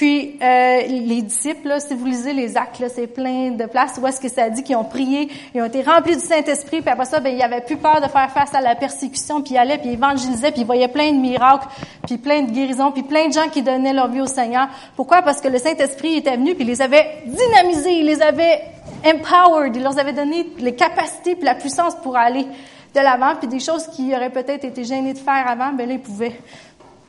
Puis 0.00 0.38
euh, 0.40 0.80
les 0.88 1.20
disciples, 1.20 1.68
là, 1.68 1.78
si 1.78 1.92
vous 1.92 2.06
lisez 2.06 2.32
les 2.32 2.56
actes, 2.56 2.82
c'est 2.88 3.06
plein 3.06 3.50
de 3.50 3.66
places 3.66 4.00
où 4.00 4.06
est-ce 4.06 4.18
que 4.18 4.30
ça 4.30 4.48
dit 4.48 4.62
qu'ils 4.62 4.76
ont 4.76 4.84
prié, 4.84 5.28
ils 5.54 5.60
ont 5.60 5.66
été 5.66 5.82
remplis 5.82 6.16
du 6.16 6.22
Saint-Esprit, 6.22 6.80
puis 6.80 6.88
après 6.88 7.04
ça, 7.04 7.20
ben, 7.20 7.36
ils 7.36 7.42
avaient 7.42 7.60
plus 7.60 7.76
peur 7.76 8.00
de 8.00 8.08
faire 8.08 8.30
face 8.30 8.54
à 8.54 8.62
la 8.62 8.74
persécution, 8.76 9.42
puis 9.42 9.56
ils 9.56 9.58
allaient, 9.58 9.76
puis 9.76 9.90
ils 9.90 9.92
évangélisaient, 9.92 10.52
puis 10.52 10.62
ils 10.62 10.66
voyaient 10.66 10.88
plein 10.88 11.12
de 11.12 11.18
miracles, 11.18 11.68
puis 12.06 12.16
plein 12.16 12.44
de 12.44 12.50
guérisons, 12.50 12.92
puis 12.92 13.02
plein 13.02 13.28
de 13.28 13.34
gens 13.34 13.48
qui 13.52 13.60
donnaient 13.60 13.92
leur 13.92 14.08
vie 14.08 14.22
au 14.22 14.26
Seigneur. 14.26 14.68
Pourquoi? 14.96 15.20
Parce 15.20 15.42
que 15.42 15.48
le 15.48 15.58
Saint-Esprit 15.58 16.16
était 16.16 16.38
venu, 16.38 16.54
puis 16.54 16.64
il 16.64 16.68
les 16.68 16.80
avait 16.80 17.06
dynamisés, 17.26 17.98
il 17.98 18.06
les 18.06 18.22
avait 18.22 18.58
empowered, 19.04 19.76
il 19.76 19.82
leur 19.82 19.98
avait 19.98 20.14
donné 20.14 20.46
les 20.60 20.74
capacités 20.74 21.34
puis 21.34 21.44
la 21.44 21.56
puissance 21.56 21.94
pour 21.96 22.16
aller 22.16 22.46
de 22.94 23.00
l'avant, 23.00 23.34
puis 23.38 23.48
des 23.48 23.60
choses 23.60 23.86
qui 23.88 24.14
auraient 24.14 24.30
peut-être 24.30 24.64
été 24.64 24.82
gênés 24.82 25.12
de 25.12 25.18
faire 25.18 25.46
avant, 25.46 25.74
ben 25.74 25.86
là, 25.86 25.92
ils 25.92 26.00
pouvaient 26.00 26.40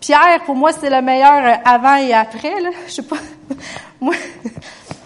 Pierre, 0.01 0.41
pour 0.47 0.55
moi, 0.55 0.71
c'est 0.73 0.89
le 0.89 0.99
meilleur 0.99 1.45
euh, 1.45 1.61
avant 1.63 1.95
et 1.95 2.11
après. 2.11 2.59
Là. 2.59 2.71
Je 2.87 2.91
sais 2.91 3.01
pas. 3.03 3.17
moi, 4.01 4.15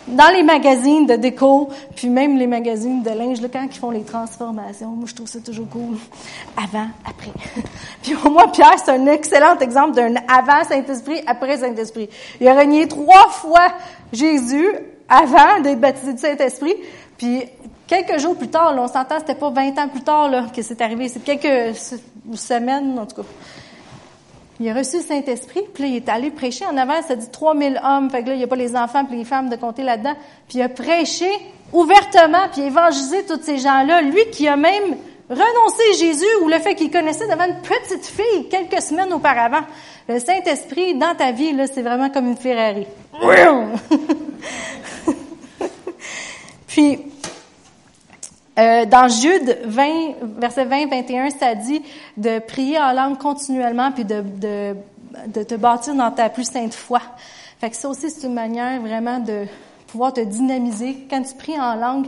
dans 0.07 0.33
les 0.33 0.41
magazines 0.41 1.05
de 1.05 1.15
déco, 1.17 1.69
puis 1.97 2.07
même 2.07 2.37
les 2.37 2.47
magazines 2.47 3.03
de 3.03 3.09
linge, 3.09 3.41
là, 3.41 3.49
quand 3.51 3.67
ils 3.69 3.77
font 3.77 3.91
les 3.91 4.03
transformations, 4.03 4.87
moi, 4.91 5.05
je 5.05 5.13
trouve 5.13 5.27
ça 5.27 5.39
toujours 5.41 5.67
cool. 5.67 5.97
Avant, 6.55 6.87
après. 7.05 7.31
puis 8.01 8.13
pour 8.13 8.31
moi, 8.31 8.49
Pierre, 8.53 8.79
c'est 8.83 8.91
un 8.91 9.05
excellent 9.07 9.59
exemple 9.59 9.95
d'un 9.95 10.15
avant 10.29 10.63
Saint-Esprit, 10.63 11.21
après 11.27 11.57
Saint-Esprit. 11.57 12.09
Il 12.39 12.47
a 12.47 12.57
renié 12.57 12.87
trois 12.87 13.27
fois 13.31 13.67
Jésus 14.13 14.65
avant 15.09 15.59
d'être 15.61 15.81
baptisé 15.81 16.13
du 16.13 16.19
Saint-Esprit. 16.19 16.73
Puis 17.17 17.43
quelques 17.85 18.17
jours 18.19 18.37
plus 18.37 18.47
tard, 18.47 18.73
là, 18.73 18.83
on 18.83 18.87
s'entend, 18.87 19.19
c'était 19.19 19.35
pas 19.35 19.49
20 19.49 19.77
ans 19.77 19.89
plus 19.89 20.03
tard 20.03 20.29
là, 20.29 20.45
que 20.55 20.61
c'est 20.61 20.79
arrivé, 20.79 21.09
c'est 21.09 21.21
quelques 21.21 21.75
semaines, 22.33 22.97
en 22.97 23.05
tout 23.05 23.17
cas. 23.17 23.27
Il 24.59 24.69
a 24.69 24.73
reçu 24.73 24.97
le 24.97 25.03
Saint-Esprit, 25.03 25.61
puis 25.73 25.83
là, 25.83 25.89
il 25.89 25.95
est 25.97 26.09
allé 26.09 26.31
prêcher. 26.31 26.65
En 26.65 26.77
avant, 26.77 27.01
ça 27.01 27.15
dit 27.15 27.29
3000 27.29 27.81
hommes, 27.83 28.09
fait 28.09 28.23
que 28.23 28.29
là, 28.29 28.35
il 28.35 28.37
n'y 28.37 28.43
a 28.43 28.47
pas 28.47 28.55
les 28.55 28.75
enfants 28.75 29.03
puis 29.03 29.17
les 29.17 29.25
femmes 29.25 29.49
de 29.49 29.57
compter 29.57 29.83
là-dedans. 29.83 30.13
Puis 30.47 30.59
il 30.59 30.61
a 30.61 30.69
prêché 30.69 31.29
ouvertement, 31.73 32.47
puis 32.51 32.61
évangélisé 32.61 33.25
tous 33.25 33.41
ces 33.41 33.57
gens-là. 33.57 34.01
Lui 34.01 34.29
qui 34.31 34.47
a 34.47 34.55
même 34.55 34.95
renoncé 35.29 35.83
Jésus 35.99 36.25
ou 36.43 36.47
le 36.47 36.59
fait 36.59 36.75
qu'il 36.75 36.89
connaissait 36.89 37.27
devant 37.27 37.45
une 37.45 37.59
petite 37.61 38.05
fille 38.05 38.47
quelques 38.49 38.81
semaines 38.81 39.11
auparavant. 39.11 39.63
Le 40.07 40.19
Saint-Esprit, 40.19 40.95
dans 40.95 41.15
ta 41.15 41.31
vie, 41.31 41.51
là, 41.51 41.67
c'est 41.67 41.81
vraiment 41.81 42.09
comme 42.09 42.27
une 42.27 42.37
Ferrari. 42.37 42.87
puis, 46.67 46.99
euh, 48.57 48.85
dans 48.85 49.07
Jude 49.09 49.59
20, 49.65 50.37
verset 50.37 50.65
20, 50.65 50.89
21, 50.89 51.29
ça 51.31 51.55
dit 51.55 51.81
de 52.15 52.39
prier 52.39 52.79
en 52.79 52.93
langue 52.93 53.17
continuellement 53.17 53.91
puis 53.91 54.05
de, 54.05 54.21
de, 54.21 54.75
de 55.27 55.43
te 55.43 55.55
bâtir 55.55 55.93
dans 55.95 56.11
ta 56.11 56.29
plus 56.29 56.49
sainte 56.49 56.73
foi. 56.73 57.01
Fait 57.59 57.69
que 57.69 57.75
ça 57.75 57.89
aussi, 57.89 58.09
c'est 58.09 58.27
une 58.27 58.33
manière 58.33 58.79
vraiment 58.81 59.19
de 59.19 59.45
pouvoir 59.87 60.13
te 60.13 60.21
dynamiser. 60.21 61.05
Quand 61.09 61.21
tu 61.21 61.35
pries 61.35 61.59
en 61.59 61.75
langue, 61.75 62.07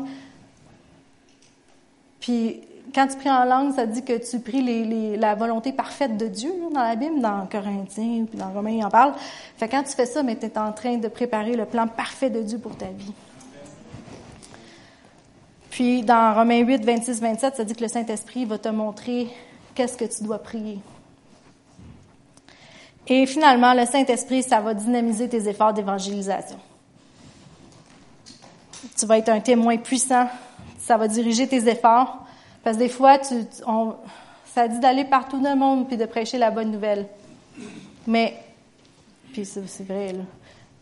puis 2.20 2.62
quand 2.96 3.08
tu 3.08 3.18
pries 3.18 3.30
en 3.30 3.44
langue, 3.44 3.76
ça 3.76 3.86
dit 3.86 4.04
que 4.04 4.18
tu 4.18 4.40
pries 4.40 4.62
les, 4.62 4.86
les, 4.86 5.18
la 5.18 5.36
volonté 5.36 5.72
parfaite 5.72 6.18
de 6.18 6.28
Dieu 6.28 6.52
dans 6.74 6.82
la 6.82 6.96
Bible, 6.96 7.20
dans 7.22 7.46
Corinthiens, 7.46 8.26
puis 8.28 8.40
dans 8.40 8.52
Romains, 8.52 8.72
il 8.72 8.86
en 8.86 8.90
parle. 8.90 9.14
Fait 9.58 9.68
que 9.68 9.72
quand 9.72 9.84
tu 9.84 9.92
fais 9.92 10.06
ça, 10.06 10.24
tu 10.24 10.30
es 10.30 10.58
en 10.58 10.72
train 10.72 10.98
de 10.98 11.08
préparer 11.08 11.56
le 11.56 11.66
plan 11.66 11.88
parfait 11.88 12.30
de 12.30 12.42
Dieu 12.42 12.58
pour 12.58 12.76
ta 12.76 12.88
vie. 12.88 13.14
Puis 15.78 16.02
dans 16.02 16.34
Romains 16.34 16.62
8, 16.62 16.84
26, 16.84 17.22
27, 17.22 17.56
ça 17.56 17.64
dit 17.64 17.76
que 17.76 17.84
le 17.84 17.88
Saint-Esprit 17.88 18.46
va 18.46 18.58
te 18.58 18.68
montrer 18.68 19.28
qu'est-ce 19.76 19.96
que 19.96 20.06
tu 20.06 20.24
dois 20.24 20.40
prier. 20.40 20.80
Et 23.06 23.28
finalement, 23.28 23.76
le 23.76 23.86
Saint-Esprit, 23.86 24.42
ça 24.42 24.60
va 24.60 24.74
dynamiser 24.74 25.30
tes 25.30 25.48
efforts 25.48 25.74
d'évangélisation. 25.74 26.58
Tu 28.98 29.06
vas 29.06 29.20
être 29.20 29.30
un 29.30 29.40
témoin 29.40 29.78
puissant. 29.78 30.28
Ça 30.80 30.98
va 30.98 31.08
diriger 31.08 31.48
tes 31.48 31.70
efforts. 31.70 32.26
Parce 32.64 32.78
que 32.78 32.82
des 32.82 32.90
fois, 32.90 33.20
ça 34.46 34.68
dit 34.68 34.80
d'aller 34.80 35.06
partout 35.06 35.40
dans 35.40 35.54
le 35.54 35.60
monde 35.60 35.88
puis 35.88 35.96
de 35.96 36.08
prêcher 36.08 36.40
la 36.40 36.50
bonne 36.50 36.72
nouvelle. 36.72 37.06
Mais, 38.08 38.34
puis 39.32 39.46
c'est 39.46 39.88
vrai, 39.88 40.14
là. 40.14 40.24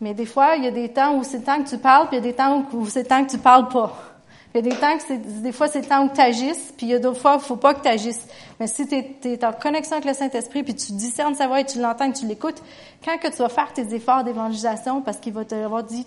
Mais 0.00 0.14
des 0.14 0.24
fois, 0.24 0.56
il 0.56 0.64
y 0.64 0.68
a 0.68 0.70
des 0.70 0.88
temps 0.88 1.18
où 1.18 1.22
c'est 1.22 1.36
le 1.36 1.44
temps 1.44 1.62
que 1.62 1.68
tu 1.68 1.76
parles, 1.76 2.08
puis 2.08 2.16
il 2.16 2.24
y 2.24 2.26
a 2.26 2.30
des 2.30 2.34
temps 2.34 2.64
où 2.72 2.86
c'est 2.88 3.02
le 3.02 3.08
temps 3.08 3.22
que 3.22 3.30
tu 3.30 3.38
parles 3.38 3.68
pas. 3.68 4.15
Il 4.54 4.64
y 4.64 4.66
a 4.66 4.70
des 4.70 4.76
temps 4.76 4.96
que 4.96 5.02
c'est, 5.06 5.42
des 5.42 5.52
fois, 5.52 5.68
c'est 5.68 5.80
le 5.80 5.86
temps 5.86 6.04
où 6.04 6.10
tu 6.14 6.20
agisses, 6.20 6.72
puis 6.76 6.86
il 6.86 6.90
y 6.90 6.94
a 6.94 6.98
d'autres 6.98 7.20
fois, 7.20 7.38
il 7.38 7.44
faut 7.44 7.56
pas 7.56 7.74
que 7.74 7.82
tu 7.82 7.88
agisses. 7.88 8.26
Mais 8.58 8.66
si 8.66 8.86
tu 8.86 8.94
es, 8.94 9.44
en 9.44 9.52
connexion 9.52 9.96
avec 9.96 10.06
le 10.06 10.14
Saint-Esprit, 10.14 10.62
puis 10.62 10.74
tu 10.74 10.92
discernes 10.92 11.34
sa 11.34 11.46
voix 11.46 11.60
et 11.60 11.66
tu 11.66 11.78
l'entends 11.78 12.08
et 12.08 12.12
tu 12.12 12.26
l'écoutes, 12.26 12.62
quand 13.04 13.18
que 13.18 13.28
tu 13.28 13.36
vas 13.36 13.48
faire 13.48 13.72
tes 13.72 13.94
efforts 13.94 14.24
d'évangélisation 14.24 15.02
parce 15.02 15.18
qu'il 15.18 15.34
va 15.34 15.44
te 15.44 15.54
avoir 15.54 15.84
dit, 15.84 16.06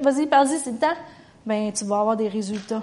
vas-y, 0.00 0.26
parle-y, 0.26 0.58
c'est 0.58 0.70
le 0.70 0.78
temps, 0.78 0.96
ben, 1.44 1.72
tu 1.72 1.84
vas 1.84 2.00
avoir 2.00 2.16
des 2.16 2.28
résultats. 2.28 2.82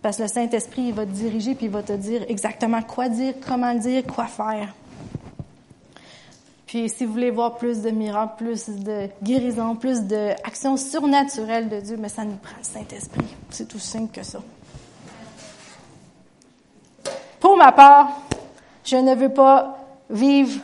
Parce 0.00 0.16
que 0.16 0.22
le 0.22 0.28
Saint-Esprit, 0.28 0.82
il 0.82 0.94
va 0.94 1.04
te 1.04 1.10
diriger 1.10 1.54
puis 1.54 1.66
il 1.66 1.72
va 1.72 1.82
te 1.82 1.92
dire 1.92 2.24
exactement 2.28 2.82
quoi 2.82 3.08
dire, 3.08 3.34
comment 3.46 3.74
dire, 3.74 4.04
quoi 4.06 4.26
faire. 4.26 4.74
Puis 6.70 6.88
si 6.88 7.04
vous 7.04 7.14
voulez 7.14 7.32
voir 7.32 7.56
plus 7.56 7.82
de 7.82 7.90
miracles, 7.90 8.34
plus 8.36 8.68
de 8.68 9.08
guérison, 9.24 9.74
plus 9.74 10.02
d'actions 10.02 10.76
surnaturelles 10.76 11.68
de 11.68 11.80
Dieu, 11.80 11.96
mais 11.98 12.08
ça 12.08 12.24
nous 12.24 12.36
prend 12.36 12.56
le 12.56 12.62
Saint-Esprit. 12.62 13.26
C'est 13.48 13.66
tout 13.66 13.80
simple 13.80 14.12
que 14.12 14.22
ça. 14.22 14.38
Pour 17.40 17.56
ma 17.56 17.72
part, 17.72 18.20
je 18.84 18.94
ne 18.94 19.16
veux 19.16 19.30
pas 19.30 19.84
vivre 20.08 20.60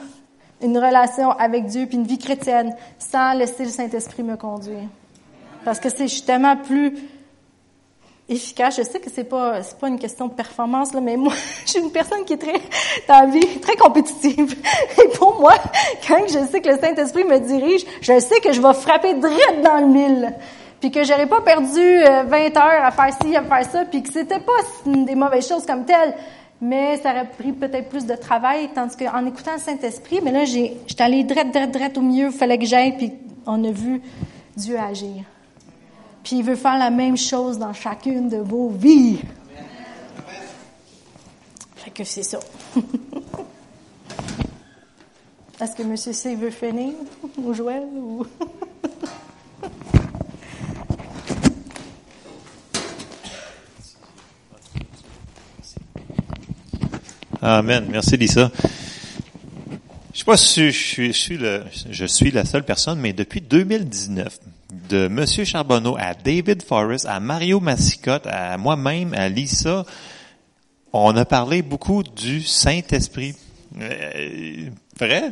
une 0.63 0.79
relation 0.79 1.33
avec 1.33 1.67
Dieu 1.67 1.87
puis 1.87 1.97
une 1.97 2.07
vie 2.07 2.19
chrétienne 2.19 2.77
sans 3.01 3.33
laisser 3.33 3.65
le 3.65 3.71
Saint-Esprit 3.71 4.23
me 4.23 4.37
conduire. 4.37 4.87
Parce 5.65 5.81
que 5.81 5.89
c'est 5.89 6.07
justement 6.07 6.57
plus 6.57 6.97
efficace. 8.29 8.77
Je 8.77 8.83
sais 8.83 8.99
que 8.99 9.11
c'est 9.11 9.25
pas 9.25 9.63
c'est 9.63 9.79
pas 9.79 9.89
une 9.89 9.99
question 9.99 10.27
de 10.27 10.33
performance 10.33 10.93
là, 10.93 11.01
mais 11.01 11.17
moi, 11.17 11.33
je 11.65 11.71
suis 11.71 11.81
une 11.81 11.91
personne 11.91 12.25
qui 12.25 12.35
est 12.35 12.39
très 12.39 12.61
dans 13.09 13.21
la 13.21 13.27
vie 13.27 13.61
très 13.61 13.77
compétitive. 13.77 14.57
Et 15.05 15.09
pour 15.17 15.41
moi, 15.41 15.55
quand 16.07 16.27
je 16.27 16.45
sais 16.51 16.61
que 16.61 16.69
le 16.69 16.79
Saint-Esprit 16.79 17.25
me 17.25 17.39
dirige, 17.39 17.85
je 18.01 18.19
sais 18.19 18.41
que 18.41 18.53
je 18.53 18.61
vais 18.61 18.75
frapper 18.75 19.15
direct 19.15 19.61
dans 19.63 19.79
le 19.79 19.87
mille. 19.87 20.35
Puis 20.81 20.91
que 20.91 21.05
j'aurais 21.05 21.27
pas 21.27 21.41
perdu 21.41 22.01
20 22.01 22.05
euh, 22.05 22.59
heures 22.59 22.85
à 22.85 22.91
faire 22.91 23.11
ci, 23.23 23.35
à 23.35 23.43
faire 23.43 23.65
ça, 23.65 23.85
puis 23.87 24.03
que 24.03 24.13
c'était 24.13 24.41
pas 24.41 24.53
des 24.85 25.15
mauvaises 25.15 25.49
choses 25.49 25.65
comme 25.65 25.87
telles, 25.87 26.15
mais 26.61 26.99
ça 26.99 27.13
aurait 27.13 27.29
pris 27.29 27.53
peut-être 27.53 27.89
plus 27.89 28.05
de 28.05 28.15
travail, 28.15 28.69
tandis 28.75 28.95
qu'en 28.95 29.25
écoutant 29.25 29.55
le 29.55 29.59
Saint-Esprit, 29.59 30.21
mais 30.23 30.33
là, 30.33 30.45
j'ai, 30.45 30.77
j'étais 30.87 31.03
allée 31.03 31.25
direct, 31.25 31.51
direct, 31.51 31.73
direct 31.73 31.99
au 31.99 32.03
milieu, 32.03 32.27
il 32.27 32.33
fallait 32.33 32.59
que 32.59 32.67
j'aille, 32.67 32.95
puis 32.97 33.13
on 33.47 33.65
a 33.65 33.71
vu 33.71 34.03
Dieu 34.55 34.79
agir. 34.79 35.25
Puis 36.27 36.39
il 36.39 36.43
veut 36.43 36.57
faire 36.57 36.77
la 36.77 36.91
même 36.91 37.17
chose 37.17 37.57
dans 37.57 37.73
chacune 37.73 38.29
de 38.29 38.39
vos 38.39 38.69
vies. 38.71 39.21
Fait 41.77 41.93
que 41.93 42.03
c'est 42.03 42.25
ça. 42.25 42.41
Est-ce 45.61 45.77
que 45.77 45.83
M. 45.85 45.97
C 45.97 46.35
veut 46.35 46.51
finir, 46.51 46.95
ou 47.39 47.55
Joël, 47.55 47.85
ou... 47.95 48.27
Amen. 57.41 57.87
Merci, 57.89 58.17
Lisa. 58.17 58.51
Je 60.13 60.19
sais 60.19 60.25
pas 60.25 60.37
si 60.37 60.73
je 60.73 61.13
suis, 61.13 61.39
le, 61.39 61.63
je 61.89 62.05
suis 62.05 62.33
la 62.33 62.45
seule 62.45 62.65
personne, 62.65 62.99
mais 62.99 63.13
depuis 63.13 63.41
2019, 63.41 64.41
de 64.89 65.09
Monsieur 65.09 65.45
Charbonneau 65.45 65.97
à 65.99 66.15
David 66.15 66.63
Forrest, 66.63 67.07
à 67.07 67.21
Mario 67.21 67.61
Massicotte, 67.61 68.27
à 68.27 68.57
moi-même, 68.57 69.15
à 69.15 69.29
Lisa, 69.29 69.85
on 70.93 71.17
a 71.17 71.25
parlé 71.25 71.63
beaucoup 71.63 72.03
du 72.03 72.43
Saint-Esprit. 72.43 73.35
Euh, 73.81 74.71
vrai? 74.99 75.31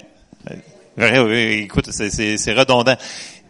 Vrai, 0.96 1.18
oui, 1.20 1.64
écoute, 1.64 1.90
c'est 1.90 2.52
redondant. 2.52 2.96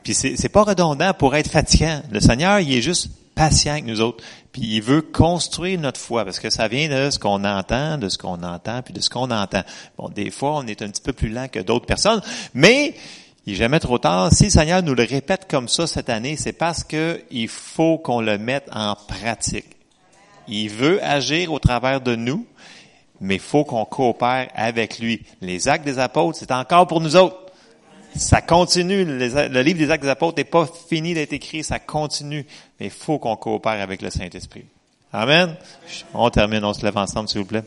Puis 0.03 0.15
c'est 0.15 0.49
pas 0.49 0.63
redondant 0.63 1.15
pour 1.15 1.35
être 1.35 1.51
fatigant. 1.51 2.03
Le 2.11 2.21
Seigneur, 2.21 2.61
il 2.61 2.77
est 2.77 2.83
juste 2.83 3.09
patient 3.35 3.73
avec 3.73 3.85
nous 3.85 4.01
autres. 4.01 4.23
Puis 4.53 4.63
il 4.63 4.83
veut 4.83 5.03
construire 5.03 5.81
notre 5.81 6.01
foi, 6.01 6.25
parce 6.25 6.39
que 6.39 6.51
ça 6.51 6.69
vient 6.69 6.89
de 6.89 7.11
ce 7.11 7.19
qu'on 7.19 7.45
entend, 7.45 7.99
de 7.99 8.09
ce 8.09 8.19
qu'on 8.19 8.43
entend, 8.43 8.83
puis 8.83 8.95
de 8.95 9.01
ce 9.01 9.11
qu'on 9.11 9.31
entend. 9.31 9.63
Bon, 9.99 10.09
des 10.09 10.31
fois, 10.31 10.57
on 10.57 10.67
est 10.67 10.83
un 10.83 10.89
petit 10.89 11.03
peu 11.03 11.13
plus 11.13 11.31
lent 11.31 11.49
que 11.49 11.59
d'autres 11.59 11.87
personnes, 11.87 12.23
mais 12.53 12.95
il 13.47 13.53
n'est 13.53 13.59
jamais 13.59 13.81
trop 13.81 13.99
tard. 13.99 14.33
Si 14.33 14.45
le 14.45 14.51
Seigneur 14.51 14.83
nous 14.83 14.95
le 14.95 15.05
répète 15.05 15.47
comme 15.49 15.69
ça 15.69 15.87
cette 15.87 16.09
année, 16.09 16.37
c'est 16.37 16.53
parce 16.53 16.83
que 16.83 17.23
il 17.31 17.49
faut 17.49 17.99
qu'on 17.99 18.21
le 18.21 18.39
mette 18.39 18.69
en 18.73 18.97
pratique. 18.97 19.67
Il 20.49 20.71
veut 20.71 21.03
agir 21.05 21.53
au 21.53 21.59
travers 21.59 22.01
de 22.01 22.17
nous, 22.17 22.47
mais 23.21 23.35
il 23.35 23.41
faut 23.41 23.65
qu'on 23.65 23.85
coopère 23.85 24.49
avec 24.55 24.99
lui. 24.99 25.23
Les 25.41 25.69
actes 25.69 25.85
des 25.85 25.99
apôtres, 25.99 26.39
c'est 26.39 26.53
encore 26.53 26.87
pour 26.87 27.01
nous 27.01 27.17
autres. 27.17 27.37
Ça 28.17 28.41
continue. 28.41 29.05
Le 29.05 29.63
livre 29.63 29.79
des 29.79 29.91
actes 29.91 30.05
des 30.05 30.11
apôtres 30.11 30.39
n'est 30.39 30.45
pas 30.45 30.67
fini 30.89 31.15
d'être 31.15 31.33
écrit, 31.33 31.65
ça 31.65 31.79
continue. 31.79 32.47
Mais 32.79 32.87
il 32.87 32.93
faut 32.93 33.19
qu'on 33.19 33.37
coopère 33.37 33.81
avec 33.83 34.03
le 34.03 34.11
Saint-Esprit. 34.11 34.65
Amen. 35.13 35.55
On 36.13 36.31
termine, 36.31 36.65
on 36.65 36.73
se 36.73 36.85
lève 36.85 36.97
ensemble, 36.97 37.29
s'il 37.29 37.41
vous 37.41 37.47
plaît. 37.47 37.65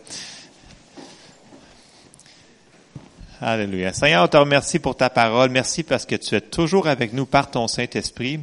Alléluia. 3.40 3.94
Seigneur, 3.94 4.24
on 4.24 4.28
te 4.28 4.38
remercie 4.38 4.80
pour 4.80 4.96
ta 4.96 5.12
parole. 5.12 5.52
Merci 5.52 5.84
parce 5.84 6.08
que 6.08 6.16
tu 6.16 6.34
es 6.34 6.42
toujours 6.42 6.88
avec 6.88 7.14
nous 7.14 7.28
par 7.28 7.52
ton 7.52 7.68
Saint-Esprit. 7.68 8.40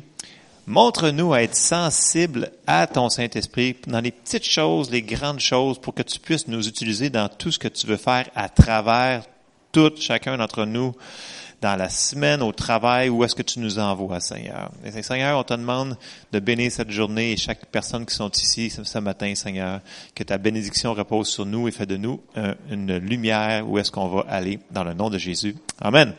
Montre-nous 0.69 1.35
à 1.35 1.43
être 1.43 1.57
sensibles 1.57 2.53
à 2.69 2.87
ton 2.87 3.09
Saint-Esprit 3.09 3.75
dans 3.89 4.01
les 4.01 4.13
petites 4.13 4.49
choses, 4.49 4.93
les 4.93 5.03
grandes 5.03 5.41
choses, 5.41 5.81
pour 5.81 5.95
que 5.95 6.05
tu 6.05 6.21
puisses 6.21 6.47
nous 6.47 6.69
utiliser 6.69 7.11
dans 7.11 7.29
tout 7.29 7.51
ce 7.51 7.59
que 7.59 7.67
tu 7.67 7.89
veux 7.89 7.97
faire 7.97 8.31
à 8.37 8.49
travers 8.49 9.25
tout, 9.73 9.93
chacun 9.99 10.37
d'entre 10.37 10.65
nous 10.65 10.95
dans 11.65 11.77
la 11.77 11.89
semaine, 11.89 12.43
au 12.43 12.53
travail, 12.53 13.09
où 13.09 13.25
est-ce 13.25 13.35
que 13.35 13.41
tu 13.41 13.59
nous 13.59 13.79
envoies, 13.79 14.21
Seigneur? 14.21 14.71
Et 14.85 15.03
Seigneur, 15.03 15.39
on 15.39 15.45
te 15.45 15.55
demande 15.55 15.97
de 16.31 16.39
bénir 16.39 16.71
cette 16.71 16.91
journée 16.91 17.33
et 17.33 17.37
chaque 17.39 17.65
personne 17.65 18.05
qui 18.05 18.15
sont 18.15 18.29
ici 18.29 18.69
ce 18.69 18.99
matin, 18.99 19.35
Seigneur, 19.35 19.81
que 20.15 20.23
ta 20.25 20.37
bénédiction 20.37 20.93
repose 20.93 21.29
sur 21.29 21.47
nous 21.47 21.67
et 21.67 21.71
fait 21.71 21.87
de 21.87 21.97
nous 21.97 22.21
une 22.71 22.99
lumière 22.99 23.67
où 23.67 23.79
est-ce 23.79 23.91
qu'on 23.91 24.09
va 24.09 24.27
aller 24.29 24.59
dans 24.71 24.85
le 24.85 24.93
nom 24.93 25.09
de 25.09 25.17
Jésus. 25.17 25.57
Amen. 25.81 26.13